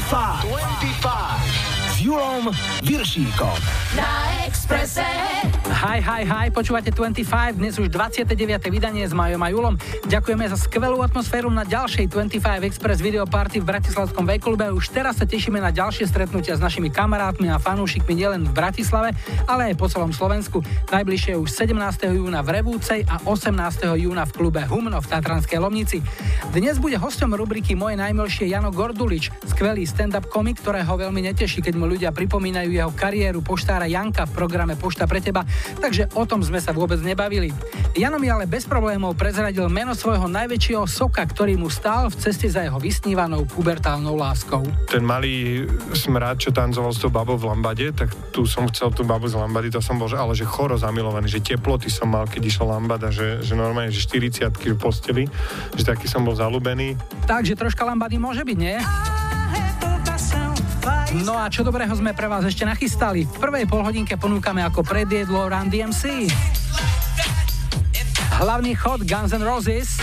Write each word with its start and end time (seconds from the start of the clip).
25. 0.00 0.42
25. 0.42 1.08
S 1.88 2.00
Julom 2.00 2.50
Viršíkom. 2.82 3.56
Na 3.96 4.44
Expresse. 4.46 5.55
Hi, 5.76 6.00
hi, 6.00 6.24
hi, 6.24 6.48
počúvate 6.48 6.88
25, 6.88 7.60
dnes 7.60 7.76
už 7.76 7.92
29. 7.92 8.32
vydanie 8.72 9.04
s 9.04 9.12
Majom 9.12 9.44
a 9.44 9.52
Julom. 9.52 9.76
Ďakujeme 10.08 10.48
za 10.48 10.56
skvelú 10.56 11.04
atmosféru 11.04 11.52
na 11.52 11.68
ďalšej 11.68 12.08
25 12.16 12.64
Express 12.64 13.04
Video 13.04 13.28
Party 13.28 13.60
v 13.60 13.68
Bratislavskom 13.68 14.24
vejklube. 14.24 14.72
Už 14.72 14.88
teraz 14.88 15.20
sa 15.20 15.28
tešíme 15.28 15.60
na 15.60 15.68
ďalšie 15.68 16.08
stretnutia 16.08 16.56
s 16.56 16.64
našimi 16.64 16.88
kamarátmi 16.88 17.52
a 17.52 17.60
fanúšikmi 17.60 18.16
nielen 18.16 18.48
v 18.48 18.56
Bratislave, 18.56 19.12
ale 19.44 19.68
aj 19.68 19.74
po 19.76 19.92
celom 19.92 20.16
Slovensku. 20.16 20.64
Najbližšie 20.88 21.36
už 21.36 21.52
17. 21.52 21.76
júna 22.08 22.40
v 22.40 22.56
Revúcej 22.56 23.04
a 23.04 23.20
18. 23.28 24.00
júna 24.00 24.24
v 24.24 24.32
klube 24.32 24.64
Humno 24.64 24.96
v 25.04 25.06
Tatranskej 25.12 25.60
Lomnici. 25.60 26.00
Dnes 26.56 26.80
bude 26.80 26.96
hosťom 26.96 27.36
rubriky 27.36 27.76
Moje 27.76 28.00
najmilšie 28.00 28.48
Jano 28.48 28.72
Gordulič, 28.72 29.28
skvelý 29.44 29.84
stand-up 29.84 30.24
komik, 30.32 30.56
ktorého 30.56 30.96
veľmi 30.96 31.20
neteší, 31.20 31.60
keď 31.60 31.76
mu 31.76 31.84
ľudia 31.84 32.16
pripomínajú 32.16 32.72
jeho 32.72 32.96
kariéru 32.96 33.44
poštára 33.44 33.84
Janka 33.84 34.24
v 34.24 34.32
programe 34.32 34.72
Pošta 34.72 35.04
pre 35.04 35.20
teba 35.20 35.44
takže 35.78 36.08
o 36.16 36.24
tom 36.24 36.42
sme 36.42 36.58
sa 36.62 36.70
vôbec 36.72 36.98
nebavili. 37.02 37.50
Jano 37.96 38.20
mi 38.20 38.28
ale 38.28 38.44
bez 38.44 38.68
problémov 38.68 39.16
prezradil 39.16 39.66
meno 39.72 39.96
svojho 39.96 40.28
najväčšieho 40.28 40.84
soka, 40.84 41.24
ktorý 41.24 41.56
mu 41.56 41.72
stál 41.72 42.12
v 42.12 42.16
ceste 42.20 42.48
za 42.48 42.64
jeho 42.64 42.76
vysnívanou 42.76 43.48
pubertálnou 43.48 44.14
láskou. 44.16 44.64
Ten 44.86 45.02
malý 45.02 45.64
smrad, 45.96 46.36
čo 46.36 46.52
tancoval 46.52 46.92
s 46.92 47.00
tou 47.00 47.08
babou 47.08 47.40
v 47.40 47.48
Lambade, 47.48 47.92
tak 47.96 48.12
tu 48.30 48.44
som 48.44 48.68
chcel 48.68 48.92
tú 48.92 49.02
babu 49.06 49.26
z 49.26 49.36
Lambady, 49.38 49.72
to 49.72 49.80
som 49.80 49.96
bol, 49.96 50.10
že, 50.10 50.20
ale 50.20 50.36
že 50.36 50.44
choro 50.44 50.76
zamilovaný, 50.76 51.28
že 51.28 51.40
teploty 51.40 51.88
som 51.88 52.12
mal, 52.12 52.28
keď 52.28 52.42
išla 52.48 52.76
Lambada, 52.76 53.08
že, 53.08 53.40
že 53.40 53.56
normálne, 53.56 53.92
že 53.92 54.04
40 54.04 54.52
v 54.52 54.76
posteli, 54.76 55.24
že 55.72 55.84
taký 55.84 56.04
som 56.08 56.22
bol 56.24 56.36
zalúbený. 56.36 56.96
Takže 57.24 57.56
troška 57.56 57.84
Lambady 57.84 58.20
môže 58.20 58.44
byť, 58.44 58.58
nie? 58.58 58.76
No 61.24 61.38
a 61.40 61.48
čo 61.48 61.64
dobrého 61.64 61.92
sme 61.96 62.12
pre 62.12 62.28
vás 62.28 62.44
ešte 62.44 62.68
nachystali? 62.68 63.24
V 63.24 63.36
prvej 63.40 63.64
polhodinke 63.64 64.20
ponúkame 64.20 64.60
ako 64.60 64.84
predjedlo 64.84 65.48
Run 65.48 65.72
DMC. 65.72 66.28
Hlavný 68.36 68.76
chod 68.76 69.08
Guns 69.08 69.32
N' 69.32 69.40
Roses. 69.40 69.96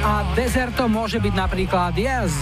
A 0.00 0.24
dezerto 0.34 0.90
môže 0.90 1.22
byť 1.22 1.34
napríklad 1.36 1.94
Yes. 1.94 2.34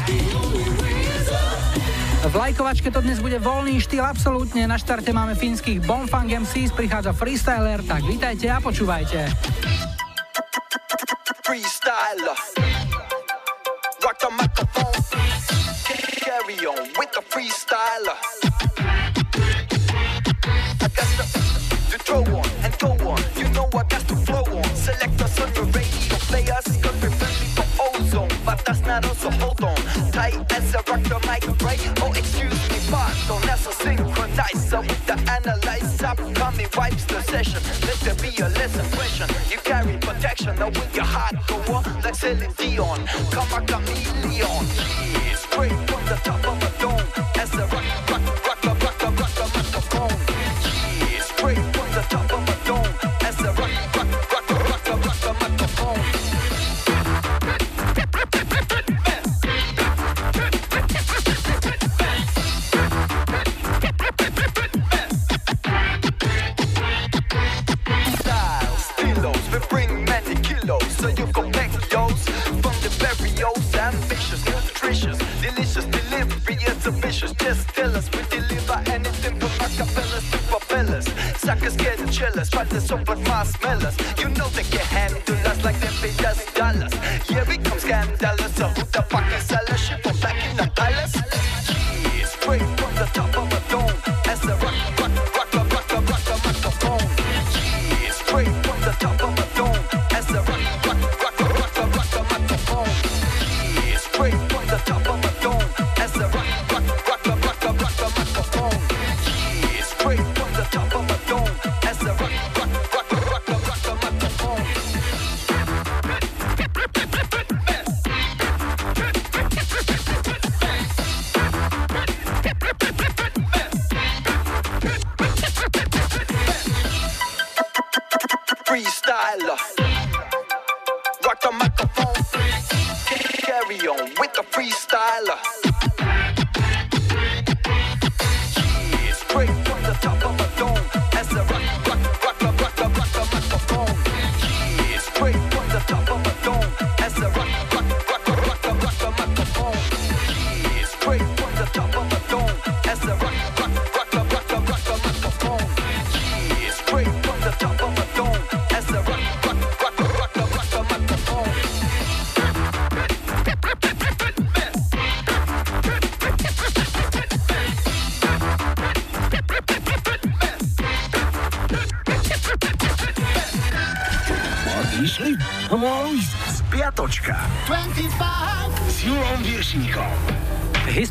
V 2.18 2.34
lajkovačke 2.34 2.88
to 2.90 3.04
dnes 3.04 3.20
bude 3.20 3.36
voľný 3.38 3.78
štýl 3.82 4.02
absolútne. 4.02 4.64
Na 4.64 4.80
štarte 4.80 5.12
máme 5.12 5.36
fínskych 5.36 5.84
Bonfang 5.84 6.28
MCs, 6.28 6.72
prichádza 6.72 7.12
freestyler, 7.12 7.84
tak 7.84 8.02
vítajte 8.08 8.48
a 8.48 8.58
počúvajte. 8.58 9.28
Freestyler. 11.44 12.77
The 14.20 14.30
microphone. 14.30 14.92
carry 16.24 16.66
on 16.66 16.88
with 16.98 17.12
the 17.12 17.22
freestyler. 17.30 18.16
I 20.80 20.88
got 20.88 21.08
to, 21.18 21.24
to 21.92 21.98
throw 21.98 22.24
on 22.24 22.48
and 22.64 22.76
go 22.78 22.90
on. 23.08 23.22
You 23.36 23.48
know 23.50 23.68
I 23.74 23.84
got 23.84 24.08
to 24.08 24.16
flow 24.16 24.42
on. 24.42 24.64
Select 24.74 25.22
us 25.22 25.40
on 25.40 25.54
your 25.54 25.66
radio 25.66 26.16
players. 26.26 26.66
Cause 26.82 27.00
we're 27.00 27.10
friendly 27.10 27.46
for 27.54 27.66
ozone. 27.80 28.30
But 28.44 28.64
that's 28.64 28.80
not 28.80 29.06
also 29.06 29.30
hold 29.30 29.62
on. 29.62 29.76
Tight 30.10 30.34
as 30.52 30.74
a 30.74 30.78
rock 30.78 31.02
the 31.04 31.18
mic, 31.28 31.62
right? 31.62 31.80
Oh, 32.02 32.12
excuse 32.12 32.70
me, 32.70 32.78
pardon. 32.90 33.46
That's 33.46 33.66
a 33.66 33.70
synchronizer 33.70 34.80
with 34.80 35.06
the 35.06 35.14
analyzer. 35.30 35.87
Coming 35.98 36.68
wipes 36.76 37.04
the 37.06 37.20
session. 37.22 37.60
Let 37.84 37.98
there 38.00 38.14
be 38.14 38.30
a 38.40 38.48
lesson 38.50 38.84
impression. 38.84 39.28
You 39.50 39.58
carry 39.58 39.96
protection. 39.98 40.54
Now 40.54 40.68
with 40.68 40.94
your 40.94 41.04
heart 41.04 41.34
go 41.48 41.56
on 41.74 42.02
like 42.02 42.14
Celine 42.14 42.52
Dion. 42.56 43.04
Come 43.32 43.52
a 43.52 43.66
chameleon. 43.66 44.32
Yeah, 44.32 45.34
straight 45.34 45.72
from 45.72 46.04
the 46.06 46.20
top 46.22 46.46
of 46.46 46.67
espaldas. 83.68 84.07
Yeah. 114.98 115.37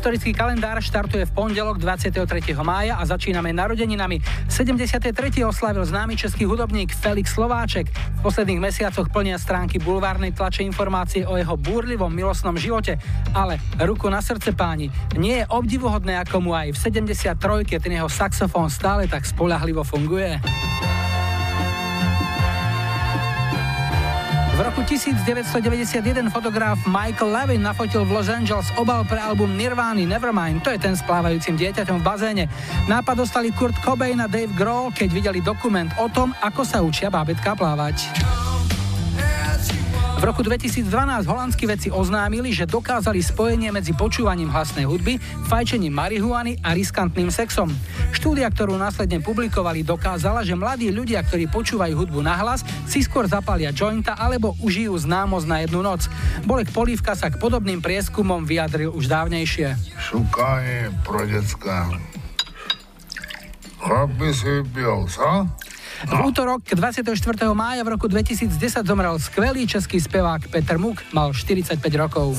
Historický 0.08 0.32
kalendár 0.32 0.80
štartuje 0.80 1.28
v 1.28 1.32
pondelok 1.36 1.84
23. 1.84 2.24
mája 2.64 2.96
a 2.96 3.04
začíname 3.04 3.52
narodeninami. 3.52 4.24
73. 4.48 5.12
oslavil 5.44 5.84
známy 5.84 6.16
český 6.16 6.48
hudobník 6.48 6.96
Felix 6.96 7.36
Slováček. 7.36 7.92
V 7.92 8.20
posledných 8.24 8.56
mesiacoch 8.56 9.12
plnia 9.12 9.36
stránky 9.36 9.76
bulvárnej 9.76 10.32
tlače 10.32 10.64
informácie 10.64 11.28
o 11.28 11.36
jeho 11.36 11.60
búrlivom 11.60 12.08
milostnom 12.08 12.56
živote. 12.56 12.96
Ale 13.36 13.60
ruku 13.84 14.08
na 14.08 14.24
srdce 14.24 14.56
páni, 14.56 14.88
nie 15.20 15.44
je 15.44 15.48
obdivuhodné, 15.52 16.24
ako 16.24 16.40
mu 16.40 16.56
aj 16.56 16.72
v 16.72 17.04
73. 17.04 17.76
ten 17.76 17.92
jeho 17.92 18.08
saxofón 18.08 18.72
stále 18.72 19.12
tak 19.12 19.28
spolahlivo 19.28 19.84
funguje. 19.84 20.40
1991 24.88 26.32
fotograf 26.32 26.80
Michael 26.88 27.28
Levin 27.28 27.60
nafotil 27.60 28.08
v 28.08 28.16
Los 28.16 28.32
Angeles 28.32 28.72
obal 28.80 29.04
pre 29.04 29.20
album 29.20 29.52
Nirvana 29.52 30.00
Nevermind, 30.00 30.64
to 30.64 30.72
je 30.72 30.80
ten 30.80 30.96
s 30.96 31.04
plávajúcim 31.04 31.60
dieťaťom 31.60 32.00
v 32.00 32.04
bazéne. 32.08 32.44
Nápad 32.88 33.20
dostali 33.20 33.52
Kurt 33.52 33.76
Cobain 33.84 34.16
a 34.16 34.24
Dave 34.24 34.56
Grohl, 34.56 34.88
keď 34.96 35.08
videli 35.12 35.40
dokument 35.44 35.92
o 36.00 36.08
tom, 36.08 36.32
ako 36.40 36.64
sa 36.64 36.80
učia 36.80 37.12
bábetka 37.12 37.52
plávať. 37.52 38.08
V 40.18 40.26
roku 40.26 40.42
2012 40.42 40.82
holandskí 41.30 41.62
vedci 41.62 41.94
oznámili, 41.94 42.50
že 42.50 42.66
dokázali 42.66 43.22
spojenie 43.22 43.70
medzi 43.70 43.94
počúvaním 43.94 44.50
hlasnej 44.50 44.82
hudby, 44.82 45.22
fajčením 45.46 45.94
marihuany 45.94 46.58
a 46.58 46.74
riskantným 46.74 47.30
sexom. 47.30 47.70
Štúdia, 48.10 48.50
ktorú 48.50 48.74
následne 48.74 49.22
publikovali, 49.22 49.86
dokázala, 49.86 50.42
že 50.42 50.58
mladí 50.58 50.90
ľudia, 50.90 51.22
ktorí 51.22 51.46
počúvajú 51.46 51.94
hudbu 52.02 52.18
na 52.18 52.34
hlas, 52.34 52.66
si 52.90 53.06
skôr 53.06 53.30
zapalia 53.30 53.70
jointa 53.70 54.18
alebo 54.18 54.58
užijú 54.58 54.98
známosť 54.98 55.46
na 55.46 55.62
jednu 55.62 55.86
noc. 55.86 56.10
Bolek 56.42 56.74
Polívka 56.74 57.14
sa 57.14 57.30
k 57.30 57.38
podobným 57.38 57.78
prieskumom 57.78 58.42
vyjadril 58.42 58.90
už 58.90 59.06
dávnejšie. 59.06 59.78
Šukanie 60.02 60.90
pro 61.06 61.22
detská. 61.30 61.94
Chlap 63.78 64.10
si 64.34 64.66
sa? 65.14 65.46
V 66.06 66.30
útorok 66.30 66.62
24. 66.62 67.10
mája 67.58 67.82
v 67.82 67.88
roku 67.98 68.06
2010 68.06 68.54
zomrel 68.86 69.18
skvelý 69.18 69.66
český 69.66 69.98
spevák 69.98 70.46
Peter 70.46 70.78
Muk, 70.78 71.02
mal 71.10 71.34
45 71.34 71.82
rokov. 71.98 72.38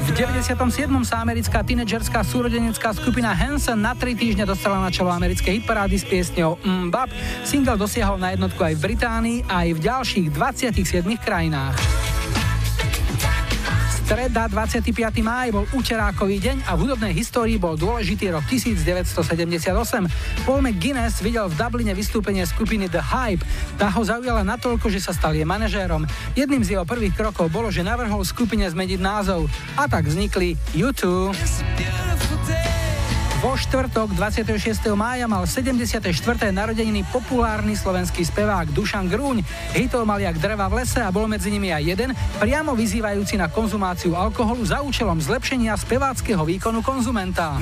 V 0.00 0.10
97. 0.10 0.58
sa 1.06 1.22
americká 1.22 1.62
tínedžerská 1.62 2.26
súrodenecká 2.26 2.90
skupina 2.98 3.30
Hanson 3.30 3.78
na 3.78 3.94
tri 3.94 4.18
týždne 4.18 4.42
dostala 4.42 4.82
na 4.82 4.90
čelo 4.90 5.14
americkej 5.14 5.62
hitparády 5.62 6.02
s 6.02 6.04
piesňou 6.10 6.58
Mbap. 6.90 7.14
Single 7.46 7.78
dosiahol 7.78 8.18
na 8.18 8.34
jednotku 8.34 8.58
aj 8.58 8.74
v 8.74 8.80
Británii 8.90 9.38
a 9.46 9.62
aj 9.62 9.70
v 9.70 9.80
ďalších 9.86 10.26
27 10.34 11.14
krajinách. 11.14 11.78
Streda 14.10 14.50
25. 14.50 14.90
máj 15.22 15.54
bol 15.54 15.70
učerákový 15.70 16.42
deň 16.42 16.66
a 16.66 16.74
v 16.74 16.82
hudobnej 16.82 17.14
histórii 17.14 17.62
bol 17.62 17.78
dôležitý 17.78 18.34
rok 18.34 18.42
1978. 18.42 19.70
Paul 20.42 20.66
McGuinness 20.66 21.22
videl 21.22 21.46
v 21.46 21.54
Dubline 21.54 21.94
vystúpenie 21.94 22.42
skupiny 22.42 22.90
The 22.90 22.98
Hype. 22.98 23.46
Tá 23.78 23.86
ho 23.86 24.02
zaujala 24.02 24.42
natoľko, 24.42 24.90
že 24.90 24.98
sa 24.98 25.14
stal 25.14 25.38
jej 25.38 25.46
manažérom. 25.46 26.10
Jedným 26.34 26.66
z 26.66 26.74
jeho 26.74 26.82
prvých 26.82 27.14
krokov 27.14 27.54
bolo, 27.54 27.70
že 27.70 27.86
navrhol 27.86 28.26
skupine 28.26 28.66
zmeniť 28.66 28.98
názov. 28.98 29.46
A 29.78 29.86
tak 29.86 30.10
vznikli 30.10 30.58
YouTube. 30.74 31.30
Vo 33.40 33.56
štvrtok 33.56 34.12
26. 34.12 34.84
mája 34.92 35.24
mal 35.24 35.48
74. 35.48 36.12
narodeniny 36.52 37.08
populárny 37.08 37.72
slovenský 37.72 38.20
spevák 38.20 38.68
Dušan 38.68 39.08
Grúň. 39.08 39.40
Hitov 39.72 40.04
mal 40.04 40.20
jak 40.20 40.36
dreva 40.36 40.68
v 40.68 40.84
lese 40.84 41.00
a 41.00 41.08
bol 41.08 41.24
medzi 41.24 41.48
nimi 41.48 41.72
aj 41.72 41.80
jeden, 41.80 42.12
priamo 42.36 42.76
vyzývajúci 42.76 43.40
na 43.40 43.48
konzumáciu 43.48 44.12
alkoholu 44.12 44.60
za 44.68 44.84
účelom 44.84 45.16
zlepšenia 45.24 45.72
speváckého 45.72 46.44
výkonu 46.44 46.84
konzumenta. 46.84 47.56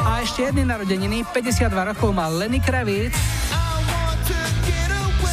A 0.00 0.12
ešte 0.24 0.48
jedny 0.48 0.64
narodeniny, 0.64 1.28
52 1.28 1.68
rokov 1.92 2.08
mal 2.16 2.32
Lenny 2.32 2.64
Kravitz 2.64 3.20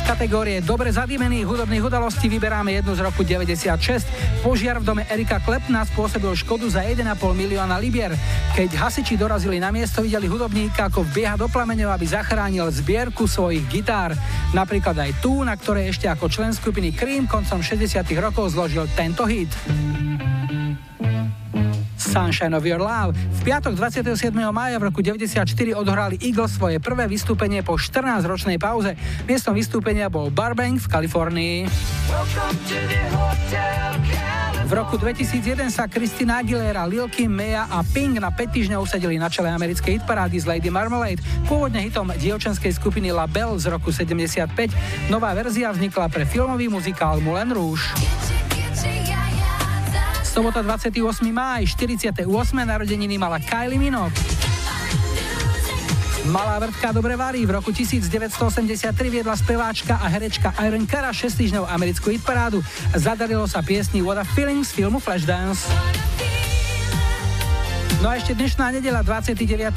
kategórie 0.10 0.58
dobre 0.66 0.90
zadimených 0.90 1.46
hudobných 1.46 1.86
udalostí 1.86 2.26
vyberáme 2.34 2.74
jednu 2.74 2.98
z 2.98 3.06
roku 3.06 3.22
96. 3.22 4.42
Požiar 4.42 4.82
v 4.82 4.90
dome 4.90 5.04
Erika 5.06 5.38
Klepna 5.38 5.86
spôsobil 5.86 6.34
škodu 6.34 6.66
za 6.66 6.82
1,5 6.82 7.14
milióna 7.38 7.78
libier. 7.78 8.18
Keď 8.58 8.74
hasiči 8.74 9.14
dorazili 9.14 9.62
na 9.62 9.70
miesto, 9.70 10.02
videli 10.02 10.26
hudobníka, 10.26 10.90
ako 10.90 11.06
vbieha 11.06 11.38
do 11.38 11.46
plameňov, 11.46 11.94
aby 11.94 12.10
zachránil 12.10 12.74
zbierku 12.74 13.30
svojich 13.30 13.70
gitár. 13.70 14.18
Napríklad 14.50 14.98
aj 14.98 15.22
tú, 15.22 15.46
na 15.46 15.54
ktorej 15.54 15.94
ešte 15.94 16.10
ako 16.10 16.26
člen 16.26 16.58
skupiny 16.58 16.90
Cream 16.90 17.30
koncom 17.30 17.62
60. 17.62 18.02
rokov 18.18 18.58
zložil 18.58 18.90
tento 18.98 19.30
hit. 19.30 19.54
Sunshine 22.10 22.58
of 22.58 22.66
Your 22.66 22.82
Love. 22.82 23.14
V 23.14 23.40
piatok 23.46 23.78
27. 23.78 24.34
mája 24.50 24.82
v 24.82 24.90
roku 24.90 25.06
94 25.06 25.46
odohrali 25.78 26.18
Eagles 26.18 26.58
svoje 26.58 26.82
prvé 26.82 27.06
vystúpenie 27.06 27.62
po 27.62 27.78
14-ročnej 27.78 28.58
pauze. 28.58 28.98
Miestom 29.30 29.54
vystúpenia 29.54 30.10
bol 30.10 30.34
Burbank 30.34 30.82
v 30.82 30.88
Kalifornii. 30.90 31.58
V 34.66 34.72
roku 34.74 34.98
2001 34.98 35.70
sa 35.70 35.86
Christina 35.86 36.42
Aguilera, 36.42 36.90
Lil 36.90 37.06
Kim, 37.14 37.30
Mea 37.30 37.70
a 37.70 37.86
Pink 37.86 38.18
na 38.18 38.34
5 38.34 38.58
týždňov 38.58 38.90
usadili 38.90 39.22
na 39.22 39.30
čele 39.30 39.54
americkej 39.54 40.02
hitparády 40.02 40.38
z 40.42 40.46
Lady 40.50 40.70
Marmalade, 40.74 41.22
pôvodne 41.46 41.82
hitom 41.82 42.10
dievčenskej 42.10 42.74
skupiny 42.74 43.14
La 43.14 43.30
Belle 43.30 43.58
z 43.62 43.70
roku 43.70 43.94
75. 43.94 44.50
Nová 45.14 45.34
verzia 45.38 45.70
vznikla 45.70 46.10
pre 46.10 46.26
filmový 46.26 46.74
muzikál 46.74 47.22
Moulin 47.22 47.54
Rouge. 47.54 47.86
Sobota 50.30 50.62
28. 50.62 50.94
máj, 51.34 51.74
48. 51.74 52.22
narodeniny 52.54 53.18
mala 53.18 53.42
Kylie 53.42 53.82
Minogue. 53.82 54.14
Malá 56.30 56.62
vrtka 56.62 56.94
dobre 56.94 57.18
varí. 57.18 57.42
V 57.50 57.58
roku 57.58 57.74
1983 57.74 58.94
viedla 59.10 59.34
speváčka 59.34 59.98
a 59.98 60.06
herečka 60.06 60.54
Iron 60.70 60.86
Cara 60.86 61.10
6 61.10 61.34
týždňov 61.34 61.66
americkú 61.66 62.14
hitparádu. 62.14 62.62
Zadarilo 62.94 63.50
sa 63.50 63.66
piesni 63.66 64.06
What 64.06 64.22
a 64.22 64.26
Feeling 64.38 64.62
z 64.62 64.70
filmu 64.78 65.02
Flashdance. 65.02 65.66
No 68.06 68.14
a 68.14 68.22
ešte 68.22 68.38
dnešná 68.38 68.70
nedela 68.70 69.02
29. 69.02 69.34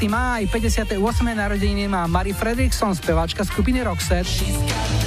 máj, 0.07 0.53
58. 0.53 1.01
narodeniny 1.33 1.89
má 1.89 2.05
Mary 2.05 2.37
Fredrickson, 2.37 2.93
speváčka 2.93 3.41
skupiny 3.49 3.81
Roxette. 3.81 5.02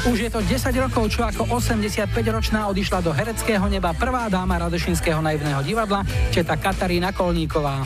Už 0.00 0.16
je 0.16 0.32
to 0.32 0.40
10 0.40 0.72
rokov, 0.80 1.12
čo 1.12 1.28
ako 1.28 1.60
85-ročná 1.60 2.64
odišla 2.72 3.04
do 3.04 3.12
hereckého 3.12 3.68
neba 3.68 3.92
prvá 3.92 4.32
dáma 4.32 4.56
Radešinského 4.56 5.20
naivného 5.20 5.60
divadla, 5.60 6.00
četa 6.32 6.56
Katarína 6.56 7.12
Kolníková. 7.12 7.84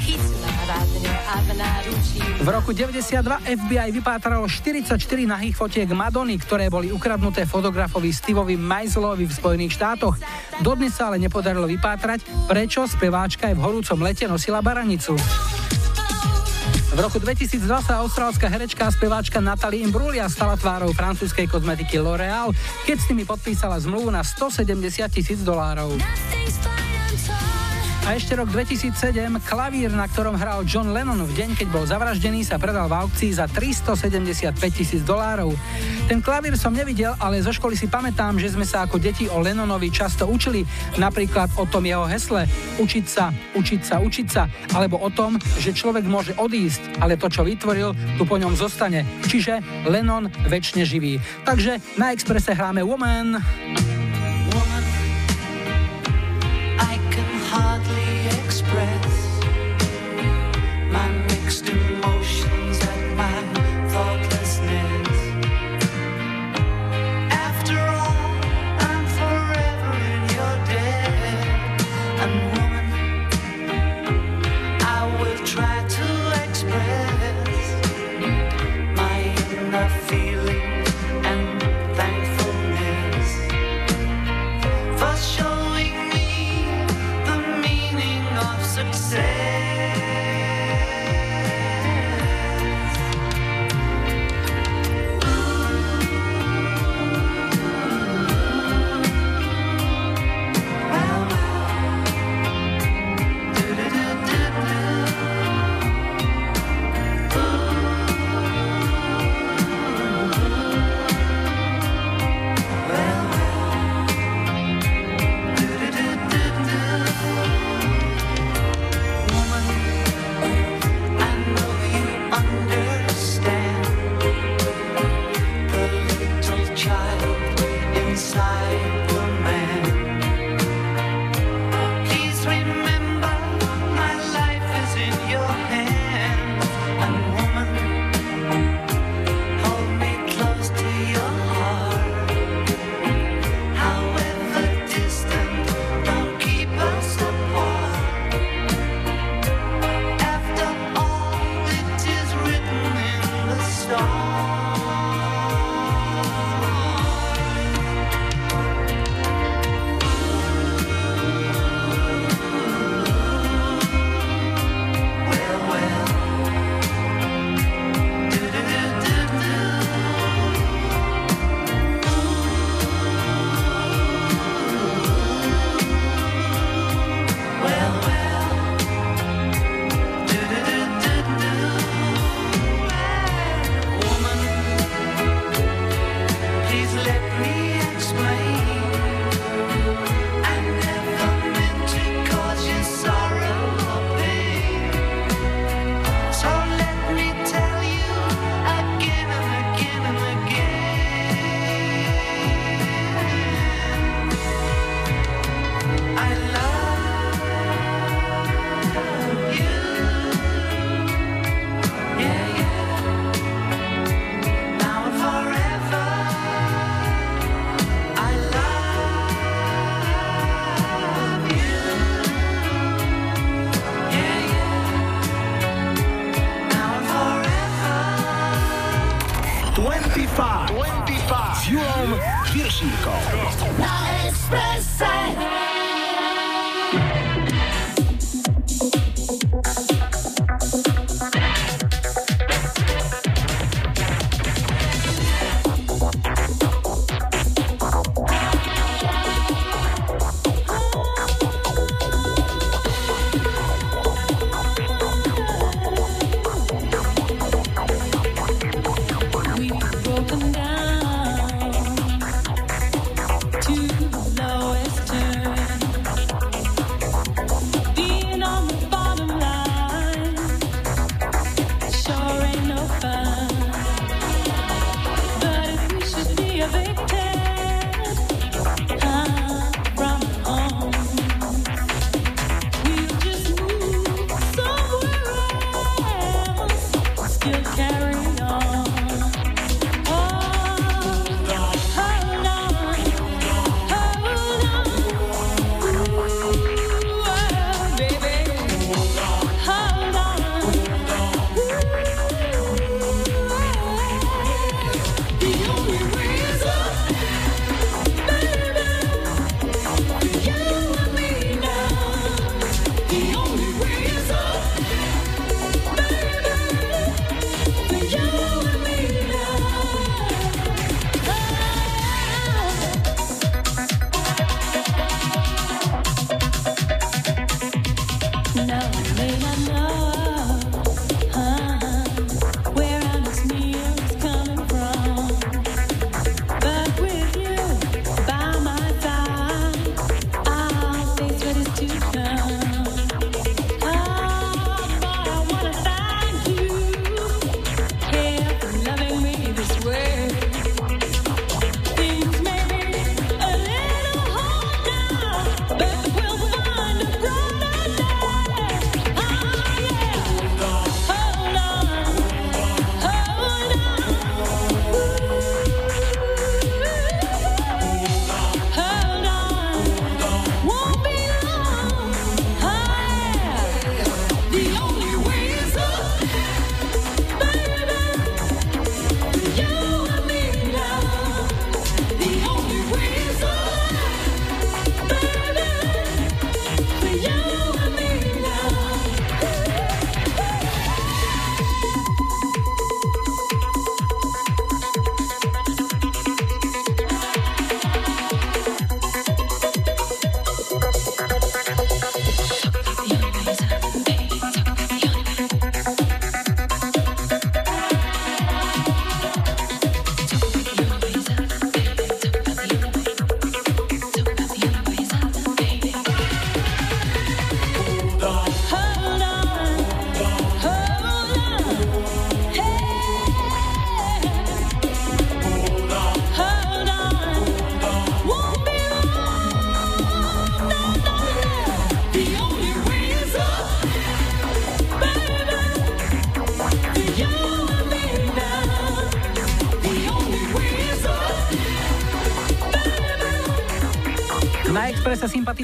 V 2.39 2.47
roku 2.47 2.71
92 2.71 3.19
FBI 3.59 3.89
vypátralo 3.91 4.47
44 4.47 4.95
nahých 5.27 5.59
fotiek 5.59 5.91
Madony, 5.91 6.39
ktoré 6.39 6.71
boli 6.71 6.95
ukradnuté 6.95 7.51
fotografovi 7.51 8.15
Steveovi 8.15 8.55
Meislovi 8.55 9.27
v 9.27 9.35
Spojených 9.35 9.75
štátoch. 9.75 10.15
Dodnes 10.63 10.95
sa 10.95 11.11
ale 11.11 11.19
nepodarilo 11.19 11.67
vypátrať, 11.67 12.47
prečo 12.47 12.87
speváčka 12.87 13.51
aj 13.51 13.59
v 13.59 13.65
horúcom 13.65 13.99
lete 14.07 14.31
nosila 14.31 14.63
baranicu. 14.63 15.19
V 16.95 17.03
roku 17.03 17.19
2002 17.19 17.67
sa 17.83 18.07
austrálska 18.07 18.47
herečka 18.47 18.87
a 18.87 18.95
speváčka 18.95 19.43
Natalie 19.43 19.83
Imbruglia 19.83 20.31
stala 20.31 20.55
tvárou 20.55 20.95
francúzskej 20.95 21.51
kozmetiky 21.51 21.99
L'Oréal, 21.99 22.55
keď 22.87 22.97
s 23.03 23.07
nimi 23.11 23.27
podpísala 23.27 23.83
zmluvu 23.83 24.15
na 24.15 24.23
170 24.23 24.79
tisíc 25.11 25.43
dolárov. 25.43 25.99
A 28.05 28.21
ešte 28.21 28.37
rok 28.37 28.53
2007, 28.53 28.93
klavír, 29.49 29.89
na 29.89 30.05
ktorom 30.05 30.37
hral 30.37 30.61
John 30.69 30.93
Lennon 30.93 31.25
v 31.25 31.33
deň, 31.41 31.57
keď 31.57 31.69
bol 31.73 31.89
zavraždený, 31.89 32.45
sa 32.45 32.61
predal 32.61 32.85
v 32.85 33.01
aukcii 33.01 33.33
za 33.33 33.49
375 33.49 34.53
tisíc 34.69 35.01
dolárov. 35.09 35.57
Ten 36.05 36.21
klavír 36.21 36.53
som 36.61 36.77
nevidel, 36.77 37.17
ale 37.17 37.41
zo 37.41 37.49
školy 37.49 37.73
si 37.73 37.89
pamätám, 37.89 38.37
že 38.37 38.53
sme 38.53 38.69
sa 38.69 38.85
ako 38.85 39.01
deti 39.01 39.25
o 39.25 39.41
Lennonovi 39.41 39.89
často 39.89 40.29
učili, 40.29 40.69
napríklad 41.01 41.49
o 41.57 41.65
tom 41.65 41.89
jeho 41.89 42.05
hesle 42.05 42.45
učiť 42.77 43.05
sa, 43.09 43.33
učiť 43.57 43.81
sa, 43.81 43.97
učiť 44.05 44.27
sa, 44.29 44.53
alebo 44.77 45.01
o 45.01 45.09
tom, 45.09 45.41
že 45.65 45.73
človek 45.73 46.05
môže 46.05 46.37
odísť, 46.37 47.01
ale 47.01 47.17
to, 47.17 47.33
čo 47.33 47.41
vytvoril, 47.41 47.97
tu 48.21 48.29
po 48.29 48.37
ňom 48.37 48.53
zostane. 48.53 49.09
Čiže 49.25 49.65
Lennon 49.89 50.29
väčšine 50.53 50.85
živý. 50.85 51.25
Takže 51.49 51.81
na 51.97 52.13
Exprese 52.13 52.53
hráme 52.53 52.85
Woman. 52.85 53.41
Julom 54.53 54.85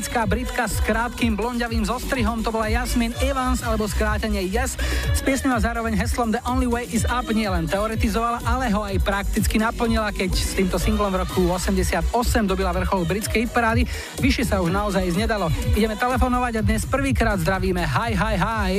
sympatická 0.01 0.25
Britka 0.25 0.65
s 0.65 0.81
krátkým 0.81 1.37
blondiavým 1.37 1.85
zostrihom, 1.85 2.41
to 2.41 2.49
bola 2.49 2.73
Jasmine 2.73 3.13
Evans 3.21 3.61
alebo 3.61 3.85
skrátenie 3.85 4.49
Yes. 4.49 4.81
S 5.13 5.21
piesňou 5.21 5.53
a 5.53 5.61
zároveň 5.61 5.93
heslom 5.93 6.33
The 6.33 6.41
Only 6.49 6.65
Way 6.65 6.97
is 6.97 7.05
Up 7.05 7.29
nielen 7.29 7.69
teoretizovala, 7.69 8.41
ale 8.49 8.73
ho 8.73 8.81
aj 8.81 8.97
prakticky 9.05 9.61
naplnila, 9.61 10.09
keď 10.09 10.33
s 10.33 10.57
týmto 10.57 10.81
singlom 10.81 11.13
v 11.13 11.21
roku 11.21 11.45
88 11.53 12.17
dobila 12.49 12.73
vrchol 12.73 13.05
britskej 13.05 13.53
parády. 13.53 13.85
Vyššie 14.25 14.49
sa 14.49 14.65
už 14.65 14.73
naozaj 14.73 15.05
ísť 15.05 15.21
nedalo. 15.21 15.53
Ideme 15.77 16.01
telefonovať 16.01 16.53
a 16.57 16.63
dnes 16.65 16.89
prvýkrát 16.89 17.37
zdravíme. 17.37 17.85
Hi, 17.85 18.17
hi, 18.17 18.37
hi. 18.41 18.73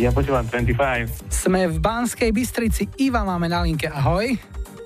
Ja 0.00 0.16
počúvam 0.16 0.48
25. 0.48 1.28
Sme 1.28 1.68
v 1.68 1.76
Banskej 1.76 2.32
Bystrici. 2.32 2.88
Iva 3.04 3.20
máme 3.20 3.52
na 3.52 3.60
linke. 3.60 3.92
Ahoj. 3.92 4.32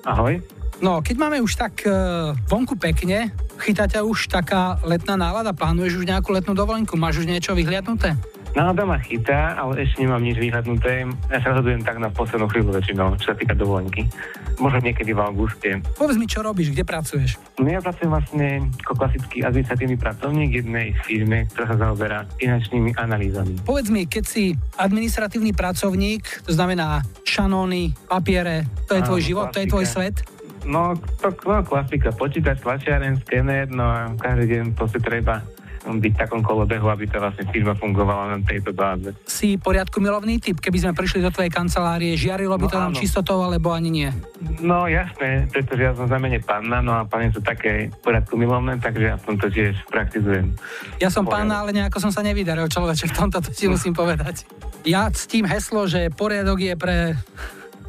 Ahoj. 0.03 0.43
No, 0.83 0.99
keď 0.99 1.15
máme 1.15 1.39
už 1.39 1.55
tak 1.55 1.87
uh, 1.87 2.35
vonku 2.51 2.75
pekne, 2.75 3.31
Chytá 3.69 3.85
ťa 3.85 4.01
už 4.01 4.33
taká 4.33 4.81
letná 4.81 5.13
nálada? 5.13 5.53
Plánuješ 5.53 6.01
už 6.01 6.09
nejakú 6.09 6.33
letnú 6.33 6.57
dovolenku? 6.57 6.97
Máš 6.97 7.21
už 7.21 7.29
niečo 7.29 7.53
vyhliadnuté? 7.53 8.17
Nálada 8.57 8.81
ma 8.81 8.97
chytá, 8.97 9.53
ale 9.61 9.85
ešte 9.85 10.01
nemám 10.01 10.25
nič 10.25 10.41
vyhľadnuté. 10.41 11.05
Ja 11.29 11.37
sa 11.37 11.53
rozhodujem 11.53 11.85
tak 11.85 12.01
na 12.01 12.09
poslednú 12.09 12.49
chvíľu 12.49 12.73
väčšinou, 12.73 13.13
čo 13.21 13.29
sa 13.29 13.37
týka 13.37 13.53
dovolenky. 13.53 14.09
Možno 14.57 14.81
niekedy 14.81 15.13
v 15.13 15.21
auguste. 15.21 15.85
Povedz 15.93 16.17
mi, 16.17 16.25
čo 16.25 16.41
robíš, 16.41 16.73
kde 16.73 16.81
pracuješ? 16.81 17.37
No 17.61 17.69
ja 17.69 17.77
pracujem 17.77 18.09
vlastne 18.09 18.73
ako 18.81 19.05
klasický 19.05 19.45
administratívny 19.45 20.01
pracovník 20.01 20.49
jednej 20.65 20.97
firme, 21.05 21.45
ktorá 21.53 21.65
sa 21.69 21.77
zaoberá 21.77 22.25
finančnými 22.41 22.97
analýzami. 22.97 23.53
Povedz 23.69 23.93
mi, 23.93 24.09
keď 24.09 24.23
si 24.25 24.57
administratívny 24.81 25.53
pracovník, 25.53 26.25
to 26.41 26.57
znamená 26.57 27.05
šanóny, 27.21 27.93
papiere, 28.09 28.65
to 28.89 28.97
je 28.97 29.05
tvoj 29.05 29.21
život, 29.21 29.53
klasika. 29.53 29.61
to 29.61 29.61
je 29.61 29.67
tvoj 29.69 29.85
svet, 29.85 30.15
No, 30.67 30.95
to 31.23 31.31
no, 31.47 31.63
klasika, 31.63 32.11
počítač, 32.11 32.59
tlačiaren, 32.59 33.19
skener, 33.23 33.71
no 33.71 33.85
a 33.85 34.11
každý 34.19 34.59
deň 34.59 34.63
proste 34.75 34.99
treba 34.99 35.43
byť 35.87 36.11
v 36.13 36.19
takom 36.19 36.43
kolobehu, 36.43 36.91
aby 36.91 37.07
tá 37.07 37.23
vlastne 37.23 37.47
firma 37.49 37.71
fungovala 37.73 38.35
na 38.35 38.39
tejto 38.43 38.75
báze. 38.75 39.15
Si 39.23 39.55
poriadku 39.55 40.03
milovný 40.03 40.37
typ, 40.37 40.59
keby 40.59 40.77
sme 40.83 40.91
prišli 40.93 41.23
do 41.23 41.31
tvojej 41.31 41.49
kancelárie, 41.49 42.19
žiarilo 42.19 42.59
by 42.59 42.67
no, 42.67 42.71
to 42.71 42.77
nám 42.77 42.93
čistotou, 42.93 43.39
alebo 43.41 43.71
ani 43.71 43.89
nie? 43.89 44.09
No 44.59 44.85
jasné, 44.85 45.47
pretože 45.49 45.81
ja 45.81 45.95
som 45.95 46.11
znamene 46.11 46.43
panna, 46.43 46.83
no 46.83 46.93
a 46.99 47.07
pani 47.07 47.31
sú 47.31 47.39
také 47.39 47.89
poriadku 48.03 48.35
milovné, 48.35 48.77
takže 48.77 49.05
ja 49.07 49.17
som 49.23 49.39
to 49.39 49.47
tiež 49.47 49.79
praktizujem. 49.87 50.51
Ja 50.99 51.07
som 51.07 51.23
panna, 51.23 51.63
ale 51.63 51.71
nejako 51.71 52.03
som 52.03 52.11
sa 52.11 52.21
nevydaril 52.21 52.67
človeče, 52.67 53.09
v 53.09 53.15
tomto 53.15 53.39
to 53.39 53.49
si 53.55 53.71
musím 53.71 53.95
povedať. 53.95 54.43
Ja 54.83 55.07
ctím 55.11 55.47
heslo, 55.47 55.87
že 55.87 56.11
poriadok 56.11 56.59
je 56.59 56.73
pre 56.75 56.97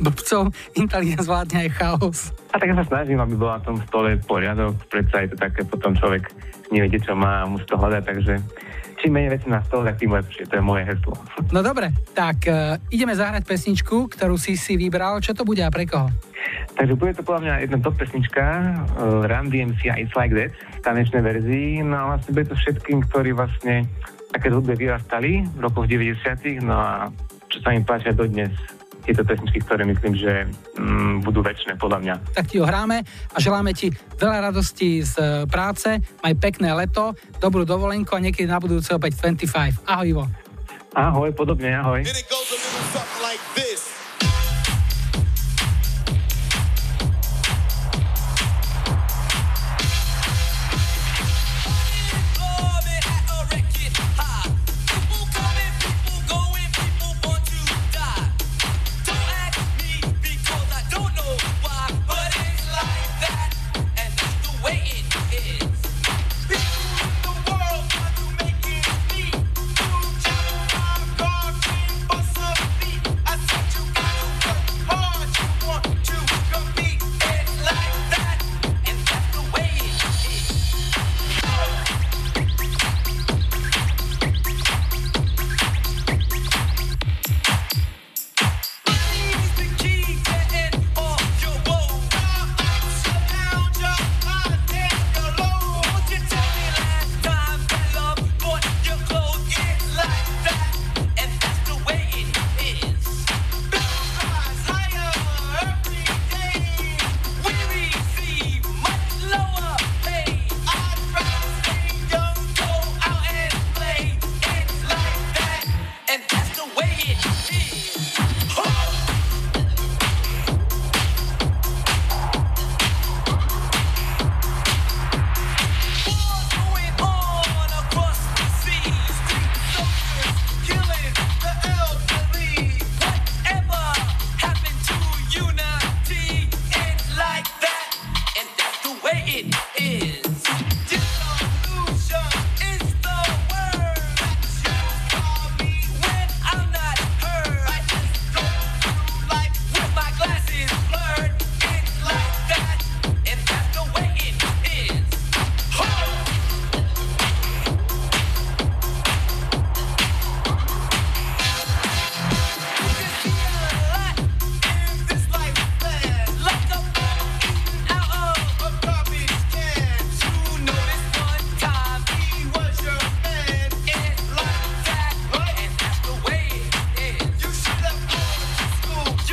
blbcov, 0.00 0.50
inteligent 0.74 1.22
zvládne 1.22 1.68
aj 1.68 1.70
chaos. 1.76 2.18
A 2.50 2.58
tak 2.58 2.72
ja 2.72 2.76
sa 2.80 2.86
snažím, 2.88 3.20
aby 3.20 3.36
bola 3.36 3.60
na 3.60 3.62
tom 3.62 3.76
stole 3.86 4.16
poriadok, 4.24 4.74
predsa 4.88 5.22
je 5.22 5.28
to 5.32 5.36
také, 5.38 5.62
potom 5.62 5.94
človek 5.94 6.32
nevie, 6.72 6.98
čo 6.98 7.14
má 7.14 7.44
a 7.44 7.48
musí 7.48 7.68
to 7.68 7.76
hľadať, 7.76 8.02
takže 8.02 8.34
čím 9.00 9.16
menej 9.16 9.40
veci 9.40 9.48
na 9.48 9.64
stole, 9.64 9.88
tak 9.88 9.96
tým 9.96 10.12
lepšie, 10.12 10.44
to 10.44 10.60
je 10.60 10.64
moje 10.64 10.84
heslo. 10.84 11.16
No 11.50 11.64
dobre, 11.64 11.92
tak 12.12 12.44
uh, 12.46 12.76
ideme 12.92 13.16
zahrať 13.16 13.48
pesničku, 13.48 14.12
ktorú 14.12 14.36
si 14.36 14.60
si 14.60 14.76
vybral. 14.76 15.24
Čo 15.24 15.32
to 15.32 15.48
bude 15.48 15.64
a 15.64 15.72
pre 15.72 15.88
koho? 15.88 16.12
Takže 16.76 16.94
bude 16.96 17.12
to 17.16 17.24
podľa 17.24 17.40
mňa 17.48 17.54
jedna 17.64 17.78
top 17.80 17.96
pesnička, 17.96 18.44
uh, 18.44 19.24
Run 19.24 19.48
DMC 19.48 19.80
a 19.88 19.96
It's 19.96 20.12
Like 20.12 20.36
That, 20.36 20.52
v 20.52 20.80
tanečnej 20.84 21.22
verzii, 21.24 21.80
no 21.80 21.96
a 21.96 22.04
vlastne 22.16 22.30
bude 22.36 22.46
to 22.52 22.56
všetkým, 22.56 23.08
ktorí 23.08 23.32
vlastne 23.32 23.88
také 24.30 24.52
hudbe 24.52 24.78
vyrastali 24.78 25.42
v 25.42 25.58
rokoch 25.58 25.90
90 25.90 26.62
no 26.62 26.76
a 26.78 26.92
čo 27.50 27.58
sa 27.66 27.74
im 27.74 27.82
páčia 27.82 28.14
dodnes 28.14 28.54
tieto 29.10 29.26
pesničky, 29.26 29.58
ktoré 29.66 29.82
myslím, 29.82 30.14
že 30.14 30.46
mm, 30.78 31.26
budú 31.26 31.42
väčšie 31.42 31.74
podľa 31.74 31.98
mňa. 31.98 32.14
Tak 32.38 32.46
ti 32.46 32.62
ho 32.62 32.66
hráme 32.66 33.02
a 33.34 33.36
želáme 33.42 33.74
ti 33.74 33.90
veľa 34.22 34.54
radostí 34.54 35.02
z 35.02 35.14
e, 35.18 35.26
práce, 35.50 35.98
maj 36.22 36.34
pekné 36.38 36.70
leto, 36.70 37.18
dobrú 37.42 37.66
dovolenku 37.66 38.14
a 38.14 38.22
niekedy 38.22 38.46
na 38.46 38.62
budúce 38.62 38.94
opäť 38.94 39.18
25. 39.18 39.82
Ahoj 39.90 40.06
Ivo. 40.06 40.24
Ahoj, 40.94 41.34
podobne, 41.34 41.74
ahoj. 41.74 42.06
Like 43.22 43.99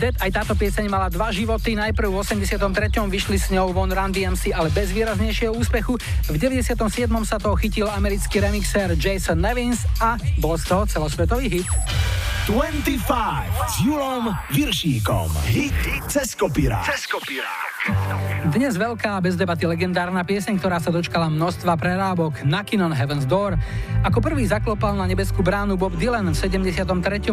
That, 0.00 0.16
aj 0.24 0.30
táto 0.32 0.54
pieseň 0.56 0.88
mala 0.88 1.12
dva 1.12 1.28
životy. 1.28 1.76
Najprv 1.76 2.08
v 2.08 2.16
83. 2.24 2.56
vyšli 3.12 3.36
s 3.36 3.52
ňou 3.52 3.76
von 3.76 3.92
Run 3.92 4.08
DMC, 4.08 4.56
ale 4.56 4.72
bez 4.72 4.88
výraznejšieho 4.94 5.52
úspechu. 5.52 6.00
V 6.32 6.36
97. 6.40 6.78
sa 7.28 7.36
toho 7.36 7.52
chytil 7.60 7.90
americký 7.92 8.40
remixer 8.40 8.96
Jason 8.96 9.36
Nevins 9.36 9.84
a 10.00 10.16
bol 10.40 10.56
z 10.56 10.64
toho 10.64 10.82
celosvetový 10.88 11.60
hit. 11.60 11.68
25 12.48 13.04
s 13.68 13.74
Julom 13.84 14.32
Viršíkom. 14.50 15.30
Hit 15.46 15.76
cez 16.08 16.34
kopirák. 16.34 16.88
Cez 16.88 17.06
kopirák. 17.06 18.31
Dnes 18.42 18.74
veľká 18.74 19.22
bez 19.22 19.38
debaty 19.38 19.70
legendárna 19.70 20.26
pieseň, 20.26 20.58
ktorá 20.58 20.82
sa 20.82 20.90
dočkala 20.90 21.30
množstva 21.30 21.78
prerábok 21.78 22.42
Knockin' 22.42 22.82
on 22.82 22.90
Heaven's 22.90 23.22
Door. 23.22 23.54
Ako 24.02 24.18
prvý 24.18 24.42
zaklopal 24.50 24.98
na 24.98 25.06
nebeskú 25.06 25.46
bránu 25.46 25.78
Bob 25.78 25.94
Dylan 25.94 26.26
v 26.26 26.34
73. 26.34 26.82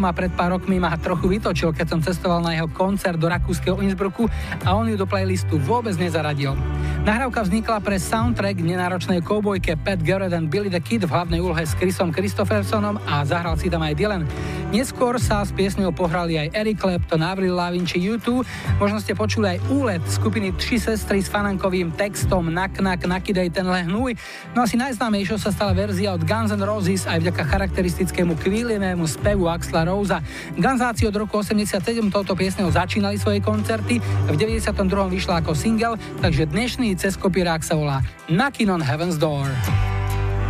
a 0.05 0.11
pred 0.13 0.29
pár 0.37 0.53
rokmi 0.53 0.77
ma 0.77 0.93
trochu 1.01 1.25
vytočil, 1.33 1.73
keď 1.73 1.87
som 1.89 1.99
cestoval 2.05 2.45
na 2.45 2.53
jeho 2.53 2.69
koncert 2.69 3.17
do 3.17 3.25
rakúskeho 3.25 3.81
Innsbrucku 3.81 4.29
a 4.61 4.77
on 4.77 4.85
ju 4.85 4.93
do 4.93 5.09
playlistu 5.09 5.57
vôbec 5.57 5.97
nezaradil. 5.97 6.53
Nahrávka 7.01 7.41
vznikla 7.41 7.81
pre 7.81 7.97
soundtrack 7.97 8.61
nenáročnej 8.61 9.25
koubojke 9.25 9.81
Pat 9.81 10.05
Garrett 10.05 10.37
and 10.37 10.53
Billy 10.53 10.69
the 10.69 10.77
Kid 10.77 11.09
v 11.09 11.09
hlavnej 11.09 11.41
úlohe 11.41 11.65
s 11.65 11.73
Chrisom 11.73 12.13
Christophersonom 12.13 13.01
a 13.09 13.25
zahral 13.25 13.57
si 13.57 13.65
tam 13.65 13.81
aj 13.81 13.97
Dylan. 13.97 14.29
Neskôr 14.69 15.17
sa 15.17 15.41
s 15.41 15.49
piesňou 15.49 15.89
pohrali 15.89 16.37
aj 16.37 16.53
Eric 16.53 16.85
Clapton, 16.85 17.25
Avril 17.25 17.57
Lavigne 17.57 17.89
či 17.89 17.97
U2. 17.97 18.45
Možno 18.77 19.01
ste 19.01 19.17
počuli 19.17 19.57
aj 19.57 19.73
úlet 19.73 20.03
skupiny 20.05 20.53
Tři 20.53 20.98
sestry 20.99 21.23
s 21.23 21.31
fanankovým 21.31 21.95
textom 21.95 22.51
Nak 22.51 22.83
nak 22.83 22.99
nakidej 23.07 23.55
ten 23.55 23.63
lehnúj. 23.63 24.19
No 24.51 24.67
asi 24.67 24.75
najznámejšou 24.75 25.39
sa 25.39 25.55
stala 25.55 25.71
verzia 25.71 26.11
od 26.11 26.27
Guns 26.27 26.51
N' 26.51 26.59
Roses 26.59 27.07
aj 27.07 27.23
vďaka 27.23 27.47
charakteristickému 27.47 28.35
kvílinému 28.35 29.07
spevu 29.07 29.47
Axla 29.47 29.87
Rosa. 29.87 30.19
Gunzáci 30.59 31.07
od 31.07 31.15
roku 31.15 31.39
87 31.39 31.79
touto 32.11 32.35
piesňou 32.35 32.67
začínali 32.67 33.15
svoje 33.15 33.39
koncerty, 33.39 34.03
v 34.27 34.35
92. 34.35 34.75
vyšla 34.91 35.39
ako 35.39 35.55
single, 35.55 35.95
takže 36.19 36.51
dnešný 36.51 36.91
cez 36.99 37.15
kopírák 37.15 37.63
sa 37.63 37.79
volá 37.79 38.03
Knockin' 38.27 38.67
on 38.67 38.83
Heaven's 38.83 39.15
Door. 39.15 39.47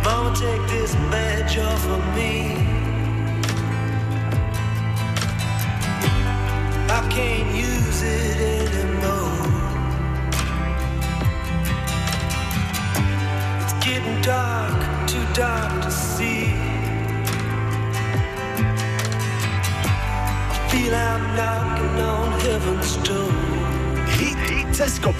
Mama, 0.02 0.34
take 0.34 0.66
this 0.66 0.98
badge 1.14 1.62
off 1.62 1.86
of 1.86 2.02
me. 2.18 2.58
I 6.90 7.00
can't 7.06 7.54
use 7.54 8.02
it 8.02 8.34
anymore. 8.34 8.59
Dark, 14.22 15.08
too 15.08 15.24
dark 15.34 15.82
to 15.82 15.90
see. 15.90 16.54
I 20.52 20.68
feel 20.70 20.94
I'm 20.94 21.36
knocking 21.36 22.00
on 22.02 22.40
heaven's 22.40 22.96
door. 23.08 23.32
Hit, 24.18 24.36
hit, 24.48 24.66
Cesco 24.68 25.12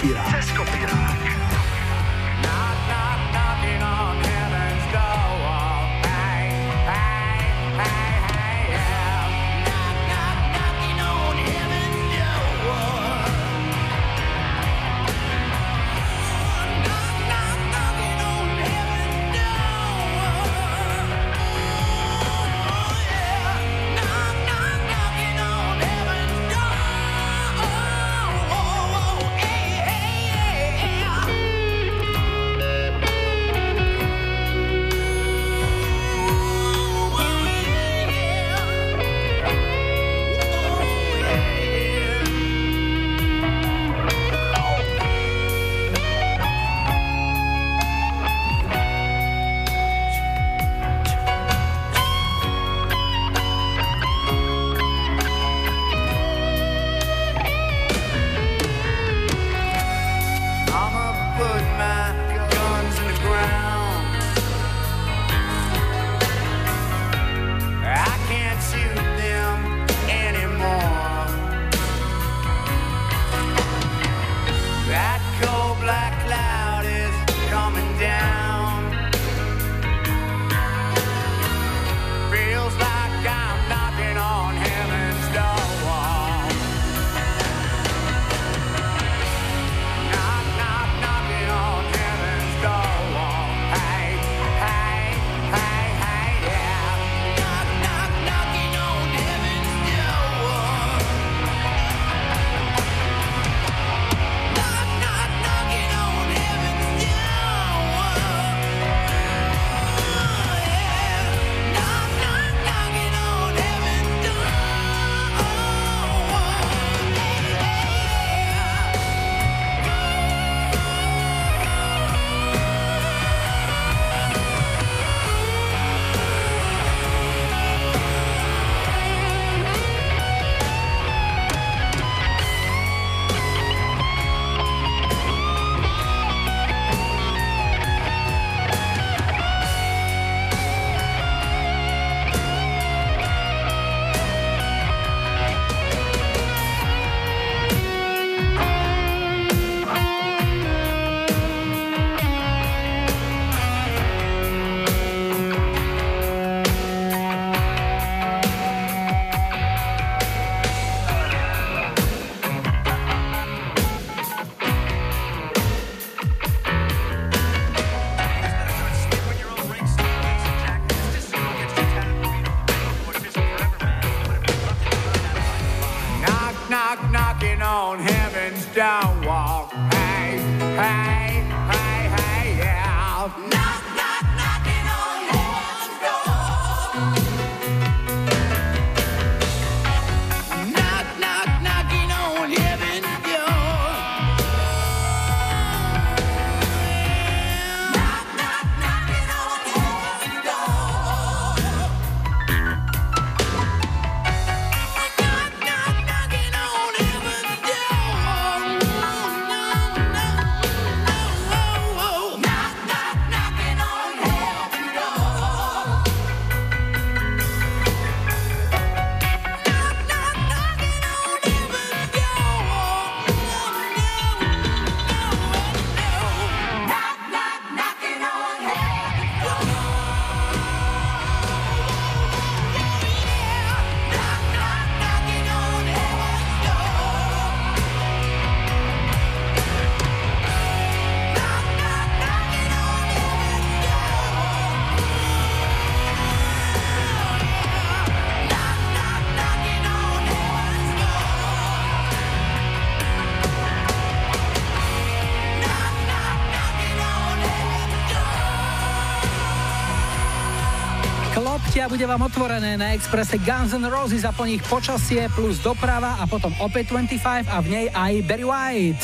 bude 261.91 262.07
vám 262.07 262.23
otvorené 262.23 262.79
na 262.79 262.95
Expresse 262.95 263.35
Guns 263.35 263.75
N' 263.75 263.83
Roses 263.83 264.23
a 264.23 264.31
po 264.31 264.47
nich 264.47 264.63
počasie 264.63 265.27
plus 265.35 265.59
doprava 265.59 266.15
a 266.15 266.23
potom 266.23 266.55
opäť 266.63 266.95
25 266.95 267.51
a 267.51 267.57
v 267.59 267.67
nej 267.67 267.85
aj 267.91 268.13
Barry 268.23 268.47
White. 268.47 269.03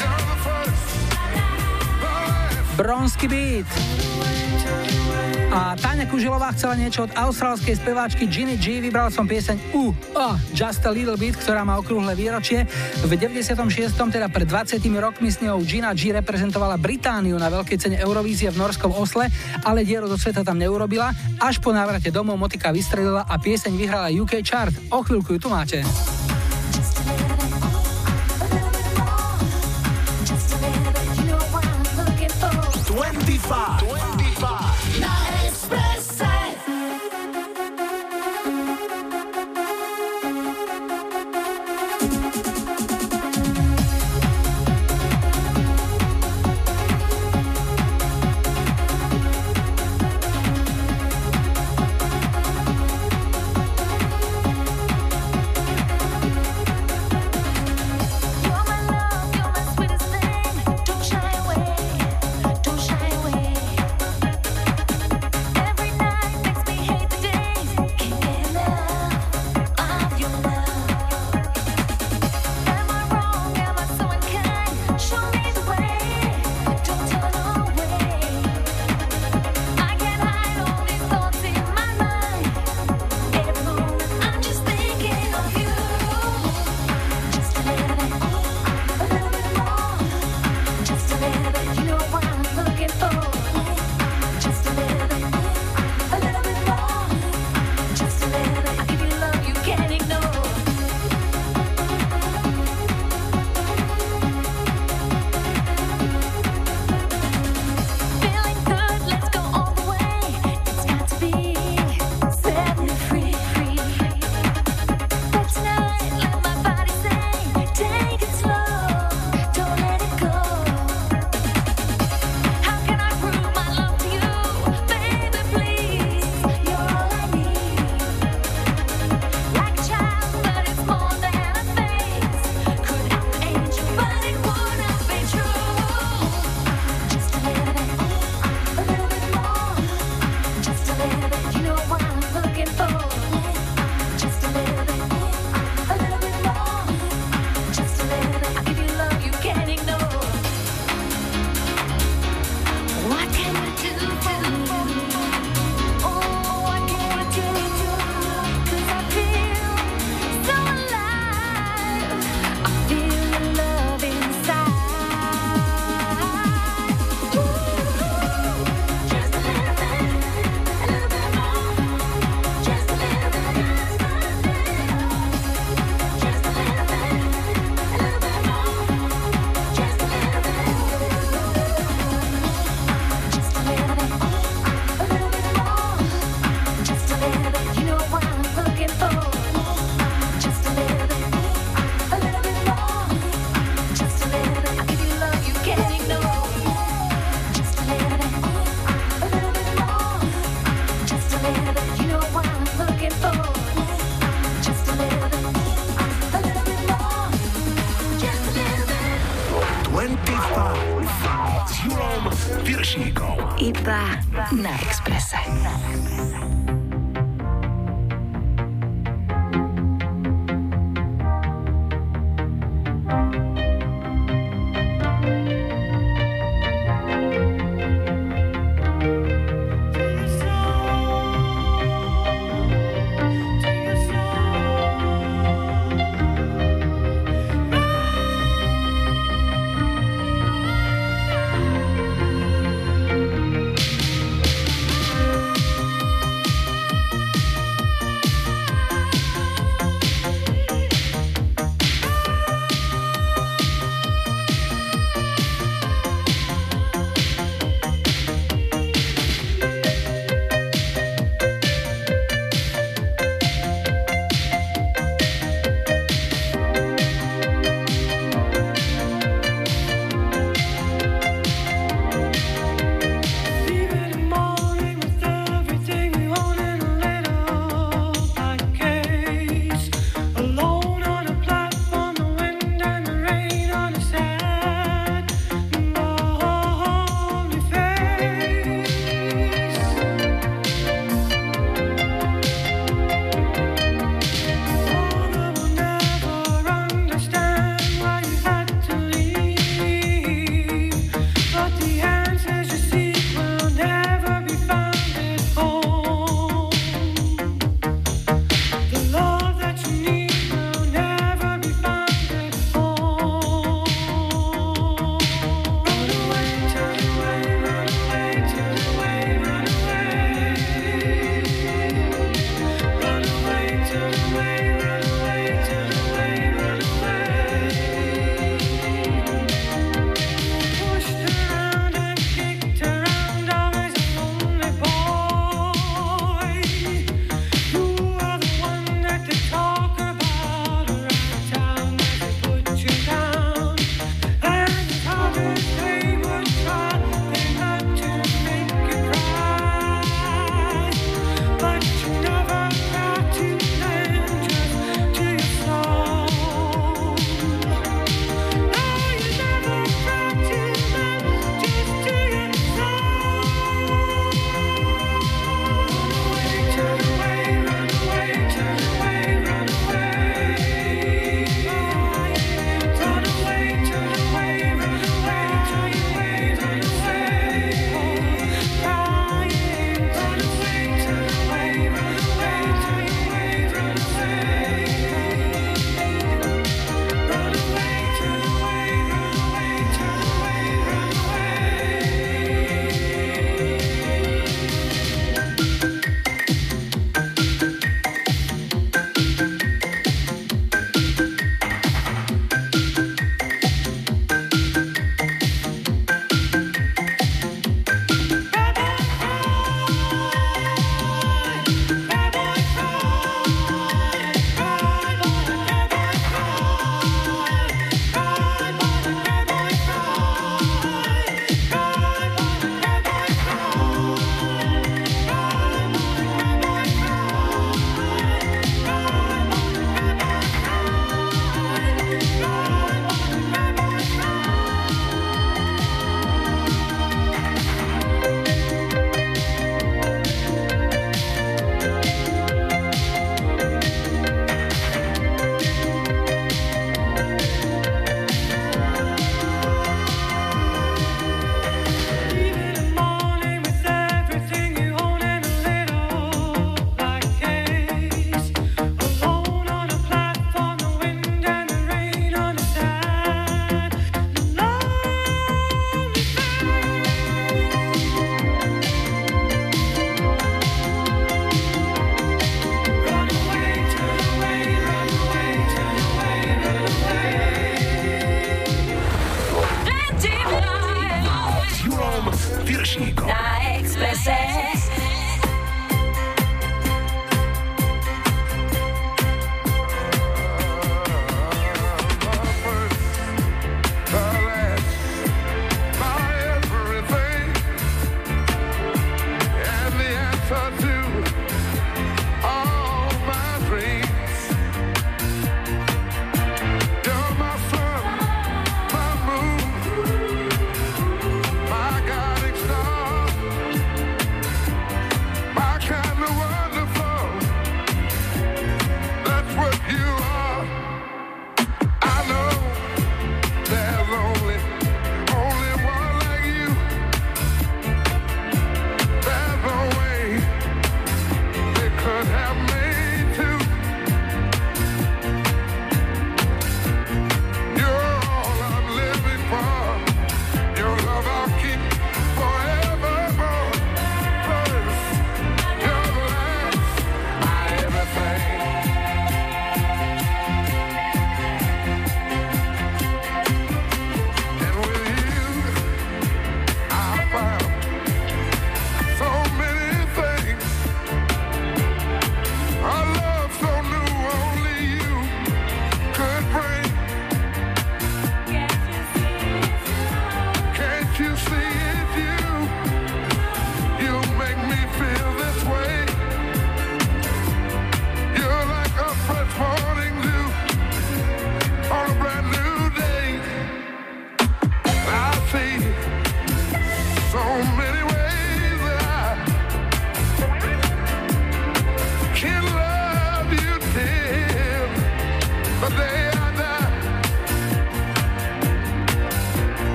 Bronsky 2.79 3.27
beat. 3.27 4.16
A 5.47 5.79
Táňa 5.79 6.11
Kužilová 6.11 6.51
chcela 6.51 6.75
niečo 6.75 7.07
od 7.07 7.11
austrálskej 7.15 7.79
speváčky 7.79 8.27
Ginny 8.27 8.59
G. 8.59 8.83
Vybral 8.83 9.07
som 9.07 9.23
pieseň 9.23 9.71
U, 9.71 9.95
oh, 9.95 10.35
Just 10.51 10.83
a 10.83 10.91
Little 10.91 11.15
Bit, 11.15 11.39
ktorá 11.39 11.63
má 11.63 11.79
okrúhle 11.79 12.11
výročie. 12.19 12.67
V 13.07 13.11
96. 13.15 13.55
teda 13.95 14.27
pred 14.27 14.43
20 14.43 14.83
rokmi 14.99 15.31
s 15.31 15.39
ňou 15.39 15.63
Gina 15.63 15.95
G 15.95 16.11
reprezentovala 16.11 16.75
Britániu 16.75 17.39
na 17.39 17.47
veľkej 17.47 17.79
cene 17.79 17.97
Eurovízie 18.03 18.51
v 18.51 18.59
norskom 18.59 18.91
Osle, 18.91 19.31
ale 19.63 19.87
diero 19.87 20.11
do 20.11 20.19
sveta 20.19 20.43
tam 20.43 20.59
neurobila. 20.59 21.15
Až 21.39 21.63
po 21.63 21.71
návrate 21.71 22.11
domov 22.11 22.35
Motika 22.35 22.75
vystrelila 22.75 23.23
a 23.23 23.39
pieseň 23.39 23.73
vyhrala 23.79 24.11
UK 24.11 24.43
chart. 24.43 24.75
O 24.91 24.99
chvíľku 24.99 25.39
ju 25.39 25.39
tu 25.39 25.47
máte. 25.47 25.79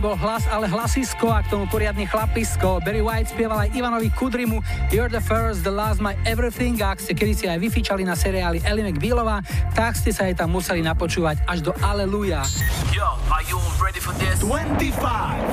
Nebol 0.00 0.16
hlas, 0.16 0.48
ale 0.48 0.64
hlasisko 0.64 1.28
a 1.28 1.44
k 1.44 1.52
tomu 1.52 1.68
poriadny 1.68 2.08
chlapisko. 2.08 2.80
Barry 2.80 3.04
White 3.04 3.36
spieval 3.36 3.68
aj 3.68 3.76
Ivanovi 3.76 4.08
Kudrimu 4.08 4.64
You're 4.88 5.12
the 5.12 5.20
first, 5.20 5.60
the 5.60 5.68
last, 5.68 6.00
my 6.00 6.16
everything. 6.24 6.80
A 6.80 6.96
ak 6.96 7.04
ste 7.04 7.12
kedysi 7.12 7.52
aj 7.52 7.60
vyfičali 7.60 8.00
na 8.00 8.16
seriáli 8.16 8.64
Ellie 8.64 8.88
McBealová, 8.88 9.44
tak 9.76 10.00
ste 10.00 10.08
sa 10.08 10.24
aj 10.32 10.40
tam 10.40 10.56
museli 10.56 10.80
napočúvať 10.80 11.44
až 11.44 11.68
do 11.68 11.76
Aleluja. 11.84 12.48
Yo, 12.96 13.04
are 13.28 13.44
you 13.44 13.60
ready 13.76 14.00
for 14.00 14.16
this? 14.16 14.40
25 14.40 14.88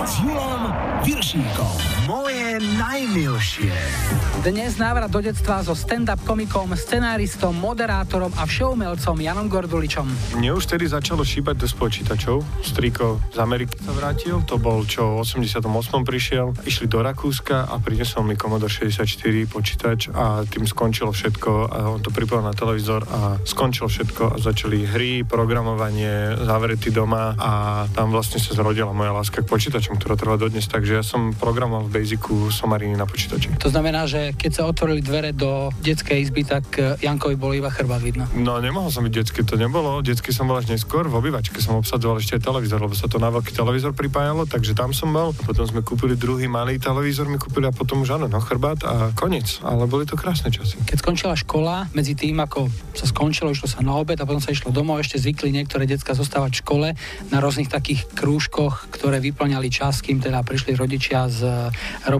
s 0.07 0.13
Julom 0.23 0.71
Viršíkom. 1.03 2.07
Moje 2.47 2.63
najmilšie. 2.79 3.75
Dnes 4.39 4.79
návrat 4.79 5.11
do 5.11 5.19
detstva 5.19 5.59
so 5.67 5.75
stand-up 5.75 6.23
komikom, 6.23 6.71
scenáristom, 6.79 7.51
moderátorom 7.51 8.31
a 8.39 8.47
všeumelcom 8.47 9.19
Janom 9.19 9.51
Gorduličom. 9.51 10.07
Mne 10.39 10.55
už 10.55 10.71
tedy 10.71 10.87
začalo 10.87 11.27
šípať 11.27 11.59
do 11.59 11.67
počítačov. 11.67 12.39
Striko 12.63 13.19
z 13.35 13.43
Ameriky 13.43 13.75
sa 13.83 13.91
vrátil, 13.91 14.39
to 14.47 14.55
bol 14.55 14.87
čo 14.87 15.19
v 15.19 15.27
88. 15.27 15.59
prišiel. 16.07 16.55
Išli 16.63 16.87
do 16.87 17.03
Rakúska 17.03 17.67
a 17.67 17.83
prinesol 17.83 18.23
mi 18.23 18.39
Commodore 18.39 18.71
64 18.71 19.03
počítač 19.51 20.07
a 20.15 20.47
tým 20.47 20.63
skončilo 20.63 21.11
všetko 21.11 21.51
a 21.67 21.77
on 21.91 21.99
to 21.99 22.15
pripojil 22.15 22.47
na 22.47 22.55
televízor 22.55 23.03
a 23.11 23.43
skončilo 23.43 23.91
všetko 23.91 24.23
a 24.23 24.35
začali 24.39 24.87
hry, 24.87 25.27
programovanie, 25.27 26.39
zavretý 26.47 26.95
doma 26.95 27.35
a 27.35 27.51
tam 27.91 28.15
vlastne 28.15 28.39
sa 28.39 28.55
zrodila 28.55 28.95
moja 28.95 29.11
láska 29.11 29.43
k 29.43 29.51
počítačom, 29.51 29.99
ktorá 29.99 30.15
trvá 30.15 30.39
dodnes, 30.39 30.63
takže 30.71 30.95
ja 30.95 31.03
som 31.03 31.35
programoval 31.35 31.91
v 31.91 31.99
Basicu 31.99 32.36
somariny 32.53 32.95
na 32.95 33.09
počítači. 33.09 33.57
To 33.61 33.69
znamená, 33.73 34.05
že 34.05 34.37
keď 34.37 34.51
sa 34.51 34.63
otvorili 34.69 35.01
dvere 35.01 35.33
do 35.33 35.73
detskej 35.81 36.23
izby, 36.23 36.45
tak 36.45 36.65
e, 36.77 36.95
Jankovi 37.01 37.35
bolo 37.35 37.57
iba 37.57 37.73
chrba 37.73 37.97
vidno. 37.97 38.29
No 38.37 38.61
nemohol 38.61 38.93
som 38.93 39.01
byť 39.03 39.13
detský, 39.13 39.41
to 39.43 39.57
nebolo. 39.57 39.99
Detský 40.05 40.29
som 40.29 40.45
bol 40.45 40.57
až 40.57 40.69
neskôr, 40.69 41.09
v 41.09 41.17
obývačke 41.17 41.57
som 41.59 41.77
obsadzoval 41.81 42.21
ešte 42.21 42.37
aj 42.37 42.45
televízor, 42.45 42.79
lebo 42.79 42.93
sa 42.93 43.09
to 43.09 43.17
na 43.17 43.33
veľký 43.33 43.51
televízor 43.51 43.97
pripájalo, 43.97 44.45
takže 44.45 44.77
tam 44.77 44.93
som 44.93 45.09
bol. 45.09 45.33
Potom 45.33 45.65
sme 45.65 45.81
kúpili 45.81 46.13
druhý 46.13 46.45
malý 46.45 46.77
televízor, 46.77 47.25
mi 47.27 47.41
kúpili 47.41 47.67
a 47.67 47.73
potom 47.73 48.05
už 48.05 48.21
áno, 48.21 48.29
no 48.29 48.39
chrbát 48.39 48.79
a 48.85 49.11
koniec. 49.17 49.59
Ale 49.65 49.89
boli 49.89 50.05
to 50.05 50.13
krásne 50.13 50.53
časy. 50.53 50.77
Keď 50.85 50.97
skončila 51.01 51.33
škola, 51.33 51.89
medzi 51.97 52.13
tým, 52.13 52.37
ako 52.43 52.69
sa 52.93 53.05
skončilo, 53.09 53.53
išlo 53.53 53.69
sa 53.69 53.81
na 53.81 53.95
obed 53.97 54.17
a 54.19 54.27
potom 54.27 54.43
sa 54.43 54.53
išlo 54.53 54.69
domov, 54.69 55.01
ešte 55.01 55.21
zvykli 55.21 55.53
niektoré 55.53 55.87
decka 55.87 56.13
zostávať 56.13 56.59
v 56.59 56.61
škole 56.61 56.87
na 57.31 57.37
rôznych 57.39 57.71
takých 57.71 58.09
krúžkoch, 58.13 58.89
ktoré 58.91 59.21
vyplňali 59.23 59.69
čas, 59.71 60.03
kým 60.03 60.19
teda 60.19 60.43
prišli 60.43 60.75
rodičia 60.75 61.29
z 61.31 61.71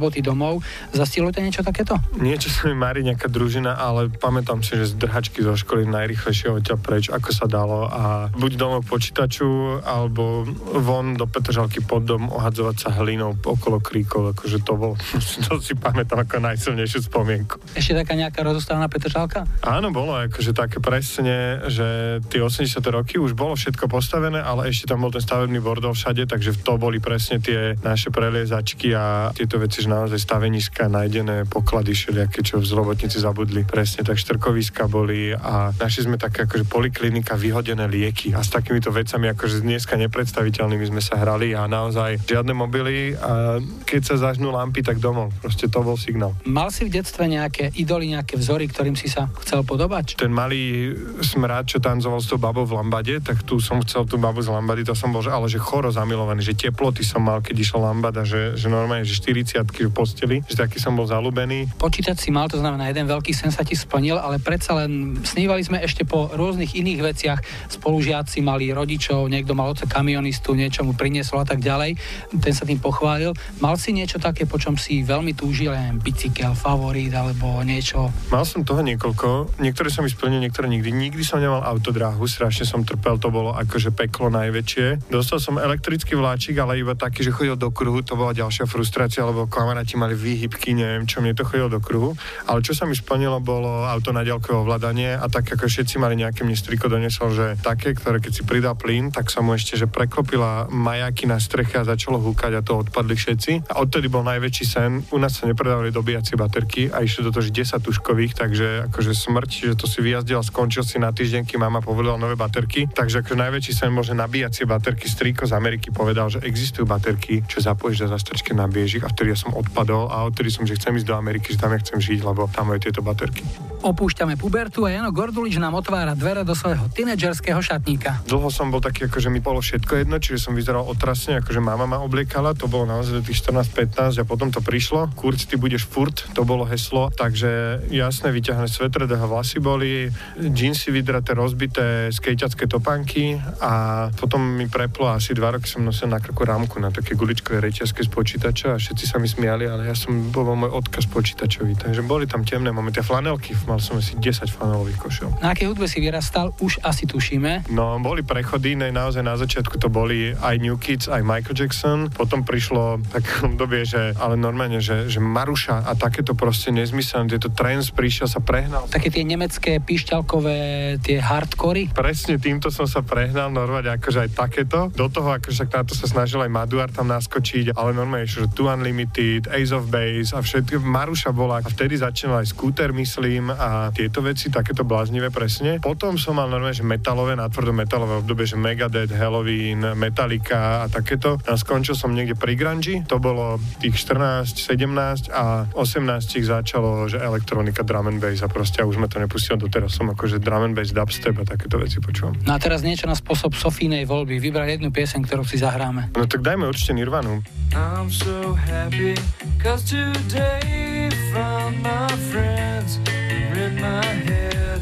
roboty 0.08 0.24
domov. 0.24 0.64
Zastilo 0.95 1.36
to 1.36 1.43
niečo 1.43 1.68
takéto? 1.68 1.99
Niečo 2.16 2.47
sa 2.47 2.72
mi 2.72 2.80
marí 2.80 3.03
nejaká 3.03 3.28
družina, 3.28 3.76
ale 3.76 4.08
pamätám 4.08 4.64
si, 4.64 4.80
že 4.80 4.95
z 4.95 5.03
drhačky 5.03 5.43
zo 5.43 5.51
školy 5.51 5.84
najrychlejšie 5.84 6.47
odtiaľ 6.47 6.80
preč, 6.80 7.12
ako 7.12 7.30
sa 7.36 7.43
dalo 7.43 7.91
a 7.91 8.32
buď 8.32 8.51
domov 8.55 8.88
počítaču, 8.88 9.84
alebo 9.84 10.47
von 10.80 11.20
do 11.20 11.28
Petržalky 11.28 11.84
pod 11.84 12.08
dom 12.08 12.32
ohadzovať 12.32 12.76
sa 12.88 12.89
hlinou 13.03 13.36
okolo 13.36 13.84
kríkov, 13.84 14.32
akože 14.32 14.64
to 14.64 14.80
bol, 14.80 14.95
to 15.51 15.60
si 15.60 15.76
pamätám 15.76 16.24
ako 16.24 16.39
najsilnejšiu 16.39 17.12
spomienku. 17.12 17.60
Ešte 17.76 17.99
taká 17.99 18.16
nejaká 18.16 18.47
rozostávaná 18.47 18.88
Petržalka? 18.88 19.43
Áno, 19.60 19.91
bolo 19.91 20.16
akože 20.16 20.55
také 20.55 20.80
presne, 20.80 21.68
že 21.68 22.20
tie 22.32 22.39
80. 22.39 22.80
roky 22.95 23.20
už 23.20 23.36
bolo 23.36 23.60
všetko 23.60 23.91
postavené, 23.91 24.39
ale 24.39 24.72
ešte 24.72 24.88
tam 24.88 25.03
bol 25.03 25.12
ten 25.12 25.20
stavebný 25.20 25.60
bordel 25.60 25.91
všade, 25.91 26.24
takže 26.32 26.64
to 26.64 26.80
boli 26.80 27.03
presne 27.03 27.43
tie 27.43 27.76
naše 27.84 28.08
preliezačky 28.08 28.95
a 28.95 29.36
tieto 29.36 29.58
veci, 29.58 29.84
že 29.84 29.97
naozaj 29.98 30.20
staveniska, 30.22 30.86
nájdené 30.91 31.50
poklady 31.50 31.98
všelijaké, 31.98 32.45
čo 32.45 32.62
z 32.62 32.72
robotníci 32.78 33.18
zabudli. 33.18 33.66
Presne 33.66 34.06
tak 34.06 34.22
štrkoviska 34.22 34.86
boli 34.86 35.34
a 35.34 35.74
našli 35.74 36.06
sme 36.06 36.18
také 36.22 36.45
akože 36.45 36.70
poliklinika, 36.70 37.34
vyhodené 37.34 37.89
lieky 37.89 38.38
a 38.38 38.45
s 38.45 38.54
takýmito 38.54 38.93
vecami 38.93 39.34
akože 39.34 39.66
dneska 39.66 39.98
nepredstaviteľnými 39.98 40.86
sme 40.88 41.02
sa 41.02 41.18
hrali 41.18 41.58
a 41.58 41.66
naozaj 41.66 42.22
žiadne 42.24 42.54
mobily 42.54 43.18
a 43.18 43.58
keď 43.84 44.02
sa 44.14 44.16
zažnú 44.30 44.54
lampy, 44.54 44.86
tak 44.86 45.02
domov. 45.02 45.34
Proste 45.41 45.66
to 45.68 45.82
bol 45.82 45.98
signál. 45.98 46.38
Mal 46.45 46.70
si 46.70 46.86
v 46.86 46.93
detstve 46.93 47.26
nejaké 47.26 47.74
idoly, 47.76 48.14
nejaké 48.14 48.38
vzory, 48.38 48.70
ktorým 48.70 48.93
si 48.93 49.10
sa 49.10 49.28
chcel 49.41 49.66
podobať? 49.66 50.22
Ten 50.22 50.32
malý 50.32 50.93
smrad, 51.26 51.66
čo 51.66 51.82
tancoval 51.82 52.22
s 52.22 52.30
tou 52.30 52.39
babou 52.39 52.64
v 52.64 52.78
Lambade, 52.78 53.18
tak 53.24 53.41
tu 53.43 53.58
som 53.58 53.82
chcel 53.82 54.06
tú 54.06 54.22
babu 54.22 54.43
z 54.43 54.52
Lambady, 54.54 54.86
to 54.86 54.93
som 54.93 55.10
bol, 55.10 55.24
že, 55.24 55.34
ale 55.34 55.50
že 55.50 55.58
choro 55.58 55.89
zamilovaný, 55.89 56.43
že 56.43 56.54
teploty 56.54 57.02
som 57.02 57.24
mal, 57.24 57.41
keď 57.41 57.56
išla 57.58 57.80
Lambada, 57.89 58.22
že, 58.28 58.54
že 58.60 58.68
normálne, 58.68 59.08
že 59.08 59.18
40 59.18 59.64
v 59.88 59.96
posteli, 59.96 60.38
že 60.46 60.60
taký 60.60 60.78
som 60.78 60.94
bol 60.94 61.08
zalúbený. 61.08 61.72
Počítať 61.80 62.16
si 62.20 62.30
mal, 62.30 62.52
to 62.52 62.60
znamená, 62.60 62.92
jeden 62.92 63.08
veľký 63.08 63.32
sen 63.32 63.50
sa 63.50 63.64
ti 63.64 63.74
splnil, 63.74 64.20
ale 64.20 64.38
predsa 64.44 64.76
len 64.76 65.20
snívali 65.24 65.64
sme 65.64 65.80
ešte 65.82 66.04
po 66.04 66.28
rôznych 66.32 66.76
iných 66.76 67.00
veciach. 67.02 67.40
Spolužiaci 67.72 68.44
mali 68.44 68.70
rodičov, 68.72 69.32
niekto 69.32 69.56
mal 69.56 69.72
oce 69.72 69.88
kamionistu, 69.88 70.54
niečo 70.54 70.84
mu 70.84 70.94
priniesol 70.94 71.44
a 71.44 71.48
tak 71.48 71.64
ďalej. 71.64 71.96
Ten 72.38 72.54
sa 72.54 72.68
tým 72.68 72.84
pochválil. 72.84 73.32
Mal 73.64 73.76
si 73.80 73.96
niečo 73.96 74.20
také, 74.20 74.44
po 74.44 74.60
čom 74.60 74.76
si 74.76 75.02
veľmi 75.02 75.34
túžil, 75.34 75.72
neviem, 75.72 76.00
bicykel, 76.04 76.54
favorit 76.54 77.14
alebo 77.16 77.64
niečo? 77.64 78.12
Mal 78.30 78.44
som 78.44 78.68
toho 78.68 78.84
niekoľko, 78.84 79.60
niektoré 79.64 79.88
som 79.88 80.04
splnil, 80.04 80.44
niektoré 80.44 80.68
nikdy. 80.68 80.92
Nikdy 80.92 81.24
som 81.24 81.40
nemal 81.40 81.64
autodráhu, 81.64 82.26
strašne 82.28 82.68
som 82.68 82.84
trpel, 82.84 83.22
to 83.22 83.32
bolo 83.32 83.54
akože 83.56 83.94
peklo 83.96 84.28
najväčšie. 84.34 85.12
Dostal 85.12 85.40
som 85.40 85.62
elektrický 85.62 86.18
vláčik, 86.18 86.58
ale 86.58 86.82
iba 86.82 86.98
taký, 86.98 87.24
že 87.24 87.32
chodil 87.32 87.56
do 87.56 87.70
kruhu, 87.70 88.02
to 88.02 88.18
bola 88.18 88.34
ďalšia 88.34 88.66
frustrácia, 88.66 89.24
lebo 89.24 89.46
kamaráti 89.78 89.93
mali 89.93 90.17
výhybky, 90.17 90.73
neviem 90.73 91.05
čo, 91.05 91.21
mne 91.21 91.38
to 91.38 91.45
chodilo 91.45 91.69
do 91.69 91.78
kruhu. 91.78 92.17
Ale 92.49 92.65
čo 92.65 92.73
sa 92.73 92.89
mi 92.89 92.97
splnilo, 92.97 93.38
bolo 93.38 93.86
auto 93.86 94.09
na 94.09 94.25
ďalkové 94.25 94.65
ovládanie 94.65 95.13
a 95.13 95.30
tak 95.30 95.53
ako 95.53 95.69
všetci 95.69 96.01
mali 96.01 96.17
nejaké, 96.17 96.41
mne 96.41 96.57
striko 96.57 96.89
donesol, 96.89 97.30
že 97.30 97.45
také, 97.61 97.93
ktoré 97.93 98.17
keď 98.17 98.34
si 98.34 98.41
pridal 98.41 98.73
plyn, 98.73 99.13
tak 99.13 99.30
sa 99.30 99.45
mu 99.45 99.53
ešte, 99.53 99.78
že 99.78 99.86
preklopila 99.86 100.65
majaky 100.73 101.30
na 101.30 101.38
streche 101.38 101.78
a 101.78 101.86
začalo 101.86 102.17
húkať 102.17 102.57
a 102.57 102.65
to 102.65 102.82
odpadli 102.82 103.13
všetci. 103.13 103.69
A 103.69 103.86
odtedy 103.86 104.09
bol 104.09 104.25
najväčší 104.25 104.65
sen. 104.65 105.05
U 105.13 105.21
nás 105.21 105.38
sa 105.38 105.45
nepredávali 105.45 105.93
dobíjacie 105.93 106.34
baterky 106.34 106.89
a 106.89 107.05
išli 107.05 107.21
do 107.21 107.30
toho 107.30 107.45
10 107.45 107.53
tuškových, 107.78 108.34
takže 108.34 108.89
akože 108.89 109.13
smrť, 109.13 109.49
že 109.69 109.78
to 109.78 109.86
si 109.86 110.01
vyjazdil 110.01 110.41
a 110.41 110.47
skončil 110.47 110.82
si 110.82 110.97
na 110.97 111.13
týždeň, 111.13 111.45
kým 111.45 111.61
mama 111.61 111.86
povedala 111.86 112.17
nové 112.17 112.34
baterky. 112.34 112.89
Takže 112.89 113.21
akože 113.21 113.38
najväčší 113.38 113.73
sen 113.78 113.93
môže 113.93 114.17
nabíjacie 114.17 114.65
baterky. 114.65 115.05
Striko 115.05 115.45
z 115.45 115.53
Ameriky 115.53 115.93
povedal, 115.93 116.34
že 116.34 116.41
existujú 116.41 116.89
baterky, 116.89 117.45
čo 117.45 117.61
zapojíš 117.61 118.09
do 118.09 118.17
zastrčke 118.17 118.57
nabiješ 118.57 118.97
ich 118.97 119.05
a 119.05 119.13
vtedy 119.13 119.36
ja 119.36 119.38
som 119.38 119.53
odpadol 119.68 120.07
a 120.07 120.24
odtedy 120.24 120.49
som, 120.49 120.63
že 120.63 120.80
chcem 120.80 120.95
ísť 120.95 121.07
do 121.11 121.15
Ameriky, 121.20 121.53
že 121.53 121.61
tam 121.61 121.76
ja 121.76 121.80
chcem 121.84 121.99
žiť, 121.99 122.24
lebo 122.24 122.47
tam 122.47 122.72
majú 122.72 122.80
tieto 122.80 123.03
baterky. 123.03 123.43
Opúšťame 123.78 124.39
pubertu 124.41 124.88
a 124.88 124.89
Jano 124.89 125.13
Gordulič 125.13 125.61
nám 125.61 125.78
otvára 125.78 126.18
dvere 126.18 126.41
do 126.41 126.57
svojho 126.57 126.89
tínedžerského 126.89 127.61
šatníka. 127.61 128.26
Dlho 128.26 128.49
som 128.49 128.74
bol 128.74 128.82
taký, 128.82 129.05
akože 129.05 129.30
mi 129.30 129.38
bolo 129.38 129.61
všetko 129.61 130.01
jedno, 130.01 130.18
čiže 130.18 130.49
som 130.49 130.57
vyzeral 130.57 130.82
otrasne, 130.82 131.38
akože 131.38 131.61
mama 131.61 131.86
ma 131.86 132.01
obliekala, 132.01 132.57
to 132.57 132.65
bolo 132.65 132.89
naozaj 132.89 133.22
do 133.22 133.24
tých 133.24 133.45
14-15 133.45 134.18
a 134.18 134.26
potom 134.26 134.49
to 134.49 134.65
prišlo. 134.65 135.13
Kurc, 135.13 135.45
ty 135.45 135.61
budeš 135.61 135.86
furt, 135.86 136.26
to 136.34 136.41
bolo 136.41 136.65
heslo, 136.65 137.13
takže 137.13 137.86
jasné, 137.93 138.34
vyťahne 138.34 138.65
svetre, 138.65 139.05
deho 139.05 139.30
vlasy 139.30 139.61
boli, 139.61 140.09
džínsy 140.41 140.89
vydraté, 140.89 141.38
rozbité, 141.38 142.09
skejťacké 142.09 142.65
topánky 142.65 143.38
a 143.61 144.07
potom 144.18 144.41
mi 144.41 144.65
preplo 144.65 145.05
asi 145.13 145.38
dva 145.38 145.53
roky 145.53 145.70
som 145.70 145.86
nosil 145.86 146.09
na 146.09 146.18
krku 146.18 146.43
rámku 146.43 146.82
na 146.82 146.89
také 146.89 147.13
guličkové 147.13 147.61
reťazke 147.61 148.01
z 148.01 148.09
počítača 148.09 148.74
a 148.74 148.82
všetci 148.82 149.05
sa 149.05 149.22
mi 149.22 149.30
smiali, 149.30 149.47
ale 149.48 149.88
ja 149.88 149.95
som 149.95 150.30
bol 150.30 150.48
môj 150.54 150.72
odkaz 150.74 151.08
počítačový, 151.08 151.80
takže 151.80 152.04
boli 152.04 152.28
tam 152.28 152.43
temné 152.43 152.70
momenty. 152.70 153.00
A 153.00 153.06
flanelky, 153.06 153.56
mal 153.66 153.80
som 153.80 153.98
asi 153.98 154.20
10 154.20 154.52
flanelových 154.52 155.00
košel. 155.00 155.30
Na 155.39 155.56
akej 155.56 155.72
hudbe 155.72 155.88
si 155.88 156.04
vyrastal, 156.04 156.52
už 156.60 156.84
asi 156.84 157.08
tušíme. 157.08 157.72
No, 157.72 158.00
boli 158.02 158.26
prechody, 158.26 158.76
ne, 158.76 158.91
naozaj 158.91 159.24
na 159.24 159.36
začiatku 159.38 159.80
to 159.80 159.88
boli 159.88 160.34
aj 160.36 160.56
New 160.60 160.76
Kids, 160.82 161.08
aj 161.08 161.22
Michael 161.24 161.56
Jackson. 161.56 162.00
Potom 162.12 162.43
prišlo 162.43 163.00
také 163.14 163.48
obdobie, 163.48 163.86
že 163.86 164.18
ale 164.18 164.36
normálne, 164.39 164.82
že, 164.82 165.08
že 165.08 165.22
Maruša 165.22 165.86
a 165.86 165.91
takéto 165.93 166.34
proste 166.34 166.74
nezmyselné, 166.74 167.38
tieto 167.38 167.54
trends 167.54 167.93
prišiel 167.93 168.28
sa 168.28 168.41
prehnal. 168.41 168.89
Také 168.89 169.14
tie 169.14 169.24
nemecké 169.28 169.78
píšťalkové, 169.84 170.58
tie 171.06 171.18
hardcory. 171.22 171.93
Presne 171.93 172.41
týmto 172.41 172.74
som 172.74 172.89
sa 172.89 173.06
prehnal, 173.06 173.54
normálne 173.54 173.93
akože 173.93 174.28
aj 174.28 174.30
takéto. 174.34 174.80
Do 174.95 175.12
toho 175.12 175.38
akože 175.38 175.70
na 175.70 175.86
to 175.86 175.93
sa 175.93 176.10
snažil 176.10 176.41
aj 176.41 176.50
Maduar 176.50 176.89
tam 176.89 177.12
naskočiť, 177.14 177.78
ale 177.78 177.93
normálne, 177.93 178.26
že 178.26 178.50
Tu 178.50 178.66
Unlimited, 178.66 179.37
Ace 179.46 179.70
of 179.78 179.94
Base 179.94 180.34
a 180.34 180.42
všetko. 180.42 180.82
Maruša 180.82 181.30
bola 181.30 181.62
a 181.62 181.70
vtedy 181.70 182.02
začínal 182.02 182.42
aj 182.42 182.50
skúter, 182.50 182.90
myslím, 182.98 183.54
a 183.54 183.94
tieto 183.94 184.26
veci, 184.26 184.50
takéto 184.50 184.82
bláznivé 184.82 185.30
presne. 185.30 185.78
Potom 185.78 186.18
som 186.18 186.42
mal 186.42 186.50
normálne, 186.50 186.74
že 186.74 186.82
metalové, 186.82 187.38
natvrdo 187.38 187.78
metalové 187.78 188.26
obdobie, 188.26 188.50
že 188.50 188.58
Megadeth, 188.58 189.14
Halloween, 189.14 189.94
Metallica 189.94 190.82
a 190.82 190.86
takéto. 190.90 191.38
A 191.46 191.54
skončil 191.54 191.94
som 191.94 192.18
niekde 192.18 192.34
pri 192.34 192.58
grunge, 192.58 193.06
to 193.06 193.22
bolo 193.22 193.62
tých 193.78 193.94
14, 194.02 194.58
17 194.58 195.30
a 195.30 195.70
18 195.78 196.42
začalo, 196.42 197.06
že 197.06 197.22
elektronika, 197.22 197.84
drum 197.84 198.08
and 198.08 198.24
bass 198.24 198.42
a 198.42 198.50
proste 198.50 198.82
už 198.82 198.98
ma 198.98 199.06
to 199.06 199.20
nepustilo 199.20 199.60
doteraz 199.60 200.00
som 200.00 200.08
akože 200.08 200.40
drum 200.40 200.72
and 200.72 200.76
bass, 200.80 200.96
dubstep 200.96 201.36
a 201.42 201.44
takéto 201.44 201.76
veci 201.76 202.00
počúvam. 202.00 202.40
No 202.48 202.56
a 202.56 202.60
teraz 202.62 202.86
niečo 202.86 203.10
na 203.10 203.20
spôsob 203.20 203.52
Sofínej 203.52 204.08
voľby. 204.08 204.40
Vybrať 204.40 204.80
jednu 204.80 204.96
pieseň, 204.96 205.20
ktorú 205.28 205.44
si 205.44 205.60
zahráme. 205.60 206.16
No 206.16 206.30
tak 206.30 206.46
dajme 206.46 206.70
určite 206.70 206.96
Nirvanu. 206.96 207.44
I'm 207.76 208.08
so 208.08 208.56
happy 208.56 209.18
cause 209.59 209.84
today 209.84 211.09
found 211.34 211.82
my 211.82 212.07
friends 212.32 212.99
are 213.07 213.57
in 213.57 213.80
my 213.80 214.05
head. 214.05 214.82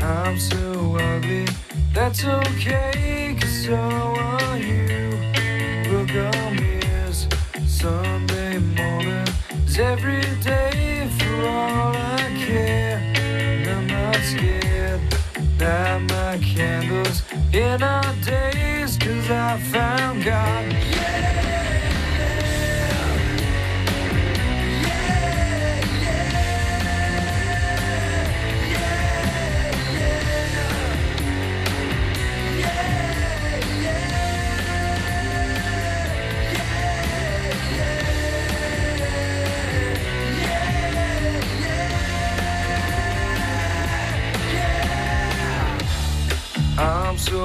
I'm 0.00 0.38
so 0.38 0.96
ugly, 0.96 1.46
that's 1.92 2.24
okay 2.24 3.36
cause 3.40 3.64
so 3.64 3.74
are 3.74 4.58
you. 4.58 5.10
Look 5.90 6.10
on 6.10 6.58
Sunday 7.78 8.58
morning 8.58 9.28
is 9.64 9.78
every 9.78 10.22
day 10.42 11.08
for 11.18 11.46
all 11.46 11.94
I 11.94 12.18
care. 12.36 12.98
And 13.14 13.68
I'm 13.68 13.86
not 13.86 14.16
scared. 14.16 15.00
Light 15.58 16.08
my 16.08 16.38
candles 16.38 17.22
in 17.52 17.80
our 17.82 18.14
days 18.24 18.98
cause 18.98 19.30
I 19.30 19.58
found 19.58 20.24
God. 20.24 20.97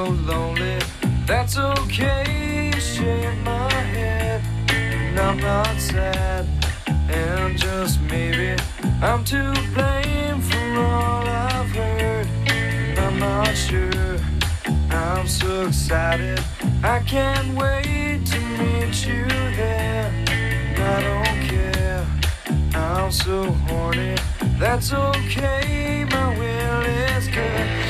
Lonely, 0.10 0.80
that's 1.26 1.58
okay. 1.58 2.72
Shake 2.80 3.38
my 3.43 3.72
head, 3.72 4.41
and 4.70 5.20
I'm 5.20 5.38
not 5.38 5.80
sad. 5.80 6.47
And 7.10 7.58
just 7.58 7.99
maybe 8.01 8.56
I'm 9.01 9.24
to 9.26 9.54
blame 9.74 10.41
for 10.41 10.80
all 10.80 11.28
I've 11.28 11.70
heard. 11.72 12.28
And 12.47 12.99
I'm 12.99 13.20
not 13.20 13.56
sure. 13.56 14.20
I'm 14.89 15.28
so 15.28 15.68
excited, 15.68 16.39
I 16.84 16.99
can't 16.99 17.58
wait 17.58 18.26
to 18.26 18.39
meet 18.60 19.06
you 19.06 19.26
there. 19.56 20.12
And 20.28 20.84
I 20.84 21.01
don't 21.10 21.39
care. 21.49 22.08
I'm 22.76 23.12
so 23.12 23.43
horny, 23.68 24.16
that's 24.60 24.93
okay. 24.93 26.06
My 26.10 26.38
will 26.38 26.82
is 27.16 27.28
good. 27.28 27.82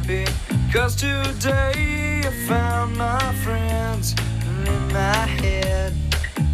Happy, 0.00 0.24
cause 0.72 0.96
today 0.96 2.22
I 2.24 2.30
found 2.46 2.96
my 2.96 3.32
friends 3.44 4.14
And 4.46 4.68
in 4.68 4.92
my 4.92 5.26
head. 5.42 5.94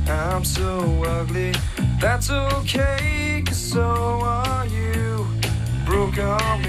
I'm 0.09 0.45
so 0.45 1.03
ugly, 1.05 1.53
that's 2.01 2.31
okay, 2.31 3.43
cause 3.47 3.57
so 3.57 4.21
are 4.23 4.67
you. 4.67 5.27
Broke 5.85 6.19
arm 6.19 6.63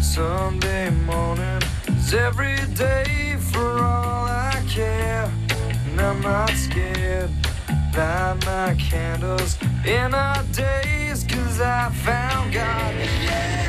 Sunday 0.00 0.90
morning, 0.90 1.62
is 1.88 2.14
every 2.14 2.58
day 2.74 3.36
for 3.38 3.78
all 3.78 4.26
I 4.26 4.62
care. 4.68 5.30
And 5.88 6.00
I'm 6.00 6.20
not 6.20 6.50
scared, 6.50 7.30
light 7.92 8.44
my 8.44 8.74
candles 8.74 9.56
in 9.84 10.14
our 10.14 10.42
days, 10.52 11.24
cause 11.24 11.60
I 11.60 11.90
found 11.90 12.52
God. 12.52 12.84
Skvelá 12.94 13.63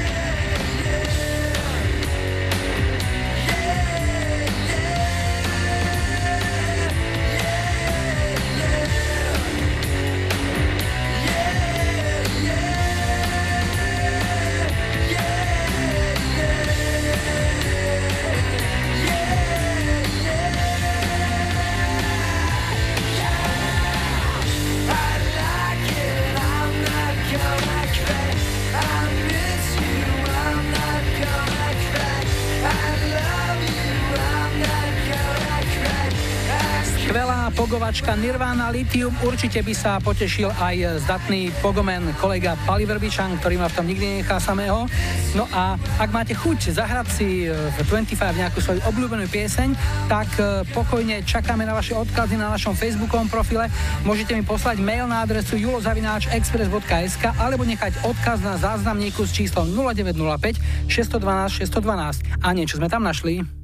pogovačka 37.96 38.20
Nirvana 38.20 38.68
Lithium, 38.76 39.16
určite 39.24 39.64
by 39.64 39.72
sa 39.72 40.04
potešil 40.04 40.52
aj 40.52 41.00
zdatný 41.08 41.48
pogomen 41.64 42.04
kolega 42.20 42.60
Pali 42.68 42.84
Verbičan, 42.84 43.40
ktorý 43.40 43.56
ma 43.56 43.72
v 43.72 43.76
tom 43.80 43.88
nikdy 43.88 44.20
nechá 44.20 44.36
samého. 44.36 44.84
No 45.32 45.48
a 45.56 45.80
ak 45.96 46.12
máte 46.12 46.36
chuť 46.36 46.76
zahrať 46.76 47.08
si 47.08 47.48
v 47.48 47.78
25 47.88 48.20
nejakú 48.36 48.60
svoju 48.60 48.84
obľúbenú 48.84 49.32
pieseň, 49.32 49.80
tak 50.12 50.28
e, 50.36 50.68
pokojne 50.76 51.24
čakáme 51.24 51.64
na 51.64 51.72
vaše 51.72 51.96
odkazy 51.96 52.36
na 52.36 52.52
našom 52.52 52.76
facebookovom 52.76 53.32
profile. 53.32 53.72
Môžete 54.04 54.36
mi 54.36 54.44
poslať 54.44 54.84
mail 54.84 55.08
na 55.08 55.24
adresu 55.24 55.56
julozavináčexpress.sk 55.56 57.24
alebo 57.40 57.64
nechať 57.64 58.04
odkaz 58.04 58.44
na 58.44 58.60
záznamníku 58.60 59.24
s 59.24 59.32
číslom 59.32 59.72
0905 59.72 60.92
612 60.92 61.64
612. 61.64 62.44
A 62.44 62.52
niečo 62.52 62.76
sme 62.76 62.92
tam 62.92 63.08
našli. 63.08 63.55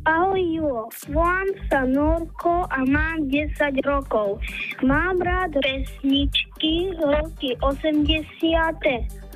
Volám 1.07 1.49
sa 1.71 1.87
Norko 1.87 2.67
a 2.67 2.83
mám 2.83 3.31
10 3.31 3.55
rokov. 3.87 4.43
Mám 4.83 5.23
rád 5.23 5.55
pesničky 5.63 6.91
roky 6.99 7.55
80. 7.63 8.21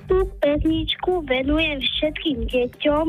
Tú 0.06 0.22
pesničku 0.38 1.26
venujem 1.26 1.82
všetkým 1.82 2.46
deťom, 2.46 3.06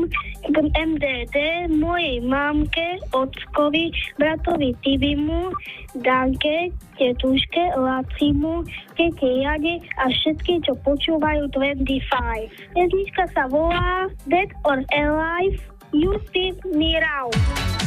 MDD, 0.73 1.37
mojej 1.69 2.17
mamke, 2.25 2.97
ockovi, 3.13 3.93
bratovi 4.17 4.73
Tibimu, 4.81 5.53
Danke, 6.01 6.73
tetuške, 6.97 7.77
Lacimu, 7.77 8.65
tete 8.97 9.29
Jade 9.45 9.77
a 10.01 10.09
všetky, 10.09 10.65
čo 10.65 10.73
počúvajú 10.81 11.45
25. 11.53 12.01
Pesnička 12.73 13.23
sa 13.29 13.45
volá 13.45 14.09
Dead 14.25 14.49
or 14.65 14.81
Alive, 14.89 15.61
You 15.93 16.17
Spin 16.25 16.57
Me 16.73 16.97
Round. 16.97 17.86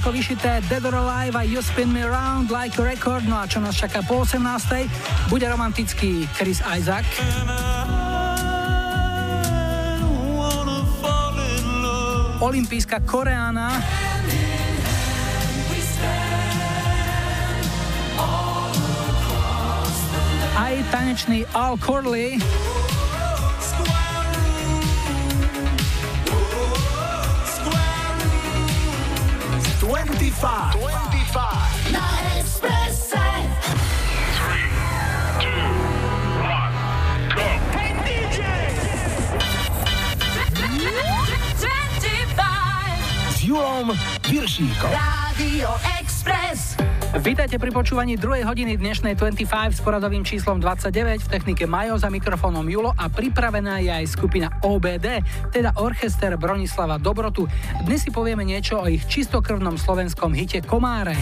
Ako 0.00 0.16
vyšité 0.16 0.64
Dead 0.72 0.80
or 0.80 0.96
Alive 0.96 1.36
a 1.36 1.44
You 1.44 1.60
Spin 1.60 1.92
Me 1.92 2.00
Round 2.00 2.48
Like 2.48 2.72
a 2.80 2.84
Record. 2.88 3.28
No 3.28 3.36
a 3.36 3.44
čo 3.44 3.60
nás 3.60 3.76
čaká 3.76 4.00
po 4.00 4.24
18. 4.24 4.88
Bude 5.28 5.44
romantický 5.44 6.24
Chris 6.40 6.64
Isaac. 6.64 7.04
olimpijská 12.40 13.04
Koreána. 13.04 13.76
Aj 20.56 20.74
tanečný 20.88 21.44
Al 21.52 21.76
Corley. 21.76 22.40
25. 30.40 30.72
25. 30.72 31.92
Na 31.92 32.00
Expresse. 32.38 33.16
Hey 37.76 37.92
DJ. 38.04 38.40
25. 41.60 43.36
S 43.36 43.40
Julom 43.42 43.92
Viršíkom. 44.28 44.90
Radio 44.90 45.68
Express. 45.74 45.99
Vítajte 47.10 47.58
pri 47.58 47.74
počúvaní 47.74 48.14
druhej 48.14 48.46
hodiny 48.46 48.78
dnešnej 48.78 49.18
25 49.18 49.42
s 49.74 49.82
poradovým 49.82 50.22
číslom 50.22 50.62
29 50.62 51.26
v 51.26 51.26
technike 51.26 51.66
Majo 51.66 51.98
za 51.98 52.06
mikrofónom 52.06 52.62
Julo 52.70 52.94
a 52.94 53.10
pripravená 53.10 53.82
je 53.82 53.90
aj 53.90 54.06
skupina 54.14 54.46
OBD, 54.62 55.18
teda 55.50 55.74
Orchester 55.82 56.38
Bronislava 56.38 57.02
Dobrotu. 57.02 57.50
Dnes 57.82 58.06
si 58.06 58.14
povieme 58.14 58.46
niečo 58.46 58.78
o 58.78 58.86
ich 58.86 59.02
čistokrvnom 59.10 59.74
slovenskom 59.74 60.30
hite 60.38 60.62
Komáre. 60.62 61.18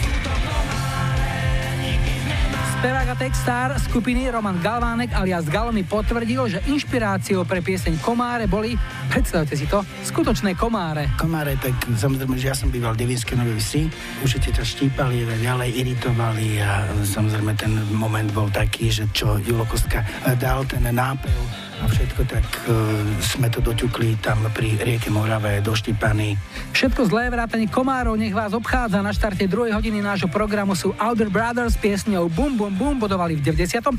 Spevák 2.79 3.11
a 3.11 3.15
textár 3.19 3.69
skupiny 3.75 4.31
Roman 4.31 4.55
Galvánek 4.63 5.11
alias 5.11 5.51
Galo 5.51 5.67
mi 5.75 5.83
potvrdil, 5.83 6.47
že 6.47 6.63
inšpiráciou 6.63 7.43
pre 7.43 7.59
pieseň 7.59 7.99
Komáre 7.99 8.47
boli, 8.47 8.79
predstavte 9.11 9.59
si 9.59 9.67
to, 9.67 9.83
skutočné 10.07 10.55
komáre. 10.55 11.11
komáre, 11.19 11.59
tak 11.59 11.75
samozrejme, 11.75 12.39
že 12.39 12.47
ja 12.47 12.55
som 12.55 12.71
býval 12.71 12.95
v 12.95 13.03
Devinskej 13.03 13.35
Novej 13.35 13.59
Vsi, 13.59 13.83
určite 14.23 14.55
ťa 14.55 14.63
štípali 14.63 15.27
ďalej 15.27 15.75
iritovali 15.75 16.63
a 16.63 16.87
samozrejme 17.03 17.51
ten 17.59 17.75
moment 17.91 18.31
bol 18.31 18.47
taký, 18.47 18.87
že 18.87 19.11
čo 19.11 19.35
Julo 19.43 19.67
Kostka 19.67 19.99
dal 20.39 20.63
ten 20.63 20.87
nápev 20.87 21.68
a 21.79 21.85
všetko, 21.87 22.21
tak 22.27 22.45
uh, 22.67 22.75
sme 23.23 23.47
to 23.47 23.63
doťukli 23.63 24.19
tam 24.19 24.43
pri 24.51 24.75
rieke 24.83 25.07
Morave 25.07 25.63
do 25.63 25.71
Štipany. 25.71 26.35
Všetko 26.75 27.07
zlé 27.07 27.31
vrátanie 27.31 27.71
komárov 27.71 28.19
nech 28.19 28.35
vás 28.35 28.51
obchádza. 28.51 28.99
Na 28.99 29.15
štarte 29.15 29.47
druhej 29.47 29.71
hodiny 29.71 30.03
nášho 30.03 30.27
programu 30.27 30.75
sú 30.75 30.91
Outer 30.99 31.31
Brothers 31.31 31.75
s 31.75 31.81
piesňou 31.81 32.27
Boom 32.27 32.59
Boom 32.59 32.75
Boom 32.75 32.95
bodovali 32.99 33.39
v 33.39 33.55
95. 33.55 33.95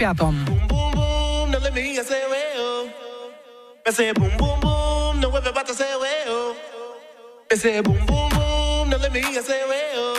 boom, 0.69 1.51
now 1.51 1.59
let 1.59 1.73
me 1.73 1.81
hear 1.81 2.05
say 2.05 2.23
well. 2.29 2.89
I 3.87 3.91
say 3.91 4.13
boom, 4.13 4.31
boom, 4.37 4.61
boom, 4.61 5.21
now 5.21 5.33
everybody 5.33 5.67
to 5.67 5.75
say 5.75 5.93
well. 5.97 6.55
I 7.51 7.55
say 7.57 7.81
boom, 7.81 7.99
boom, 8.07 8.29
boom, 8.31 8.85
now 8.91 8.99
let 9.01 9.13
me 9.13 9.21
hear 9.25 9.43
say 9.43 9.63
well. 9.65 10.17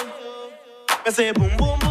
I 1.05 1.09
say 1.09 1.31
boom, 1.31 1.49
boom, 1.57 1.77
boom, 1.79 1.90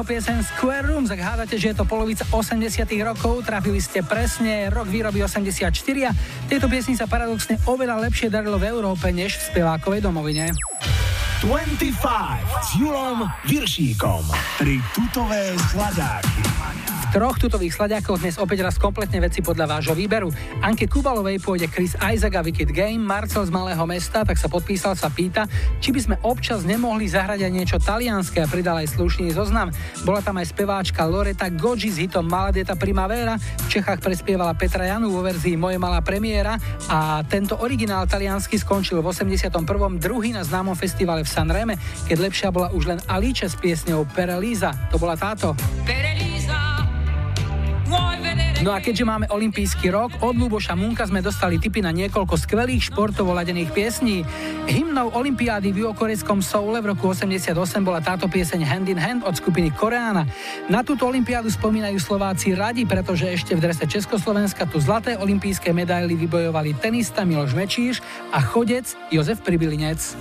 jeho 0.00 0.16
piesen 0.16 0.40
Square 0.40 0.88
Rooms. 0.88 1.12
Ak 1.12 1.20
hádate, 1.20 1.60
že 1.60 1.76
je 1.76 1.76
to 1.76 1.84
polovica 1.84 2.24
80 2.32 2.88
rokov, 3.04 3.44
trafili 3.44 3.84
ste 3.84 4.00
presne 4.00 4.72
rok 4.72 4.88
výroby 4.88 5.20
84 5.20 5.68
a 6.08 6.16
tejto 6.48 6.72
piesni 6.72 6.96
sa 6.96 7.04
paradoxne 7.04 7.60
oveľa 7.68 8.08
lepšie 8.08 8.32
darilo 8.32 8.56
v 8.56 8.72
Európe, 8.72 9.12
než 9.12 9.36
v 9.36 9.42
spevákovej 9.52 10.00
domovine. 10.00 10.56
25 11.44 12.00
s 12.64 12.68
Julom 12.80 13.28
Viršíkom. 13.44 14.24
Tri 14.56 14.80
tutové 14.96 15.52
sladáky. 15.68 16.69
Troch 17.10 17.42
tutových 17.42 17.74
sladiakoch 17.74 18.22
dnes 18.22 18.38
opäť 18.38 18.62
raz 18.62 18.78
kompletne 18.78 19.18
veci 19.18 19.42
podľa 19.42 19.66
vášho 19.66 19.98
výberu. 19.98 20.30
Anke 20.62 20.86
Kubalovej 20.86 21.42
pôjde 21.42 21.66
Chris 21.66 21.98
Isaac 21.98 22.38
a 22.38 22.42
Wicked 22.46 22.70
Game, 22.70 23.02
Marcel 23.02 23.42
z 23.42 23.50
Malého 23.50 23.82
mesta, 23.82 24.22
tak 24.22 24.38
sa 24.38 24.46
podpísal, 24.46 24.94
sa 24.94 25.10
pýta, 25.10 25.50
či 25.82 25.90
by 25.90 26.00
sme 26.06 26.16
občas 26.22 26.62
nemohli 26.62 27.10
zahrať 27.10 27.42
aj 27.42 27.50
niečo 27.50 27.82
talianské 27.82 28.46
a 28.46 28.46
pridal 28.46 28.78
aj 28.78 28.94
slušný 28.94 29.34
zoznam. 29.34 29.74
Bola 30.06 30.22
tam 30.22 30.38
aj 30.38 30.54
speváčka 30.54 31.02
Loreta 31.02 31.50
Goggi 31.50 31.90
s 31.90 31.98
hitom 31.98 32.30
Maladeta 32.30 32.78
Primavera, 32.78 33.34
v 33.42 33.66
Čechách 33.66 33.98
prespievala 33.98 34.54
Petra 34.54 34.86
Janu 34.86 35.10
vo 35.10 35.26
verzii 35.26 35.58
Moje 35.58 35.82
malá 35.82 36.06
premiéra 36.06 36.62
a 36.86 37.26
tento 37.26 37.58
originál 37.58 38.06
taliansky 38.06 38.54
skončil 38.54 39.02
v 39.02 39.10
81. 39.10 39.50
druhý 39.98 40.30
na 40.30 40.46
známom 40.46 40.78
festivale 40.78 41.26
v 41.26 41.30
Sanreme, 41.34 41.74
keď 42.06 42.30
lepšia 42.30 42.54
bola 42.54 42.70
už 42.70 42.86
len 42.86 43.02
Alice 43.10 43.50
s 43.50 43.58
piesňou 43.58 44.06
Perelíza. 44.14 44.70
To 44.94 44.96
bola 45.02 45.18
táto. 45.18 45.58
No 48.60 48.76
a 48.76 48.78
keďže 48.84 49.08
máme 49.08 49.24
olimpijský 49.32 49.88
rok, 49.88 50.20
od 50.20 50.36
Luboša 50.36 50.76
Munka 50.76 51.08
sme 51.08 51.24
dostali 51.24 51.56
tipy 51.56 51.80
na 51.80 51.96
niekoľko 51.96 52.36
skvelých 52.36 52.92
športovo 52.92 53.32
ladených 53.32 53.72
piesní. 53.72 54.20
Hymnou 54.68 55.16
Olympiády 55.16 55.72
v 55.72 55.88
juhokorejskom 55.88 56.44
Soule 56.44 56.84
v 56.84 56.92
roku 56.92 57.08
88 57.08 57.56
bola 57.80 58.04
táto 58.04 58.28
pieseň 58.28 58.60
Hand 58.68 58.92
in 58.92 59.00
Hand 59.00 59.24
od 59.24 59.32
skupiny 59.32 59.72
Koreána. 59.72 60.28
Na 60.68 60.84
túto 60.84 61.08
olympiádu 61.08 61.48
spomínajú 61.48 61.96
Slováci 62.04 62.52
radi, 62.52 62.84
pretože 62.84 63.32
ešte 63.32 63.56
v 63.56 63.64
drese 63.64 63.88
Československa 63.88 64.68
tu 64.68 64.76
zlaté 64.76 65.16
olympijské 65.16 65.72
medaily 65.72 66.12
vybojovali 66.20 66.76
tenista 66.76 67.24
Miloš 67.24 67.56
Mečíš 67.56 68.04
a 68.28 68.44
chodec 68.44 68.84
Jozef 69.08 69.40
Pribilinec. 69.40 70.20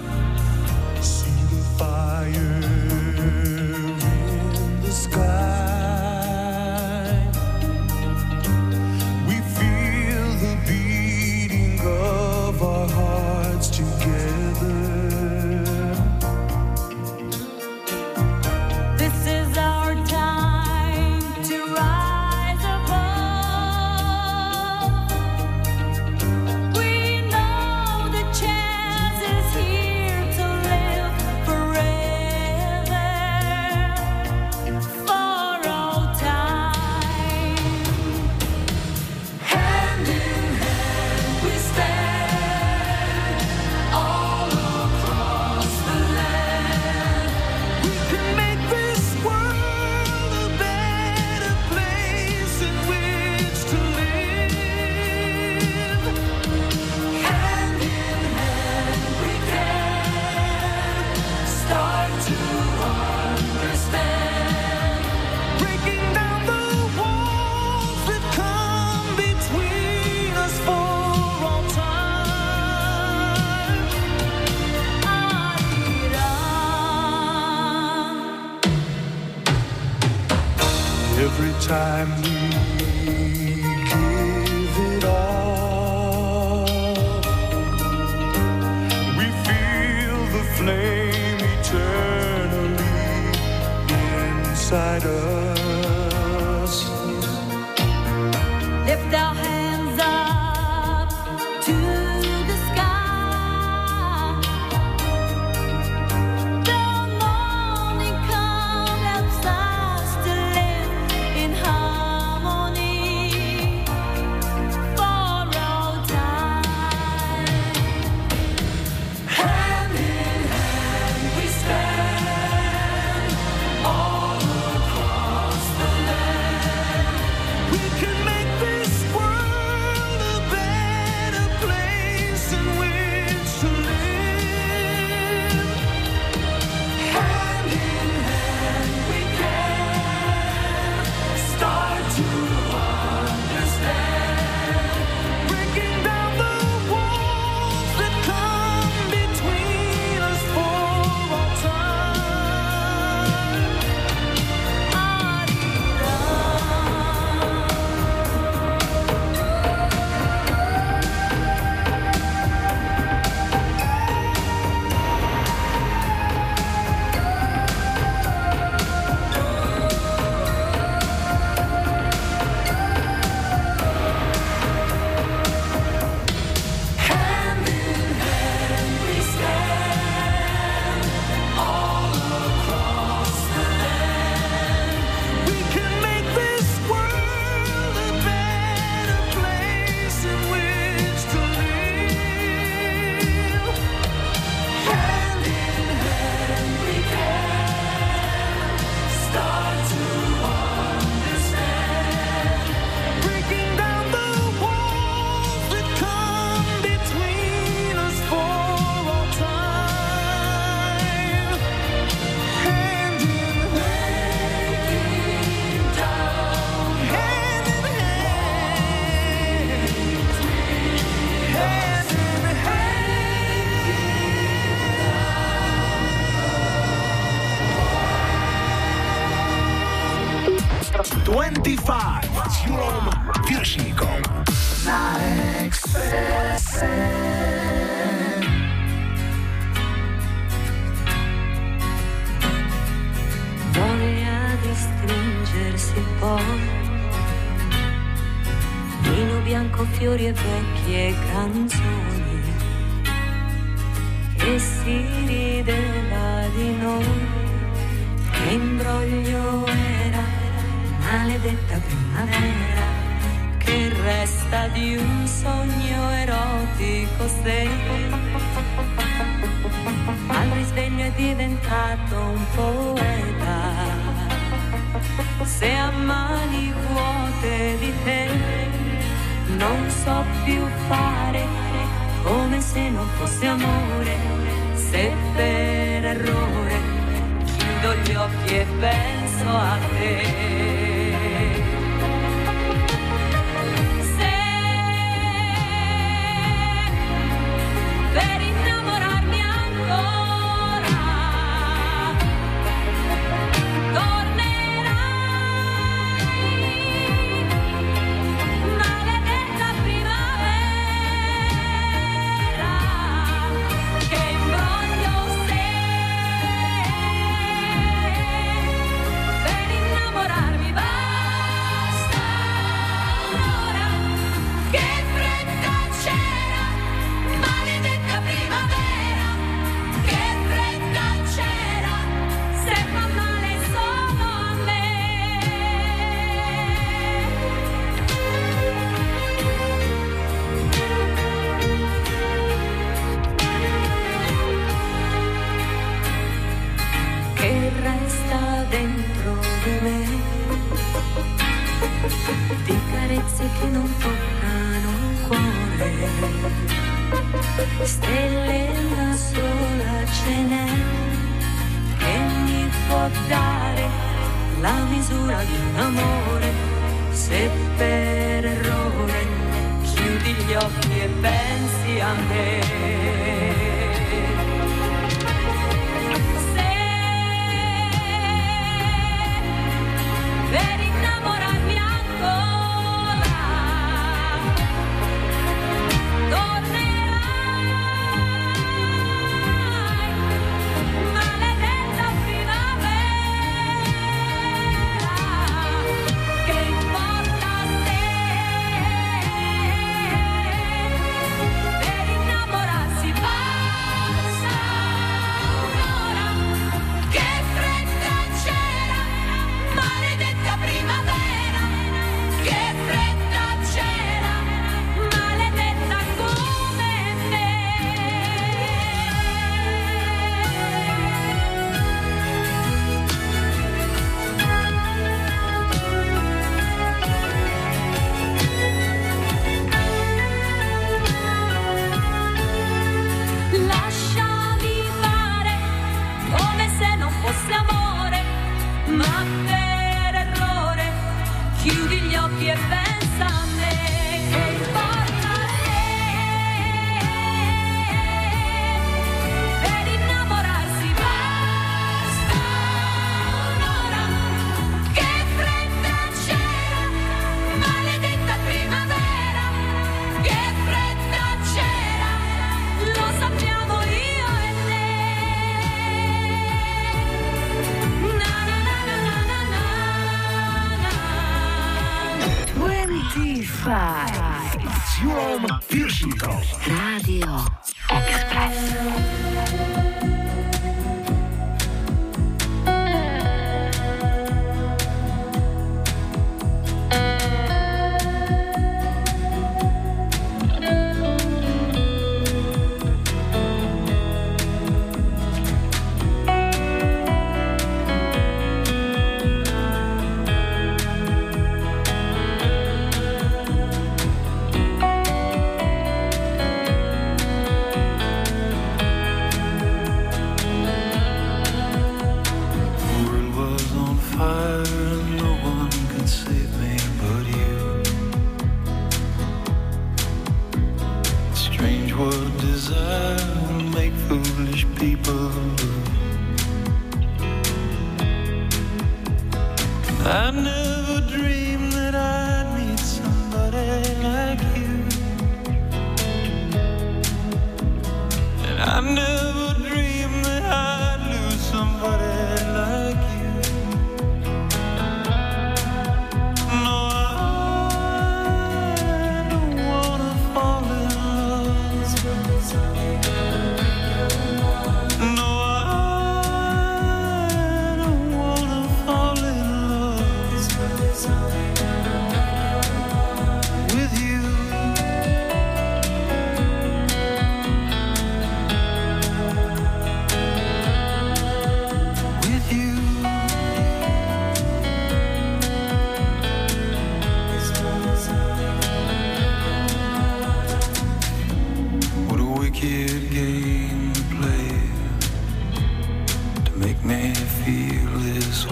this? 588.46 588.52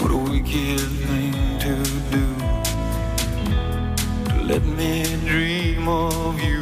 What 0.00 0.10
a 0.10 0.16
wicked 0.16 0.80
thing 0.80 1.32
to 1.60 1.74
do? 2.10 2.26
To 4.30 4.42
let 4.44 4.64
me 4.64 5.04
dream 5.26 5.88
of 5.88 6.40
you. 6.40 6.55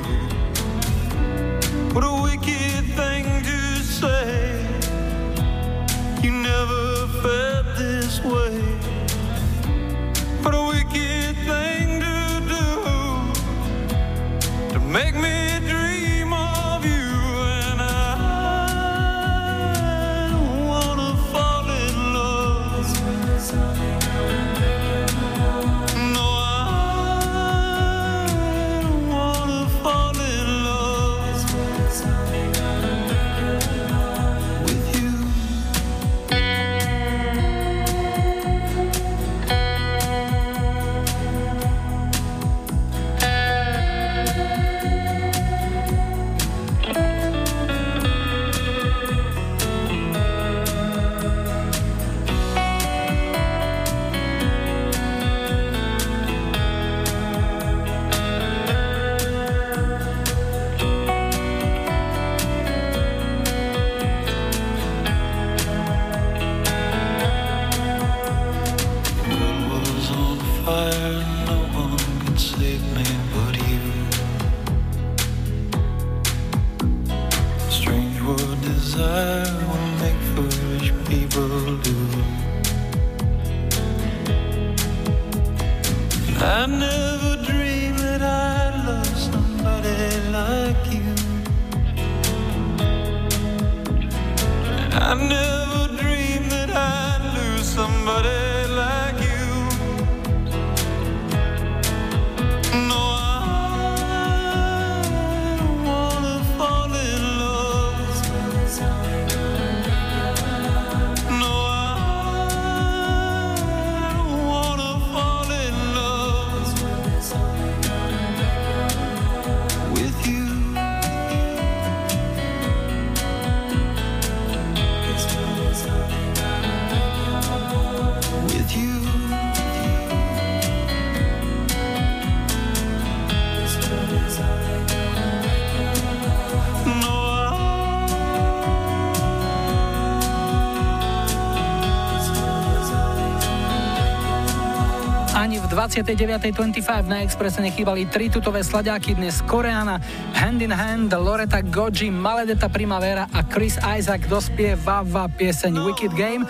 29.25 145.85 147.13
na 147.13 147.21
Expresse 147.21 147.61
nechýbali 147.61 148.09
tri 148.09 148.33
tutové 148.33 148.65
sladáky 148.65 149.21
dnes 149.21 149.45
Koreana, 149.45 150.01
Hand 150.33 150.65
in 150.65 150.73
Hand, 150.73 151.13
Loreta 151.13 151.61
Goji, 151.61 152.09
Maledeta 152.09 152.73
Primavera 152.73 153.29
a 153.29 153.45
Chris 153.45 153.77
Isaac 153.77 154.25
dospievava 154.25 155.29
pieseň 155.37 155.85
Wicked 155.85 156.17
Game. 156.17 156.49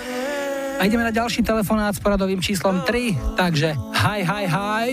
A 0.78 0.86
ideme 0.86 1.02
na 1.02 1.11
ďalší 1.11 1.43
telefonát 1.43 1.98
s 1.98 1.98
poradovým 1.98 2.39
číslom 2.39 2.86
3, 2.86 3.35
takže 3.35 3.74
hi, 3.74 4.23
hi, 4.23 4.44
hi. 4.47 4.89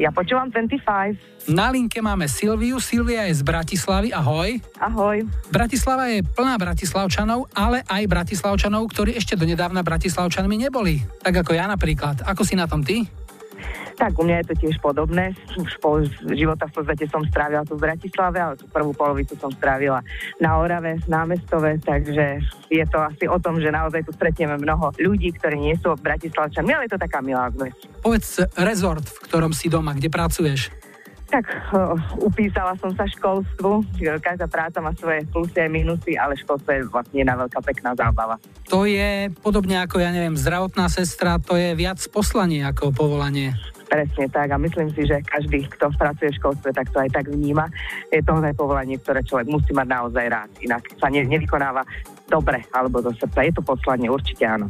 Ja 0.00 0.08
počúvam 0.16 0.48
25. 0.48 1.52
Na 1.52 1.68
linke 1.68 2.00
máme 2.00 2.24
Silviu, 2.24 2.80
Silvia 2.80 3.28
je 3.28 3.36
z 3.36 3.42
Bratislavy, 3.44 4.16
ahoj. 4.16 4.64
Ahoj. 4.80 5.28
Bratislava 5.52 6.08
je 6.08 6.24
plná 6.24 6.56
Bratislavčanov, 6.56 7.52
ale 7.52 7.84
aj 7.84 8.08
Bratislavčanov, 8.08 8.88
ktorí 8.88 9.12
ešte 9.12 9.36
donedávna 9.36 9.84
Bratislavčanmi 9.84 10.56
neboli. 10.56 11.04
Tak 11.20 11.44
ako 11.44 11.52
ja 11.52 11.68
napríklad. 11.68 12.24
Ako 12.24 12.48
si 12.48 12.56
na 12.56 12.64
tom 12.64 12.80
ty? 12.80 13.04
Tak 13.94 14.18
u 14.18 14.26
mňa 14.26 14.42
je 14.42 14.46
to 14.50 14.54
tiež 14.66 14.76
podobné. 14.82 15.38
Už 15.54 15.78
pol 15.78 16.02
života 16.34 16.66
v 16.66 16.82
podstate 16.82 17.06
som 17.06 17.22
strávila 17.30 17.62
tu 17.62 17.78
v 17.78 17.86
Bratislave, 17.86 18.42
ale 18.42 18.58
tú 18.58 18.66
prvú 18.66 18.90
polovicu 18.90 19.38
som 19.38 19.54
strávila 19.54 20.02
na 20.42 20.58
Orave, 20.58 20.98
na 21.06 21.22
Mestove, 21.22 21.78
takže 21.78 22.42
je 22.66 22.84
to 22.90 22.98
asi 22.98 23.30
o 23.30 23.38
tom, 23.38 23.62
že 23.62 23.70
naozaj 23.70 24.02
tu 24.02 24.10
stretneme 24.10 24.58
mnoho 24.58 24.90
ľudí, 24.98 25.30
ktorí 25.38 25.62
nie 25.62 25.78
sú 25.78 25.94
Bratislavčanmi, 25.94 26.74
ale 26.74 26.90
je 26.90 26.98
to 26.98 27.00
taká 27.06 27.22
milá 27.22 27.46
vec. 27.54 27.74
Povedz 28.02 28.42
rezort, 28.58 29.06
v 29.06 29.18
ktorom 29.30 29.54
si 29.54 29.70
doma, 29.70 29.94
kde 29.94 30.10
pracuješ. 30.10 30.74
Tak 31.24 31.50
uh, 31.74 31.98
upísala 32.22 32.78
som 32.78 32.94
sa 32.94 33.10
školstvu, 33.10 33.98
každá 34.22 34.46
práca 34.46 34.78
má 34.78 34.94
svoje 34.94 35.26
plusy 35.34 35.66
a 35.66 35.66
minusy, 35.66 36.14
ale 36.14 36.38
školstvo 36.38 36.70
je 36.70 36.86
vlastne 36.86 37.26
jedna 37.26 37.34
veľká 37.34 37.58
pekná 37.58 37.90
zábava. 37.98 38.38
To 38.70 38.86
je 38.86 39.32
podobne 39.42 39.82
ako, 39.82 39.98
ja 39.98 40.14
neviem, 40.14 40.38
zdravotná 40.38 40.86
sestra, 40.86 41.42
to 41.42 41.58
je 41.58 41.74
viac 41.74 41.98
poslanie 42.12 42.62
ako 42.62 42.94
povolanie. 42.94 43.56
Presne 43.94 44.26
tak 44.26 44.50
a 44.50 44.58
myslím 44.58 44.90
si, 44.90 45.06
že 45.06 45.22
každý, 45.22 45.70
kto 45.70 45.86
pracuje 45.94 46.34
v 46.34 46.38
školstve, 46.42 46.74
tak 46.74 46.90
to 46.90 46.98
aj 46.98 47.14
tak 47.14 47.30
vníma. 47.30 47.70
Je 48.10 48.18
to 48.26 48.34
naozaj 48.34 48.58
povolanie, 48.58 48.98
ktoré 48.98 49.22
človek 49.22 49.46
musí 49.46 49.70
mať 49.70 49.86
naozaj 49.86 50.26
rád, 50.26 50.50
inak 50.66 50.82
sa 50.98 51.06
ne, 51.14 51.22
nevykonáva 51.22 51.86
dobre 52.26 52.66
alebo 52.74 52.98
do 52.98 53.14
srdca. 53.14 53.46
Je 53.46 53.54
to 53.54 53.62
poslanie, 53.62 54.10
určite 54.10 54.42
áno. 54.42 54.66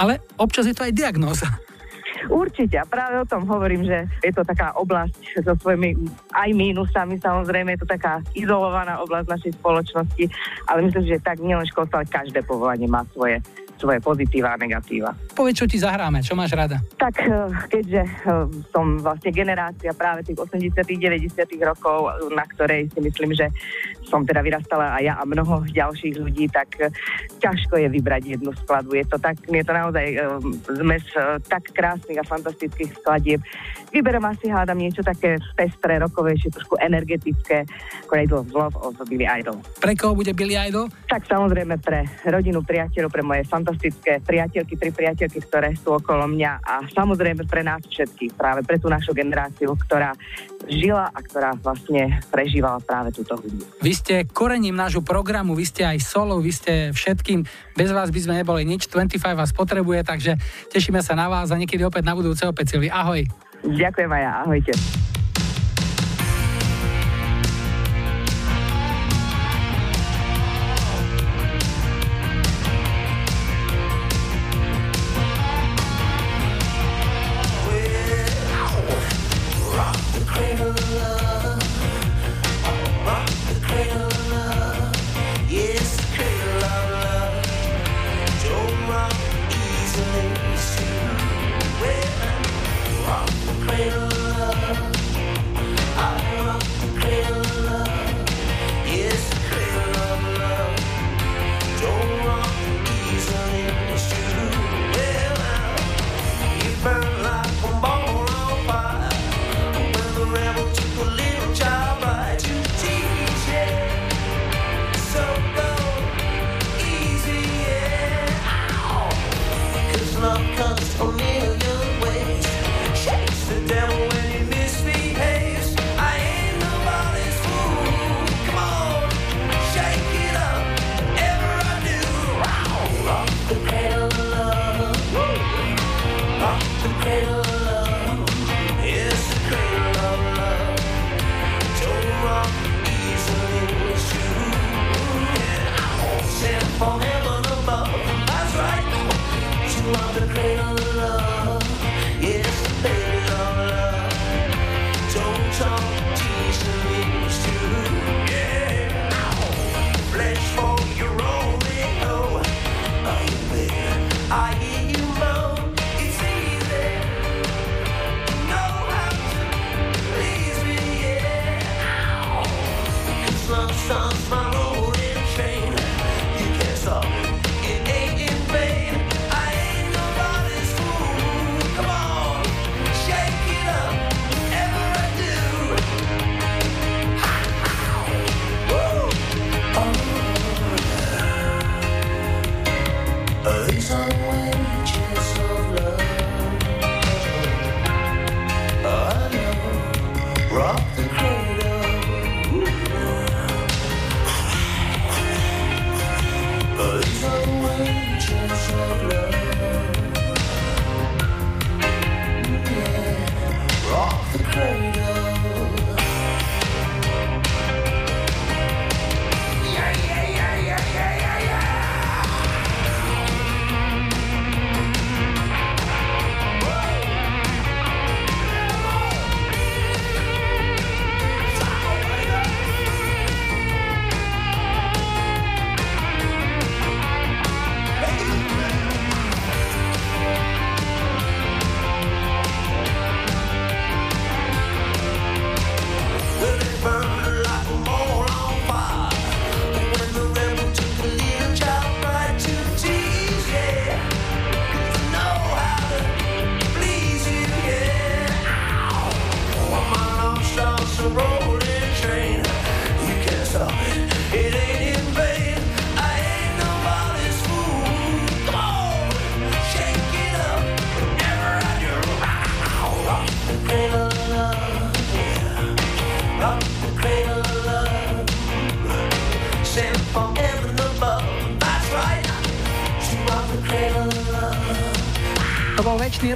Ale 0.00 0.24
občas 0.40 0.64
je 0.64 0.72
to 0.72 0.88
aj 0.88 0.96
diagnóza. 0.96 1.52
Určite 2.32 2.80
a 2.80 2.88
práve 2.88 3.20
o 3.20 3.28
tom 3.28 3.44
hovorím, 3.44 3.84
že 3.84 4.08
je 4.24 4.32
to 4.32 4.40
taká 4.40 4.72
oblasť 4.80 5.44
so 5.44 5.52
svojimi 5.52 5.92
aj 6.32 6.48
mínusami, 6.56 7.20
samozrejme 7.20 7.76
je 7.76 7.80
to 7.84 7.88
taká 7.92 8.24
izolovaná 8.32 9.04
oblasť 9.04 9.28
našej 9.36 9.52
spoločnosti, 9.60 10.24
ale 10.64 10.78
myslím, 10.88 11.12
že 11.12 11.20
tak 11.20 11.44
nielen 11.44 11.68
školstvo, 11.68 12.00
ale 12.00 12.08
každé 12.08 12.40
povolanie 12.48 12.88
má 12.88 13.04
svoje 13.12 13.36
svoje 13.82 13.98
pozitíva 13.98 14.54
a 14.54 14.60
negatíva. 14.60 15.10
Povedz, 15.34 15.58
čo 15.58 15.66
ti 15.66 15.82
zahráme, 15.82 16.22
čo 16.22 16.38
máš 16.38 16.54
rada? 16.54 16.78
Tak 16.94 17.14
eh, 17.26 17.50
keďže 17.66 18.02
eh, 18.06 18.46
som 18.70 19.02
vlastne 19.02 19.34
generácia 19.34 19.90
práve 19.90 20.22
tých 20.22 20.38
80 20.38 20.70
90 20.78 21.34
rokov, 21.66 22.14
na 22.30 22.46
ktorej 22.46 22.86
si 22.94 23.02
myslím, 23.02 23.34
že 23.34 23.50
som 24.06 24.22
teda 24.22 24.44
vyrastala 24.44 24.94
aj 25.00 25.02
ja 25.02 25.14
a 25.18 25.26
mnoho 25.26 25.66
ďalších 25.66 26.14
ľudí, 26.14 26.46
tak 26.46 26.78
eh, 26.78 26.94
ťažko 27.42 27.82
je 27.82 27.88
vybrať 27.90 28.38
jednu 28.38 28.54
skladbu. 28.62 28.94
Je 28.94 29.06
to 29.10 29.18
tak, 29.18 29.42
je 29.42 29.64
to 29.66 29.72
naozaj 29.74 30.06
zmes 30.78 31.02
tak 31.50 31.66
krásnych 31.74 32.22
a 32.22 32.24
fantastických 32.24 32.94
skladieb. 33.02 33.42
Vyberem 33.90 34.24
asi, 34.24 34.48
hádam, 34.48 34.80
niečo 34.80 35.04
také 35.04 35.36
pestré, 35.52 35.98
rokovejšie, 36.00 36.54
trošku 36.54 36.78
energetické, 36.80 37.66
Idol 38.12 38.44
of 38.44 38.52
Love 38.52 38.76
of 38.80 38.94
Billy 39.08 39.24
Idol. 39.24 39.58
Pre 39.80 39.92
koho 39.96 40.14
bude 40.14 40.32
Billy 40.36 40.54
Idol? 40.54 40.92
Tak 41.08 41.26
samozrejme 41.26 41.80
pre 41.80 42.04
rodinu, 42.28 42.60
priateľov, 42.62 43.10
pre 43.10 43.24
moje 43.24 43.42
fantastické 43.48 43.71
priateľky, 44.22 44.74
tri 44.76 44.90
priateľky, 44.90 45.38
ktoré 45.44 45.74
sú 45.78 45.96
okolo 45.96 46.28
mňa 46.28 46.52
a 46.62 46.74
samozrejme 46.90 47.44
pre 47.46 47.62
nás 47.64 47.80
všetkých, 47.84 48.36
práve 48.36 48.60
pre 48.64 48.78
tú 48.78 48.90
našu 48.90 49.12
generáciu, 49.16 49.74
ktorá 49.76 50.12
žila 50.68 51.10
a 51.10 51.18
ktorá 51.18 51.58
vlastne 51.58 52.22
prežívala 52.30 52.78
práve 52.82 53.10
túto 53.10 53.34
hudbu. 53.34 53.82
Vy 53.82 53.92
ste 53.92 54.14
korením 54.30 54.78
nášho 54.78 55.02
programu, 55.02 55.58
vy 55.58 55.66
ste 55.66 55.82
aj 55.82 55.98
solo, 56.02 56.38
vy 56.38 56.52
ste 56.54 56.72
všetkým, 56.94 57.42
bez 57.74 57.90
vás 57.90 58.14
by 58.14 58.20
sme 58.22 58.34
neboli 58.42 58.62
nič, 58.62 58.86
25 58.86 59.18
vás 59.34 59.50
potrebuje, 59.50 60.06
takže 60.06 60.38
tešíme 60.70 61.02
sa 61.02 61.18
na 61.18 61.26
vás 61.26 61.50
a 61.50 61.58
niekedy 61.58 61.82
opäť 61.82 62.06
na 62.06 62.14
budúce 62.14 62.46
opäť 62.46 62.76
Silvi. 62.76 62.92
Ahoj. 62.92 63.26
Ďakujem 63.62 64.10
aj 64.10 64.22
ja, 64.22 64.32
ahojte. 64.42 64.72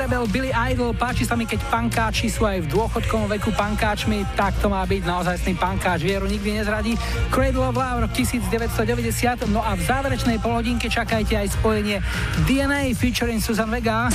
Rebel 0.07 0.31
Billy 0.31 0.55
Idol. 0.55 0.95
Páči 0.95 1.27
sa 1.27 1.35
mi, 1.35 1.51
keď 1.51 1.67
pankáči 1.67 2.31
sú 2.31 2.47
aj 2.47 2.63
v 2.63 2.71
dôchodkovom 2.71 3.27
veku 3.27 3.51
pankáčmi. 3.51 4.23
Tak 4.39 4.63
to 4.63 4.71
má 4.71 4.87
byť. 4.87 5.03
Naozajstný 5.03 5.59
pankáč 5.59 6.07
vieru 6.07 6.31
nikdy 6.31 6.63
nezradí. 6.63 6.95
Cradle 7.35 7.67
of 7.67 7.75
Love 7.75 8.07
rok 8.07 8.13
1990. 8.15 9.51
No 9.51 9.67
a 9.67 9.75
v 9.75 9.83
záverečnej 9.83 10.39
polhodinke 10.39 10.87
čakajte 10.87 11.35
aj 11.35 11.59
spojenie 11.59 11.99
DNA 12.47 12.95
featuring 12.95 13.43
Susan 13.43 13.67
Vega. 13.67 14.07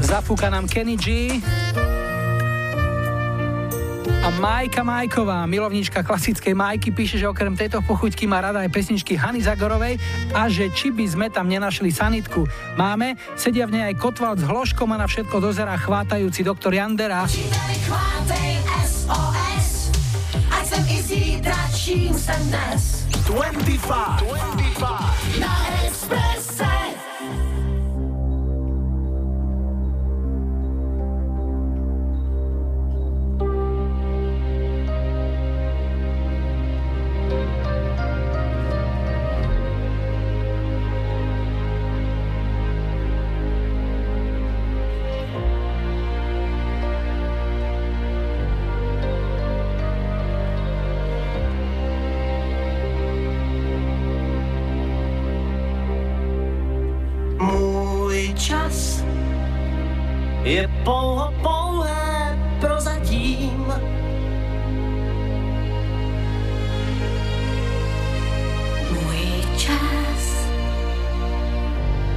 Zafúka 0.00 0.48
nám 0.48 0.64
Kenny 0.64 0.96
G. 0.96 1.36
A 4.30 4.38
Majka 4.38 4.86
Majková, 4.86 5.42
milovníčka 5.42 6.06
klasickej 6.06 6.54
Majky, 6.54 6.94
píše, 6.94 7.18
že 7.18 7.26
okrem 7.26 7.50
tejto 7.58 7.82
pochuťky 7.82 8.30
má 8.30 8.38
rada 8.38 8.62
aj 8.62 8.70
pesničky 8.70 9.18
Hany 9.18 9.42
Zagorovej 9.42 9.98
a 10.30 10.46
že 10.46 10.70
či 10.70 10.94
by 10.94 11.02
sme 11.02 11.26
tam 11.34 11.50
nenašli 11.50 11.90
sanitku. 11.90 12.46
Máme, 12.78 13.18
sedia 13.34 13.66
v 13.66 13.74
nej 13.74 13.90
aj 13.90 13.98
Kotval 13.98 14.38
s 14.38 14.46
hložkom 14.46 14.94
a 14.94 15.02
na 15.02 15.10
všetko 15.10 15.34
dozerá 15.42 15.74
chvátajúci 15.74 16.46
doktor 16.46 16.70
Jandera. 16.70 17.26
Chvátej 17.26 18.54
SOS, 18.86 19.90
ať 20.46 20.62
jsem 20.62 20.84
i 20.94 20.98
zítra, 21.02 21.58
čím 21.74 22.14
jsem 22.14 22.38
dnes. 22.54 23.10
25, 23.26 23.82
25. 23.82 24.69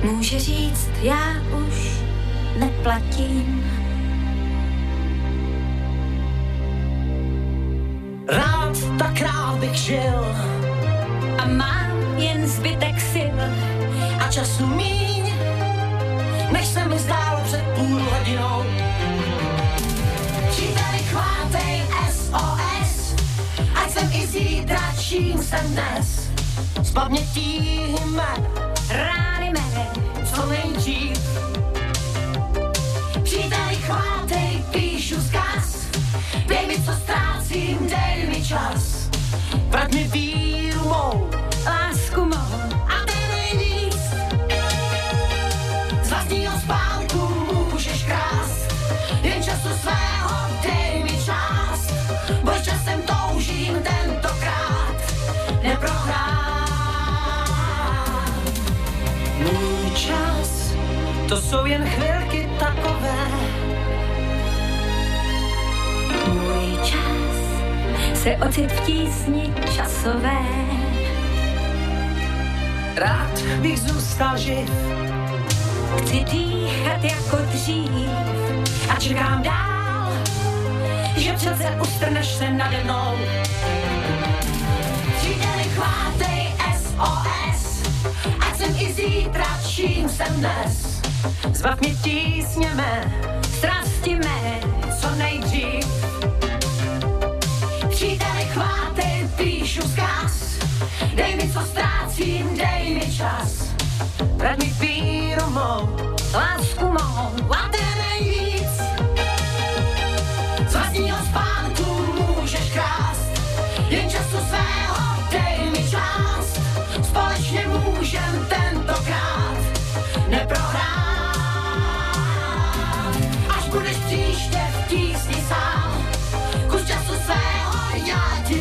může 0.04 0.40
říct, 0.40 0.90
já 1.02 1.34
už 1.68 2.00
neplatím. 2.60 3.64
Rád 8.28 8.78
tak 9.00 9.22
rád 9.22 9.56
bych 9.60 9.76
žil 9.76 10.26
A 11.38 11.48
mám 11.48 12.18
jen 12.18 12.48
zbytek 12.48 13.02
sil 13.14 13.40
a 14.20 14.32
času 14.32 14.68
míň, 14.68 15.34
než 16.52 16.66
se 16.66 16.88
mi 16.88 17.00
zdálo 17.00 17.42
před 17.44 17.64
půl 17.76 18.00
hodinou. 18.00 18.64
Příteli, 20.50 21.00
chvátej 21.10 21.84
SOS, 22.12 23.16
ať 23.76 23.92
jsem 23.92 24.10
i 24.14 24.28
zítra, 24.28 24.94
čím 25.00 25.44
jsem 25.44 25.66
dnes. 25.72 26.30
Z 26.82 26.92
pamětí 26.92 27.96
jmen, 28.06 28.48
rány 28.90 29.43
nejdřív. 30.42 31.20
Příteli, 33.24 33.76
chvátej, 33.76 34.64
píšu 34.72 35.22
zkaz, 35.22 35.88
dej 36.48 36.68
mi, 36.68 36.82
co 36.86 36.94
ztrácím, 36.94 37.78
dej 37.90 38.28
mi 38.28 38.46
čas. 38.46 39.10
Vrať 39.70 39.94
mi 39.94 40.04
víru 40.04 40.84
mou, 40.84 41.30
lásku 41.66 42.26
mou 42.26 42.54
a 42.88 42.96
ten 43.06 43.24
nejvíc. 43.32 43.98
Z 46.04 46.10
vlastního 46.10 46.54
spánku 46.60 47.20
můžeš 47.72 48.04
krást, 48.04 48.74
jen 49.22 49.44
času 49.44 49.70
svého 49.82 50.36
dej 50.64 51.04
mi 51.04 51.18
čas. 51.26 51.94
Bož 52.44 52.62
časem 52.62 53.02
toužím 53.02 53.74
tentokrát 53.84 54.96
neprohrát. 55.64 56.43
Čas 60.08 60.76
To 61.30 61.42
jsou 61.42 61.66
jen 61.66 61.86
chvilky 61.86 62.50
takové. 62.60 63.28
Můj 66.28 66.78
čas 66.84 67.36
se 68.14 68.38
ocit 68.48 68.72
v 68.72 68.80
tísni 68.86 69.54
časové. 69.76 70.40
Rád 72.96 73.42
bych 73.62 73.80
zůstal 73.80 74.38
živ. 74.38 74.70
Chci 75.98 76.24
dýchat 76.24 77.04
jako 77.04 77.38
dřív 77.52 78.10
a 78.90 78.96
čekám 79.00 79.44
dál, 79.44 80.12
že 81.18 81.34
přece 81.34 81.78
ustrneš 81.82 82.28
se 82.28 82.52
nade 82.52 82.84
mnou. 82.84 83.18
Příteli, 85.18 85.64
chvátej 85.64 86.33
ať 88.40 88.58
jsem 88.58 88.76
i 88.80 88.94
zítra, 88.94 89.60
čím 89.68 90.10
jsem 90.10 90.34
dnes. 90.36 91.02
Zbav 91.54 91.80
mě 91.80 91.96
tísněme, 91.96 93.14
strasti 93.58 94.16
mé, 94.16 94.60
co 95.02 95.16
nejdřív. 95.16 95.88
Příteli, 97.90 98.46
chvátej, 98.54 99.30
píšu 99.38 99.82
zkaz, 99.82 100.58
dej 101.16 101.36
mi, 101.36 101.52
co 101.54 101.60
ztrácím, 101.62 102.58
dej 102.58 102.94
mi 102.94 103.16
čas. 103.18 103.74
Vrať 104.36 104.60
mi 104.60 104.74
víru 104.80 105.50
mou, 105.50 105.98
lásku 106.34 106.86
mou, 106.86 107.54
a 107.54 107.70
je 107.76 107.96
nejvíc. 107.96 108.53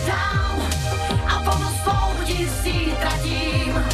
Dám 0.07 0.63
a 1.27 1.35
pomoc 1.45 1.75
svou 1.83 2.25
ti 2.25 2.49
zítra 2.63 3.13
tím 3.23 3.85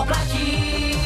oplatím. 0.00 0.96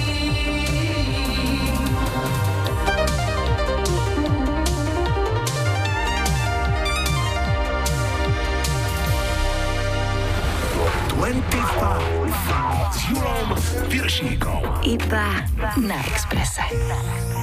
s 12.90 13.08
Julom. 13.10 13.54
Iba 14.82 15.44
na 15.76 15.98
Exprese. 16.06 16.62
s 16.66 17.39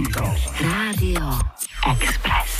Piršíkom. 0.00 0.32
Rádio 0.60 1.28
Express. 1.84 2.50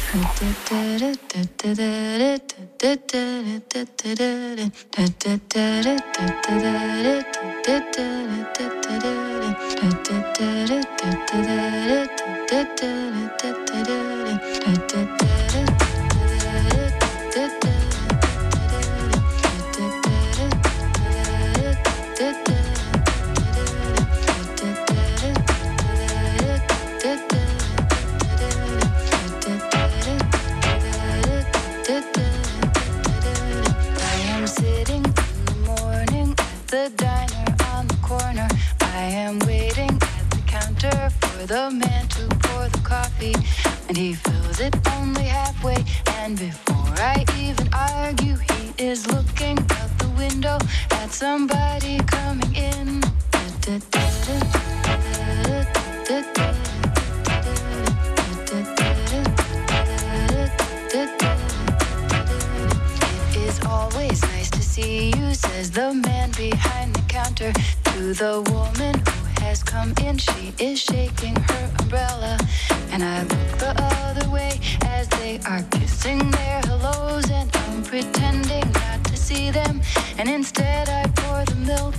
For 41.40 41.46
the 41.46 41.70
man 41.70 42.06
to 42.08 42.26
pour 42.42 42.68
the 42.68 42.80
coffee. 42.84 43.34
And 43.88 43.96
he 43.96 44.14
fills 44.14 44.60
it 44.60 44.74
only 44.96 45.24
halfway. 45.24 45.82
And 46.18 46.38
before 46.38 46.94
I 46.98 47.24
even 47.38 47.68
argue, 47.72 48.36
he 48.36 48.72
is 48.78 49.06
looking 49.06 49.58
out 49.58 49.92
the 49.98 50.10
window 50.18 50.58
at 50.90 51.10
somebody 51.10 51.98
coming 52.06 52.54
in. 52.54 53.00
It 63.26 63.36
is 63.36 63.60
always 63.64 64.22
nice 64.22 64.50
to 64.50 64.62
see 64.62 65.12
you, 65.16 65.34
says 65.34 65.70
the 65.70 65.94
man 65.94 66.30
behind 66.32 66.94
the 66.94 67.02
counter 67.08 67.52
to 67.84 68.14
the 68.14 68.42
woman 68.52 69.19
has 69.40 69.62
come 69.62 69.92
in. 70.04 70.18
She 70.18 70.52
is 70.58 70.80
shaking 70.80 71.36
her 71.36 71.70
umbrella, 71.80 72.38
and 72.92 73.02
I 73.02 73.22
look 73.22 73.50
the 73.58 73.74
other 73.76 74.28
way 74.30 74.60
as 74.86 75.08
they 75.08 75.40
are 75.46 75.62
kissing 75.70 76.30
their 76.30 76.60
hellos, 76.66 77.30
and 77.30 77.48
I'm 77.54 77.82
pretending 77.82 78.66
not 78.72 79.04
to 79.04 79.16
see 79.16 79.50
them, 79.50 79.80
and 80.18 80.28
instead 80.28 80.88
I 80.88 81.02
pour 81.16 81.44
the 81.44 81.56
milk. 81.56 81.94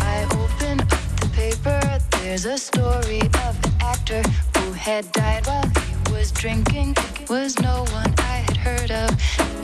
I 0.00 0.26
open 0.40 0.80
up 0.80 0.88
the 1.20 1.28
paper. 1.32 1.80
There's 2.18 2.46
a 2.46 2.58
story 2.58 3.20
of 3.46 3.54
an 3.64 3.72
actor 3.80 4.22
who 4.56 4.72
had 4.72 5.10
died 5.12 5.46
while 5.46 5.66
he 5.66 5.93
was 6.14 6.30
drinking. 6.30 6.96
Was 7.28 7.58
no 7.58 7.84
one 7.90 8.14
I 8.18 8.36
had 8.46 8.56
heard 8.56 8.90
of. 8.90 9.10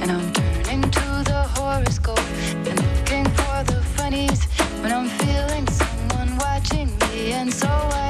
And 0.01 0.11
I'm 0.11 0.33
turning 0.33 0.83
to 0.83 1.07
the 1.31 1.43
horoscope 1.57 2.27
and 2.69 2.77
looking 2.87 3.25
for 3.41 3.57
the 3.71 3.81
funnies 3.97 4.45
when 4.83 4.93
I'm 4.93 5.09
feeling 5.23 5.67
someone 5.69 6.37
watching 6.39 6.89
me. 6.99 7.33
And 7.33 7.53
so 7.53 7.69
I 7.69 8.10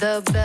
the 0.00 0.22
bells 0.32 0.39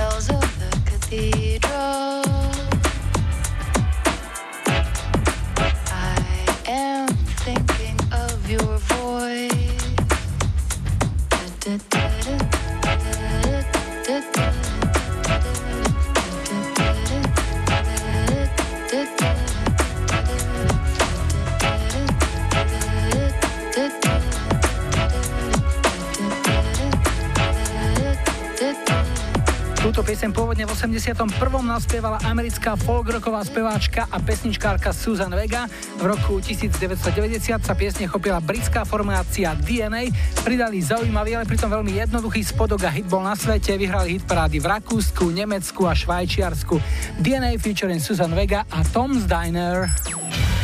91. 31.06 31.62
naspievala 31.62 32.18
americká 32.26 32.74
folkroková 32.74 33.46
speváčka 33.46 34.10
a 34.10 34.18
pesničkárka 34.18 34.90
Susan 34.90 35.30
Vega. 35.30 35.70
V 36.02 36.10
roku 36.10 36.42
1990 36.42 37.62
sa 37.62 37.74
piesne 37.78 38.10
chopila 38.10 38.42
britská 38.42 38.82
formácia 38.90 39.54
DNA, 39.54 40.10
pridali 40.42 40.82
zaujímavý, 40.82 41.38
ale 41.38 41.46
pritom 41.46 41.70
veľmi 41.70 42.02
jednoduchý 42.02 42.42
spodok 42.42 42.90
a 42.90 42.90
hit 42.90 43.06
bol 43.06 43.22
na 43.22 43.38
svete, 43.38 43.78
vyhrali 43.78 44.18
hit 44.18 44.26
parády 44.26 44.58
v 44.58 44.66
Rakúsku, 44.66 45.30
Nemecku 45.30 45.86
a 45.86 45.94
Švajčiarsku. 45.94 46.82
DNA 47.22 47.62
featuring 47.62 48.02
Susan 48.02 48.34
Vega 48.34 48.66
a 48.74 48.82
Tom's 48.90 49.30
Diner. 49.30 49.86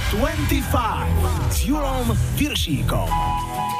25 0.10 1.54
s 1.54 1.70
Julom 1.70 2.10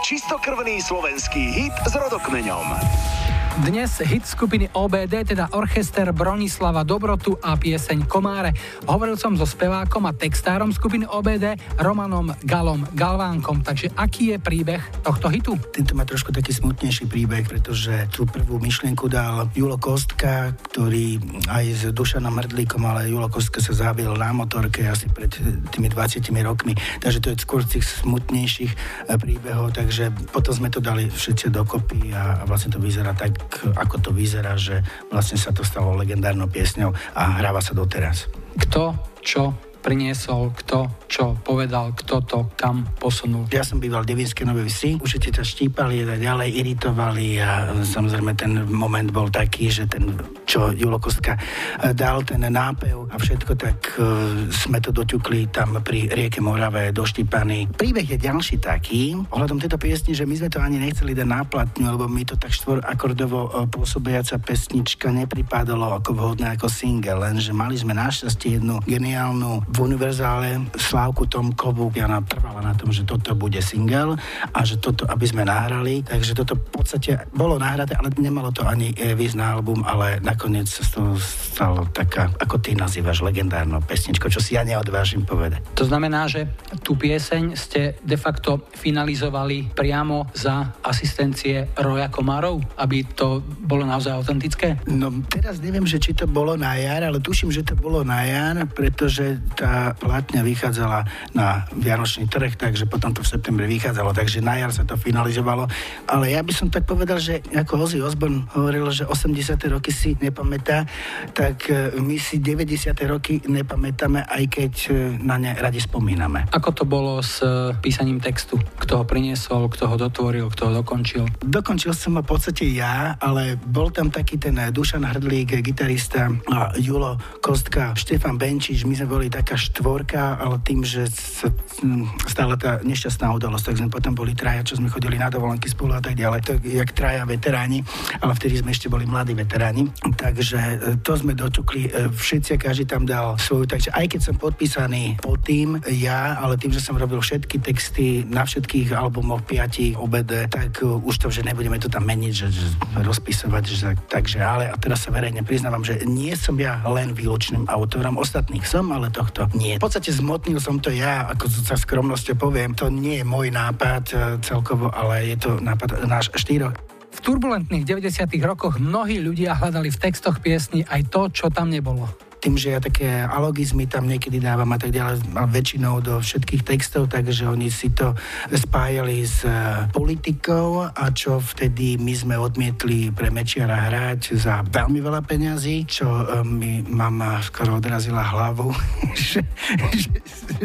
Čistokrvný 0.06 0.78
slovenský 0.86 1.42
hit 1.58 1.74
s 1.90 1.94
rodokmeňom. 1.98 3.21
Dnes 3.60 4.00
hit 4.08 4.24
skupiny 4.24 4.72
OBD, 4.72 5.28
teda 5.28 5.52
Orchester 5.52 6.16
Bronislava 6.16 6.88
Dobrotu 6.88 7.36
a 7.44 7.60
pieseň 7.60 8.08
Komáre. 8.08 8.56
Hovoril 8.88 9.20
som 9.20 9.36
so 9.36 9.44
spevákom 9.44 10.08
a 10.08 10.16
textárom 10.16 10.72
skupiny 10.72 11.04
OBD 11.04 11.60
Romanom 11.76 12.32
Galom 12.48 12.88
Galvánkom. 12.96 13.60
Takže 13.60 13.92
aký 14.00 14.32
je 14.32 14.38
príbeh 14.40 14.80
tohto 15.04 15.28
hitu? 15.28 15.60
Tento 15.76 15.92
má 16.00 16.08
trošku 16.08 16.32
taký 16.32 16.56
smutnejší 16.56 17.12
príbeh, 17.12 17.44
pretože 17.44 17.92
tú 18.16 18.24
prvú 18.24 18.56
myšlienku 18.56 19.12
dal 19.12 19.52
Julo 19.52 19.76
Kostka, 19.76 20.56
ktorý 20.72 21.20
aj 21.52 21.66
s 21.76 21.82
Dušanom 21.92 22.32
Hrdlíkom, 22.32 22.88
ale 22.88 23.12
Julo 23.12 23.28
Kostka 23.28 23.60
sa 23.60 23.76
zabil 23.76 24.08
na 24.16 24.32
motorke 24.32 24.88
asi 24.88 25.12
pred 25.12 25.28
tými 25.76 25.92
20 25.92 26.24
rokmi. 26.48 26.72
Takže 27.04 27.20
to 27.20 27.28
je 27.36 27.44
skôr 27.44 27.68
z 27.68 27.84
tých 27.84 28.00
smutnejších 28.00 28.72
eh, 29.12 29.20
príbehov, 29.20 29.76
takže 29.76 30.08
potom 30.32 30.56
sme 30.56 30.72
to 30.72 30.80
dali 30.80 31.12
všetci 31.12 31.52
dokopy 31.52 32.16
a, 32.16 32.40
a 32.40 32.44
vlastne 32.48 32.72
to 32.72 32.80
vyzerá 32.80 33.12
tak, 33.12 33.41
ako 33.78 33.96
to 34.00 34.10
vyzerá, 34.12 34.58
že 34.60 34.84
vlastne 35.10 35.38
sa 35.38 35.54
to 35.56 35.62
stalo 35.66 35.96
legendárnou 35.98 36.50
piesňou 36.50 36.92
a 37.16 37.42
hráva 37.42 37.62
sa 37.64 37.76
doteraz. 37.76 38.28
Kto, 38.58 38.96
čo, 39.22 39.56
priniesol, 39.82 40.54
kto 40.54 41.02
čo 41.12 41.36
povedal, 41.44 41.92
kto 41.92 42.24
to 42.24 42.40
kam 42.56 42.88
posunul. 42.96 43.44
Ja 43.52 43.68
som 43.68 43.84
býval 43.84 44.08
v 44.08 44.16
Devinskej 44.16 44.48
Novej 44.48 44.72
Vsi, 44.72 44.92
ti 45.02 45.30
to 45.30 45.44
štípali 45.44 46.08
a 46.08 46.16
ďalej 46.16 46.50
iritovali 46.56 47.36
a 47.44 47.76
samozrejme 47.84 48.32
ten 48.40 48.64
moment 48.70 49.12
bol 49.12 49.28
taký, 49.28 49.68
že 49.68 49.92
ten, 49.92 50.16
čo 50.48 50.72
Julo 50.72 51.02
Kostka 51.02 51.36
eh, 51.36 51.92
dal, 51.92 52.24
ten 52.24 52.40
nápev 52.48 53.12
a 53.12 53.20
všetko, 53.20 53.52
tak 53.60 53.78
uh, 54.00 54.48
sme 54.52 54.80
to 54.80 54.96
doťukli 54.96 55.52
tam 55.52 55.84
pri 55.84 56.08
rieke 56.08 56.40
Morave 56.40 56.96
doštípaný. 56.96 57.76
Príbeh 57.76 58.08
je 58.08 58.18
ďalší 58.18 58.64
taký, 58.64 59.20
ohľadom 59.30 59.60
tejto 59.60 59.76
piesni, 59.76 60.16
že 60.16 60.24
my 60.24 60.36
sme 60.40 60.50
to 60.50 60.64
ani 60.64 60.80
nechceli 60.80 61.12
dať 61.12 61.28
náplatňu, 61.28 61.86
lebo 61.92 62.06
mi 62.08 62.24
to 62.24 62.40
tak 62.40 62.56
štvor 62.56 62.88
akordovo 62.88 63.52
pôsobiaca 63.68 64.40
pesnička 64.40 65.12
nepripadalo 65.12 65.98
ako 66.00 66.16
vhodné 66.16 66.56
ako 66.56 66.72
single, 66.72 67.24
lenže 67.24 67.52
mali 67.52 67.76
sme 67.76 67.96
našťastie 67.96 68.60
jednu 68.60 68.80
geniálnu 68.84 69.71
v 69.72 69.78
univerzále 69.88 70.68
Slávku 70.76 71.26
Tomkovu, 71.26 71.96
ona 71.96 72.20
trvala 72.28 72.60
na 72.60 72.76
tom, 72.76 72.92
že 72.92 73.08
toto 73.08 73.32
bude 73.34 73.64
single 73.64 74.20
a 74.52 74.60
že 74.68 74.78
toto, 74.78 75.08
aby 75.08 75.24
sme 75.24 75.48
nahrali, 75.48 76.04
takže 76.04 76.36
toto 76.36 76.60
v 76.60 76.82
podstate 76.82 77.32
bolo 77.32 77.56
nahraté, 77.56 77.96
ale 77.96 78.12
nemalo 78.20 78.52
to 78.52 78.68
ani 78.68 78.92
e, 79.00 79.16
výsť 79.16 79.38
na 79.40 79.56
album, 79.56 79.86
ale 79.88 80.20
nakoniec 80.20 80.68
sa 80.68 80.84
z 80.84 80.90
toho 81.00 81.12
stalo 81.22 81.88
taká, 81.96 82.28
ako 82.42 82.60
ty 82.60 82.76
nazývaš, 82.76 83.24
legendárnou 83.24 83.80
pesničkou, 83.86 84.28
čo 84.28 84.44
si 84.44 84.60
ja 84.60 84.68
neodvážim 84.68 85.24
povedať. 85.24 85.64
To 85.80 85.88
znamená, 85.88 86.28
že 86.28 86.52
tú 86.84 87.00
pieseň 87.00 87.56
ste 87.56 87.96
de 88.04 88.18
facto 88.20 88.68
finalizovali 88.76 89.72
priamo 89.72 90.28
za 90.36 90.74
asistencie 90.84 91.72
Roja 91.80 92.12
Komárov, 92.12 92.60
aby 92.76 93.08
to 93.16 93.40
bolo 93.46 93.88
naozaj 93.88 94.20
autentické? 94.20 94.76
No 94.90 95.14
teraz 95.30 95.64
neviem, 95.64 95.88
že 95.88 96.02
či 96.02 96.12
to 96.12 96.28
bolo 96.28 96.60
na 96.60 96.76
jar, 96.76 97.08
ale 97.08 97.24
tuším, 97.24 97.54
že 97.54 97.64
to 97.64 97.78
bolo 97.78 98.04
na 98.04 98.26
jar, 98.26 98.58
pretože 98.74 99.40
tá 99.62 99.94
platňa 99.94 100.42
vychádzala 100.42 101.06
na 101.38 101.70
Vianočný 101.78 102.26
trh, 102.26 102.58
takže 102.58 102.90
potom 102.90 103.14
to 103.14 103.22
v 103.22 103.30
septembri 103.30 103.70
vychádzalo, 103.70 104.10
takže 104.10 104.42
na 104.42 104.58
jar 104.58 104.74
sa 104.74 104.82
to 104.82 104.98
finalizovalo. 104.98 105.70
Ale 106.10 106.34
ja 106.34 106.42
by 106.42 106.50
som 106.50 106.74
tak 106.74 106.90
povedal, 106.90 107.22
že 107.22 107.46
ako 107.54 107.86
Ozzy 107.86 108.02
Osbourne 108.02 108.50
hovoril, 108.58 108.90
že 108.90 109.06
80. 109.06 109.62
roky 109.70 109.94
si 109.94 110.18
nepamätá, 110.18 110.90
tak 111.38 111.70
e, 111.70 111.94
my 112.02 112.18
si 112.18 112.42
90. 112.42 112.98
roky 113.06 113.38
nepamätáme, 113.46 114.26
aj 114.26 114.44
keď 114.50 114.74
e, 114.90 114.94
na 115.22 115.38
ne 115.38 115.54
radi 115.54 115.78
spomíname. 115.78 116.50
Ako 116.50 116.74
to 116.74 116.84
bolo 116.90 117.22
s 117.22 117.46
e, 117.46 117.78
písaním 117.78 118.18
textu? 118.18 118.58
Kto 118.82 119.02
ho 119.02 119.06
priniesol, 119.06 119.70
kto 119.70 119.86
ho 119.86 119.96
dotvoril, 120.02 120.50
kto 120.50 120.74
ho 120.74 120.82
dokončil? 120.82 121.30
Dokončil 121.46 121.94
som 121.94 122.18
ho 122.18 122.26
v 122.26 122.30
podstate 122.34 122.66
ja, 122.66 123.14
ale 123.22 123.62
bol 123.62 123.94
tam 123.94 124.10
taký 124.10 124.42
ten 124.42 124.58
Dušan 124.58 125.06
Hrdlík, 125.06 125.62
gitarista, 125.62 126.34
a 126.50 126.74
Julo 126.82 127.22
Kostka, 127.46 127.94
Štefan 127.94 128.42
Benčič, 128.42 128.90
my 128.90 128.98
sme 128.98 129.08
boli 129.08 129.28
taká 129.52 129.68
štvorka, 129.68 130.40
ale 130.40 130.64
tým, 130.64 130.80
že 130.80 131.12
sa 131.12 131.52
mm, 131.84 132.24
stala 132.24 132.56
tá 132.56 132.80
nešťastná 132.88 133.36
udalosť, 133.36 133.68
tak 133.68 133.76
sme 133.84 133.92
potom 133.92 134.16
boli 134.16 134.32
traja, 134.32 134.64
čo 134.64 134.80
sme 134.80 134.88
chodili 134.88 135.20
na 135.20 135.28
dovolenky 135.28 135.68
spolu 135.68 135.92
a 135.92 136.00
tak 136.00 136.16
ďalej, 136.16 136.40
tak 136.40 136.64
jak 136.64 136.96
traja 136.96 137.28
veteráni, 137.28 137.84
ale 138.24 138.32
vtedy 138.32 138.64
sme 138.64 138.72
ešte 138.72 138.88
boli 138.88 139.04
mladí 139.04 139.36
veteráni, 139.36 139.92
takže 140.16 140.56
e, 140.56 140.76
to 141.04 141.20
sme 141.20 141.36
doťukli 141.36 141.82
e, 141.84 141.90
všetci 142.16 142.64
každý 142.64 142.88
tam 142.88 143.04
dal 143.04 143.36
svoju, 143.36 143.68
takže 143.68 143.92
aj 143.92 144.16
keď 144.16 144.22
som 144.24 144.36
podpísaný 144.40 145.20
pod 145.20 145.44
tým 145.44 145.84
ja, 146.00 146.40
ale 146.40 146.56
tým, 146.56 146.72
že 146.72 146.80
som 146.80 146.96
robil 146.96 147.20
všetky 147.20 147.60
texty 147.60 148.24
na 148.24 148.48
všetkých 148.48 148.96
albumoch 148.96 149.44
piatich 149.44 150.00
obede, 150.00 150.48
tak 150.48 150.80
uh, 150.80 150.96
už 151.04 151.18
to, 151.18 151.28
že 151.28 151.44
nebudeme 151.44 151.76
to 151.76 151.92
tam 151.92 152.08
meniť, 152.08 152.32
že, 152.32 152.48
že 152.54 152.68
rozpisovať, 153.04 153.64
že, 153.68 153.90
takže 154.08 154.40
ale 154.40 154.72
a 154.72 154.76
teraz 154.80 155.04
sa 155.04 155.12
verejne 155.12 155.44
priznávam, 155.44 155.84
že 155.84 156.08
nie 156.08 156.32
som 156.40 156.56
ja 156.56 156.80
len 156.88 157.12
výlučným 157.12 157.68
autorom, 157.68 158.16
ostatných 158.16 158.64
som, 158.64 158.88
ale 158.94 159.10
tohto 159.10 159.41
nie. 159.56 159.78
V 159.78 159.84
podstate 159.84 160.12
zmotnil 160.12 160.60
som 160.60 160.78
to 160.78 160.92
ja, 160.92 161.30
ako 161.30 161.50
sa 161.50 161.78
skromnosťou 161.80 162.36
poviem, 162.38 162.76
to 162.76 162.92
nie 162.92 163.22
je 163.22 163.26
môj 163.26 163.50
nápad 163.54 164.04
uh, 164.14 164.20
celkovo, 164.44 164.90
ale 164.92 165.34
je 165.34 165.38
to 165.40 165.50
nápad 165.62 166.06
náš 166.06 166.34
štyroch. 166.36 166.76
V 167.12 167.20
turbulentných 167.20 167.84
90. 167.84 168.32
rokoch 168.48 168.80
mnohí 168.80 169.20
ľudia 169.20 169.60
hľadali 169.60 169.92
v 169.92 170.00
textoch 170.00 170.40
piesni 170.40 170.88
aj 170.88 171.12
to, 171.12 171.28
čo 171.30 171.46
tam 171.52 171.68
nebolo. 171.68 172.08
Tým, 172.42 172.58
že 172.58 172.74
ja 172.74 172.82
také 172.82 173.22
alogizmy 173.22 173.86
tam 173.86 174.10
niekedy 174.10 174.42
dávam 174.42 174.68
a 174.74 174.82
tak 174.82 174.90
ďalej, 174.90 175.22
a 175.38 175.46
väčšinou 175.46 176.02
do 176.02 176.18
všetkých 176.18 176.66
textov, 176.66 177.14
takže 177.14 177.46
oni 177.46 177.70
si 177.70 177.94
to 177.94 178.18
spájali 178.50 179.22
s 179.22 179.46
eh, 179.46 179.86
politikou 179.94 180.90
a 180.90 181.06
čo 181.14 181.38
vtedy 181.38 182.02
my 182.02 182.14
sme 182.18 182.36
odmietli 182.42 183.14
pre 183.14 183.30
Mečiara 183.30 183.78
hrať 183.88 184.34
za 184.42 184.66
veľmi 184.66 184.98
veľa 184.98 185.22
peňazí, 185.22 185.86
čo 185.86 186.10
eh, 186.10 186.42
mi 186.42 186.82
mama 186.82 187.38
skoro 187.46 187.78
odrazila 187.78 188.26
hlavu, 188.26 188.74
že, 189.30 189.46
že, 189.94 190.10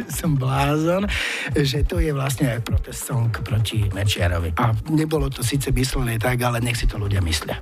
som 0.09 0.32
blázon, 0.32 1.05
že 1.53 1.85
to 1.85 2.01
je 2.01 2.09
vlastne 2.16 2.57
protest 2.65 3.05
song 3.05 3.28
proti 3.44 3.85
Mečiarovi. 3.93 4.57
A 4.57 4.73
nebolo 4.89 5.28
to 5.28 5.44
síce 5.44 5.69
myslené 5.77 6.16
tak, 6.16 6.40
ale 6.40 6.65
nech 6.65 6.81
si 6.81 6.89
to 6.89 6.97
ľudia 6.97 7.20
myslia. 7.20 7.61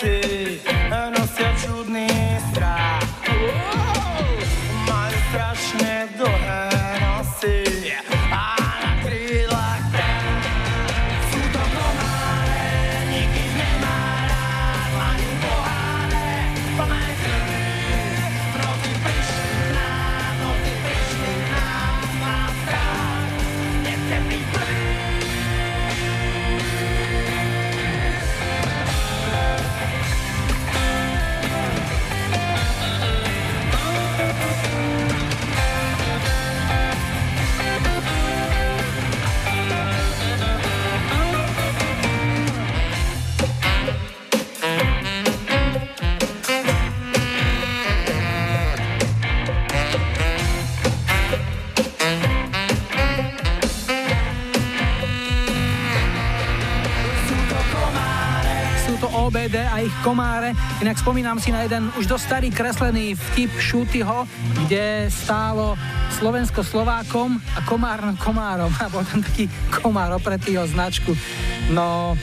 party. 0.00 0.37
Sú 58.88 58.96
to 59.04 59.08
OBD 59.12 59.68
a 59.68 59.84
ich 59.84 59.92
komáre. 60.00 60.56
Inak 60.80 60.96
spomínam 60.96 61.36
si 61.36 61.52
na 61.52 61.60
jeden 61.68 61.92
už 62.00 62.08
dosť 62.08 62.24
starý 62.24 62.48
kreslený 62.48 63.12
vtip 63.20 63.52
Šutyho, 63.60 64.24
kde 64.64 65.12
stálo 65.12 65.76
Slovensko 66.16 66.64
Slovákom 66.64 67.36
a 67.52 67.60
komár 67.68 68.00
Komárom. 68.16 68.72
A 68.80 68.88
bol 68.88 69.04
tam 69.04 69.20
taký 69.20 69.44
komár 69.68 70.16
opretý 70.16 70.56
o 70.56 70.64
značku. 70.64 71.12
No, 71.68 72.16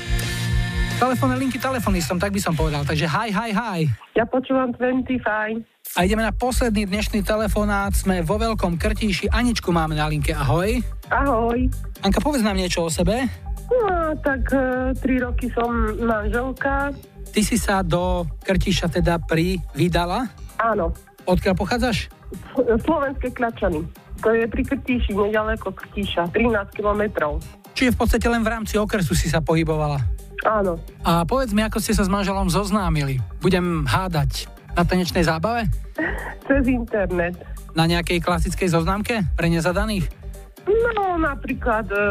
Telefónne 0.96 1.36
linky 1.36 1.60
telefonistom, 1.60 2.18
tak 2.18 2.32
by 2.32 2.40
som 2.40 2.56
povedal. 2.56 2.88
Takže 2.88 3.04
hi, 3.04 3.28
hi, 3.28 3.52
hi. 3.52 3.80
Ja 4.16 4.24
počúvam 4.24 4.72
25. 4.74 5.22
A 5.94 6.00
ideme 6.02 6.24
na 6.24 6.32
posledný 6.32 6.88
dnešný 6.88 7.22
telefonát. 7.22 7.92
Sme 7.94 8.24
vo 8.24 8.40
Veľkom 8.40 8.80
Krtíši. 8.80 9.28
Aničku 9.28 9.76
máme 9.76 9.94
na 9.94 10.08
linke. 10.08 10.32
Ahoj. 10.32 10.80
Ahoj. 11.12 11.68
Anka, 12.00 12.24
povedz 12.24 12.48
nám 12.48 12.56
niečo 12.58 12.88
o 12.88 12.90
sebe. 12.90 13.45
No, 13.66 14.14
tak 14.22 14.42
e, 14.54 14.94
tri 15.02 15.18
roky 15.18 15.50
som 15.52 15.72
manželka. 15.98 16.94
Ty 17.34 17.42
si 17.42 17.58
sa 17.58 17.82
do 17.82 18.24
Krtíša 18.46 18.88
teda 18.88 19.18
privydala. 19.26 20.30
Áno. 20.62 20.94
Odkiaľ 21.26 21.56
pochádzaš? 21.58 22.08
Slovenské 22.86 23.34
Klačany. 23.34 23.82
To 24.22 24.32
je 24.32 24.46
pri 24.48 24.64
Krtíši, 24.64 25.12
nedaleko 25.12 25.74
Krtíša. 25.74 26.30
13 26.32 26.78
kilometrov. 26.78 27.42
Čiže 27.76 27.92
v 27.92 27.98
podstate 28.00 28.28
len 28.32 28.46
v 28.46 28.50
rámci 28.54 28.80
okresu 28.80 29.18
si 29.18 29.28
sa 29.28 29.44
pohybovala. 29.44 30.00
Áno. 30.46 30.78
A 31.02 31.26
povedz 31.26 31.52
mi, 31.52 31.66
ako 31.66 31.82
ste 31.82 31.98
sa 31.98 32.06
s 32.06 32.12
manželom 32.12 32.48
zoznámili. 32.48 33.20
Budem 33.42 33.84
hádať. 33.84 34.48
Na 34.76 34.84
tanečnej 34.84 35.24
zábave? 35.24 35.72
Cez 36.46 36.64
internet. 36.68 37.36
Na 37.74 37.88
nejakej 37.88 38.20
klasickej 38.20 38.70
zoznámke 38.72 39.24
pre 39.36 39.48
nezadaných? 39.48 40.08
No, 40.68 41.16
napríklad, 41.16 41.88
e, 41.92 42.04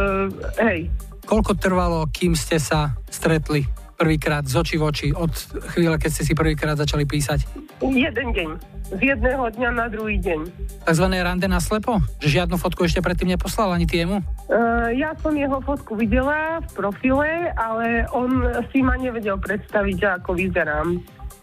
hej, 0.60 0.80
Koľko 1.24 1.56
trvalo, 1.56 2.04
kým 2.12 2.36
ste 2.36 2.60
sa 2.60 2.92
stretli 3.08 3.64
prvýkrát 3.96 4.44
z 4.44 4.54
očí 4.60 4.76
v 4.76 4.84
oči 4.84 5.08
od 5.16 5.32
chvíle, 5.72 5.96
keď 5.96 6.10
ste 6.12 6.22
si 6.28 6.32
prvýkrát 6.36 6.76
začali 6.76 7.08
písať? 7.08 7.64
jeden 7.80 8.28
deň. 8.32 8.50
Z 8.94 9.00
jedného 9.00 9.44
dňa 9.56 9.70
na 9.74 9.86
druhý 9.88 10.20
deň. 10.20 10.40
Takzvané 10.84 11.24
rande 11.24 11.48
na 11.48 11.58
slepo? 11.58 12.00
Že 12.20 12.40
žiadnu 12.40 12.56
fotku 12.60 12.84
ešte 12.84 13.00
predtým 13.00 13.32
neposlal 13.32 13.72
ani 13.72 13.88
ty 13.88 14.04
jemu? 14.04 14.20
Uh, 14.48 14.92
ja 14.92 15.16
som 15.20 15.32
jeho 15.32 15.58
fotku 15.64 15.96
videla 15.96 16.60
v 16.60 16.68
profile, 16.76 17.52
ale 17.56 18.04
on 18.12 18.44
si 18.70 18.84
ma 18.84 18.94
nevedel 19.00 19.40
predstaviť, 19.40 20.20
ako 20.20 20.36
vyzerám. 20.36 21.00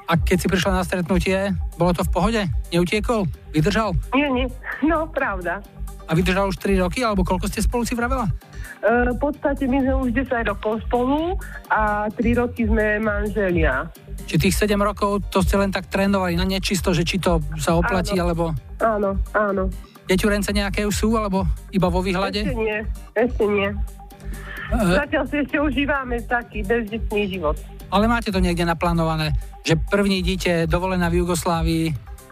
A 0.09 0.17
keď 0.17 0.37
si 0.37 0.47
prišla 0.49 0.81
na 0.81 0.83
stretnutie, 0.85 1.53
bolo 1.77 1.93
to 1.93 2.05
v 2.05 2.13
pohode? 2.13 2.41
Neutiekol? 2.69 3.25
Vydržal? 3.53 3.97
Nie, 4.13 4.29
nie, 4.29 4.45
no 4.85 5.09
pravda. 5.09 5.61
A 6.05 6.11
vydržal 6.13 6.51
už 6.51 6.59
3 6.59 6.83
roky, 6.83 6.99
alebo 7.01 7.23
koľko 7.23 7.47
ste 7.47 7.63
spolu 7.63 7.87
si 7.87 7.95
vravela? 7.95 8.27
Uh, 8.81 9.13
v 9.13 9.19
podstate 9.21 9.69
my 9.69 9.77
sme 9.77 9.93
už 9.93 10.09
10 10.25 10.49
rokov 10.49 10.81
spolu 10.89 11.37
a 11.69 12.09
3 12.09 12.41
roky 12.41 12.65
sme 12.65 12.97
manželia. 12.97 13.85
Či 14.25 14.49
tých 14.49 14.57
7 14.57 14.73
rokov 14.75 15.21
to 15.29 15.45
ste 15.45 15.53
len 15.61 15.69
tak 15.69 15.85
trénovali 15.85 16.33
na 16.33 16.49
nečisto, 16.49 16.89
že 16.89 17.05
či 17.05 17.21
to 17.21 17.37
sa 17.61 17.77
oplatí, 17.77 18.17
Áno. 18.17 18.25
alebo 18.25 18.43
Áno, 18.81 19.21
áno. 19.37 19.69
deťurence 20.09 20.49
nejaké 20.49 20.89
už 20.89 20.97
sú, 20.97 21.13
alebo 21.13 21.45
iba 21.69 21.93
vo 21.93 22.01
výhľade? 22.01 22.41
Ešte 22.41 22.57
nie, 22.57 22.79
ešte 23.13 23.45
nie. 23.45 23.69
Eh. 24.71 24.95
Zatiaľ 24.97 25.23
si 25.29 25.35
ešte 25.45 25.57
užívame 25.61 26.17
taký 26.25 26.65
bezdetný 26.65 27.37
život. 27.37 27.61
Ale 27.91 28.07
máte 28.09 28.31
to 28.33 28.39
niekde 28.41 28.63
naplánované, 28.63 29.35
že 29.61 29.75
první 29.77 30.23
dieťa 30.23 30.65
dovolená 30.65 31.11
v 31.11 31.21
Jugoslávii. 31.21 31.85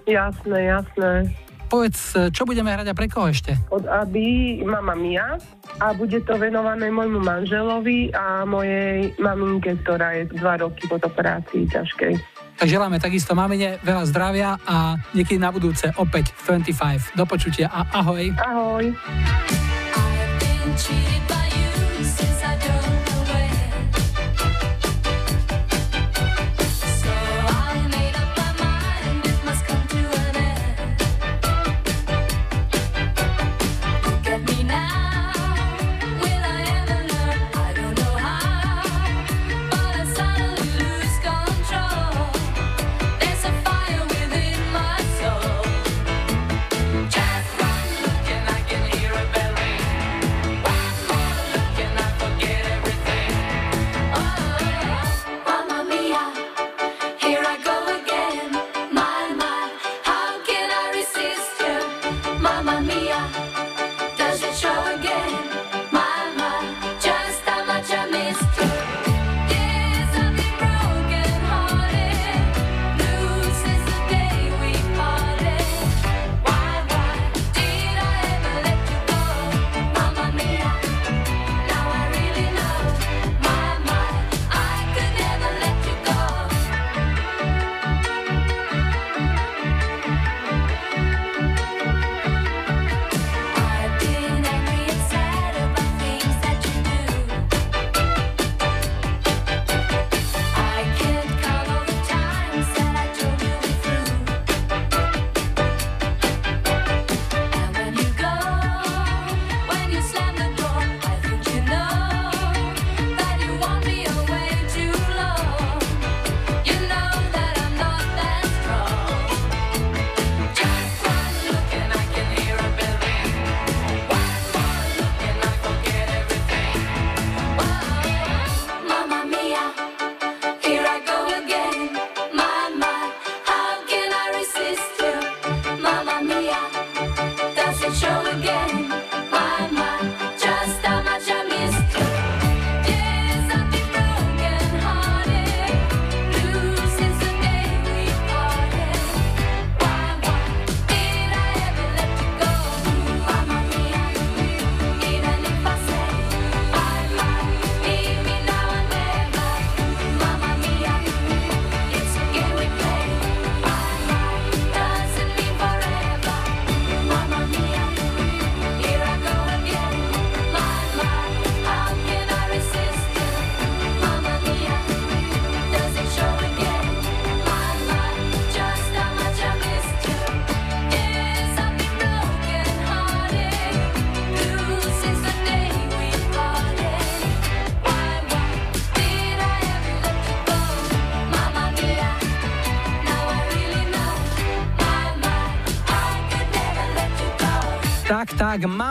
Jasné, 0.07 0.59
jasné. 0.65 1.29
Povedz, 1.69 2.17
čo 2.33 2.49
budeme 2.49 2.73
hrať 2.73 2.89
a 2.89 2.97
pre 2.97 3.05
koho 3.05 3.29
ešte? 3.29 3.53
Od 3.69 3.85
Aby 3.85 4.59
mama 4.65 4.97
Mia 4.97 5.37
a 5.77 5.93
bude 5.93 6.17
to 6.25 6.33
venované 6.33 6.89
môjmu 6.89 7.21
manželovi 7.21 8.09
a 8.09 8.41
mojej 8.43 9.13
maminke, 9.21 9.77
ktorá 9.85 10.17
je 10.17 10.33
dva 10.33 10.57
roky 10.57 10.89
po 10.89 10.97
operácii 10.97 11.69
ťažkej. 11.69 12.13
Tak 12.59 12.67
želáme 12.67 12.99
takisto 12.99 13.37
mamine 13.37 13.79
veľa 13.85 14.03
zdravia 14.09 14.59
a 14.67 14.99
niekedy 15.15 15.39
na 15.39 15.47
budúce 15.47 15.93
opäť 15.95 16.35
v 16.43 16.59
25. 16.59 17.15
Do 17.15 17.23
počutia 17.23 17.71
a 17.71 17.87
ahoj. 18.03 18.33
Ahoj. 18.35 18.85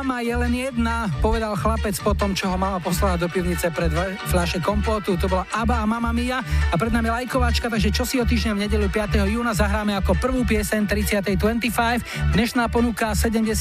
Mama 0.08 0.24
je 0.24 0.32
len 0.32 0.54
jedna, 0.56 1.12
povedal 1.20 1.52
chlapec 1.52 1.92
po 2.00 2.16
tom, 2.16 2.32
čo 2.32 2.48
ho 2.48 2.56
mama 2.56 2.80
poslala 2.80 3.20
do 3.20 3.28
pivnice 3.28 3.68
pred 3.68 3.92
dve 3.92 4.16
fľaše 4.32 4.56
kompotu. 4.64 5.20
To 5.20 5.28
bola 5.28 5.44
Aba 5.52 5.84
a 5.84 5.86
Mama 5.86 6.16
Mia 6.16 6.40
a 6.40 6.74
pred 6.80 6.88
nami 6.88 7.12
lajkovačka, 7.12 7.68
takže 7.68 7.92
čo 7.92 8.08
si 8.08 8.16
o 8.16 8.24
týždeň 8.24 8.56
v 8.56 8.60
nedelu 8.64 8.88
5. 8.88 9.28
júna 9.28 9.52
zahráme 9.52 9.92
ako 10.00 10.16
prvú 10.16 10.48
pieseň 10.48 10.88
30.25. 11.28 12.32
Dnešná 12.32 12.72
ponuka 12.72 13.12
70 13.12 13.52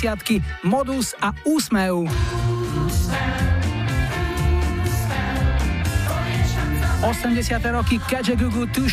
Modus 0.63 1.19
a 1.19 1.35
Úsmev. 1.43 2.07
80. 7.03 7.59
roky 7.75 7.99
Kajagugu 8.07 8.71
Too 8.71 8.87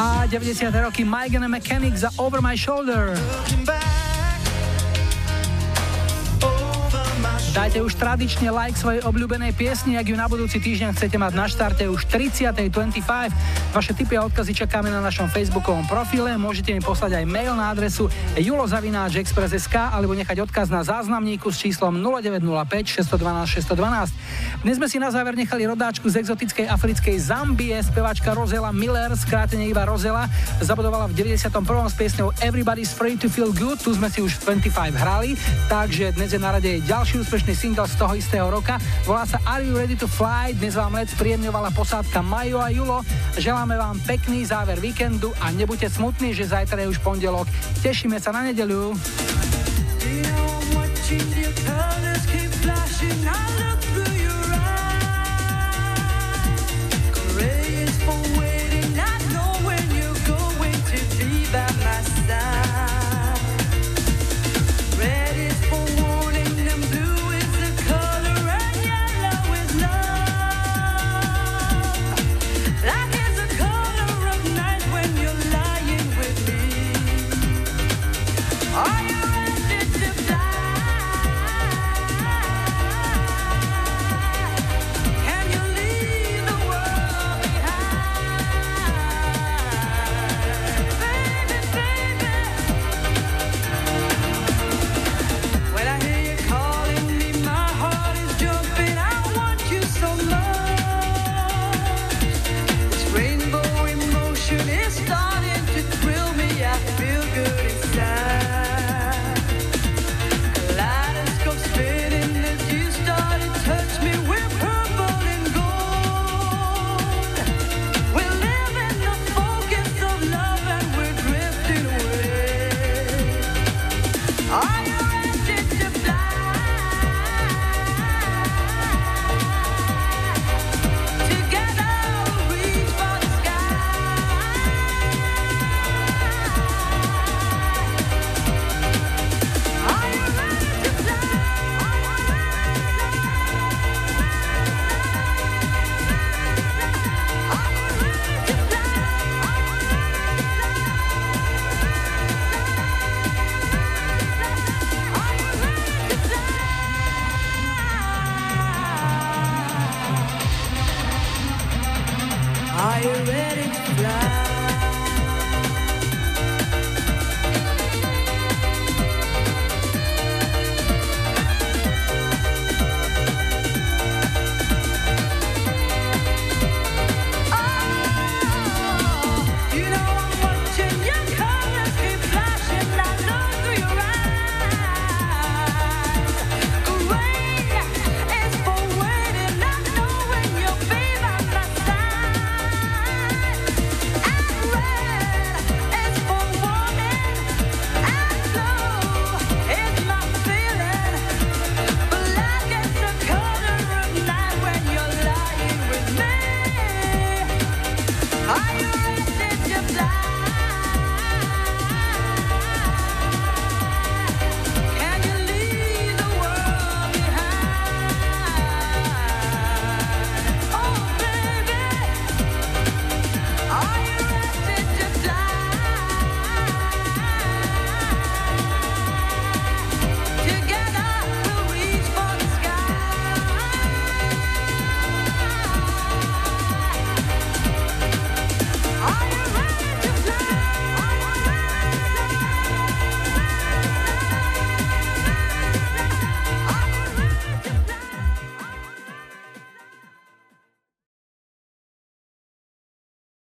a 0.00 0.26
90. 0.26 0.72
roky 0.80 1.04
Mike 1.04 1.36
and 1.36 1.44
the 1.44 1.48
Mechanic 1.48 1.96
za 1.96 2.08
Over 2.16 2.40
My 2.40 2.56
Shoulder. 2.56 3.12
Dajte 7.50 7.82
už 7.84 7.98
tradične 8.00 8.48
like 8.48 8.78
svojej 8.78 9.04
obľúbenej 9.04 9.52
piesni, 9.52 10.00
ak 10.00 10.08
ju 10.08 10.16
na 10.16 10.24
budúci 10.24 10.56
týždeň 10.62 10.96
chcete 10.96 11.20
mať 11.20 11.32
na 11.36 11.44
štarte 11.50 11.84
už 11.92 12.08
30.25. 12.08 13.04
Vaše 13.76 13.92
tipy 13.92 14.16
a 14.16 14.24
odkazy 14.24 14.56
čakáme 14.56 14.88
na 14.88 15.04
našom 15.04 15.28
facebookovom 15.28 15.84
profile. 15.84 16.40
Môžete 16.40 16.72
mi 16.72 16.80
poslať 16.80 17.20
aj 17.20 17.24
mail 17.28 17.52
na 17.52 17.68
adresu 17.68 18.08
julozavináčexpress.sk 18.40 19.76
alebo 19.76 20.16
nechať 20.16 20.40
odkaz 20.40 20.72
na 20.72 20.80
záznamníku 20.80 21.52
s 21.52 21.60
číslom 21.60 22.00
0905 22.00 23.04
612 23.04 23.68
612. 23.68 24.16
Dnes 24.60 24.76
sme 24.76 24.92
si 24.92 25.00
na 25.00 25.08
záver 25.08 25.32
nechali 25.40 25.64
rodáčku 25.64 26.04
z 26.12 26.20
exotickej 26.20 26.68
africkej 26.68 27.16
Zambie. 27.16 27.72
Speváčka 27.80 28.36
Rozela 28.36 28.68
Miller, 28.76 29.08
skrátene 29.16 29.64
iba 29.64 29.88
Rozela, 29.88 30.28
zabudovala 30.60 31.08
v 31.08 31.16
91. 31.16 31.48
s 31.64 31.94
piesňou 31.96 32.28
Everybody's 32.44 32.92
Free 32.92 33.16
to 33.16 33.32
Feel 33.32 33.56
Good. 33.56 33.80
Tu 33.80 33.96
sme 33.96 34.12
si 34.12 34.20
už 34.20 34.36
25 34.44 34.92
hrali, 35.00 35.32
takže 35.72 36.12
dnes 36.12 36.36
je 36.36 36.40
na 36.44 36.52
rade 36.52 36.68
ďalší 36.84 37.24
úspešný 37.24 37.56
single 37.56 37.88
z 37.88 37.96
toho 37.96 38.12
istého 38.12 38.52
roka. 38.52 38.76
Volá 39.08 39.24
sa 39.24 39.40
Are 39.48 39.64
You 39.64 39.80
Ready 39.80 39.96
to 39.96 40.04
Fly? 40.04 40.52
Dnes 40.52 40.76
vám 40.76 40.92
let 40.92 41.08
spríjemňovala 41.08 41.72
posádka 41.72 42.20
Majo 42.20 42.60
a 42.60 42.68
Julo. 42.68 43.00
Želáme 43.40 43.80
vám 43.80 43.96
pekný 44.04 44.44
záver 44.44 44.76
víkendu 44.76 45.32
a 45.40 45.48
nebuďte 45.56 45.88
smutní, 45.96 46.36
že 46.36 46.52
zajtra 46.52 46.84
je 46.84 46.92
už 46.92 47.00
pondelok. 47.00 47.48
Tešíme 47.80 48.20
sa 48.20 48.28
na 48.36 48.44
nedeľu. 48.44 48.92
You 50.04 50.20
know 50.20 50.52
what 50.76 50.92
you 51.08 51.39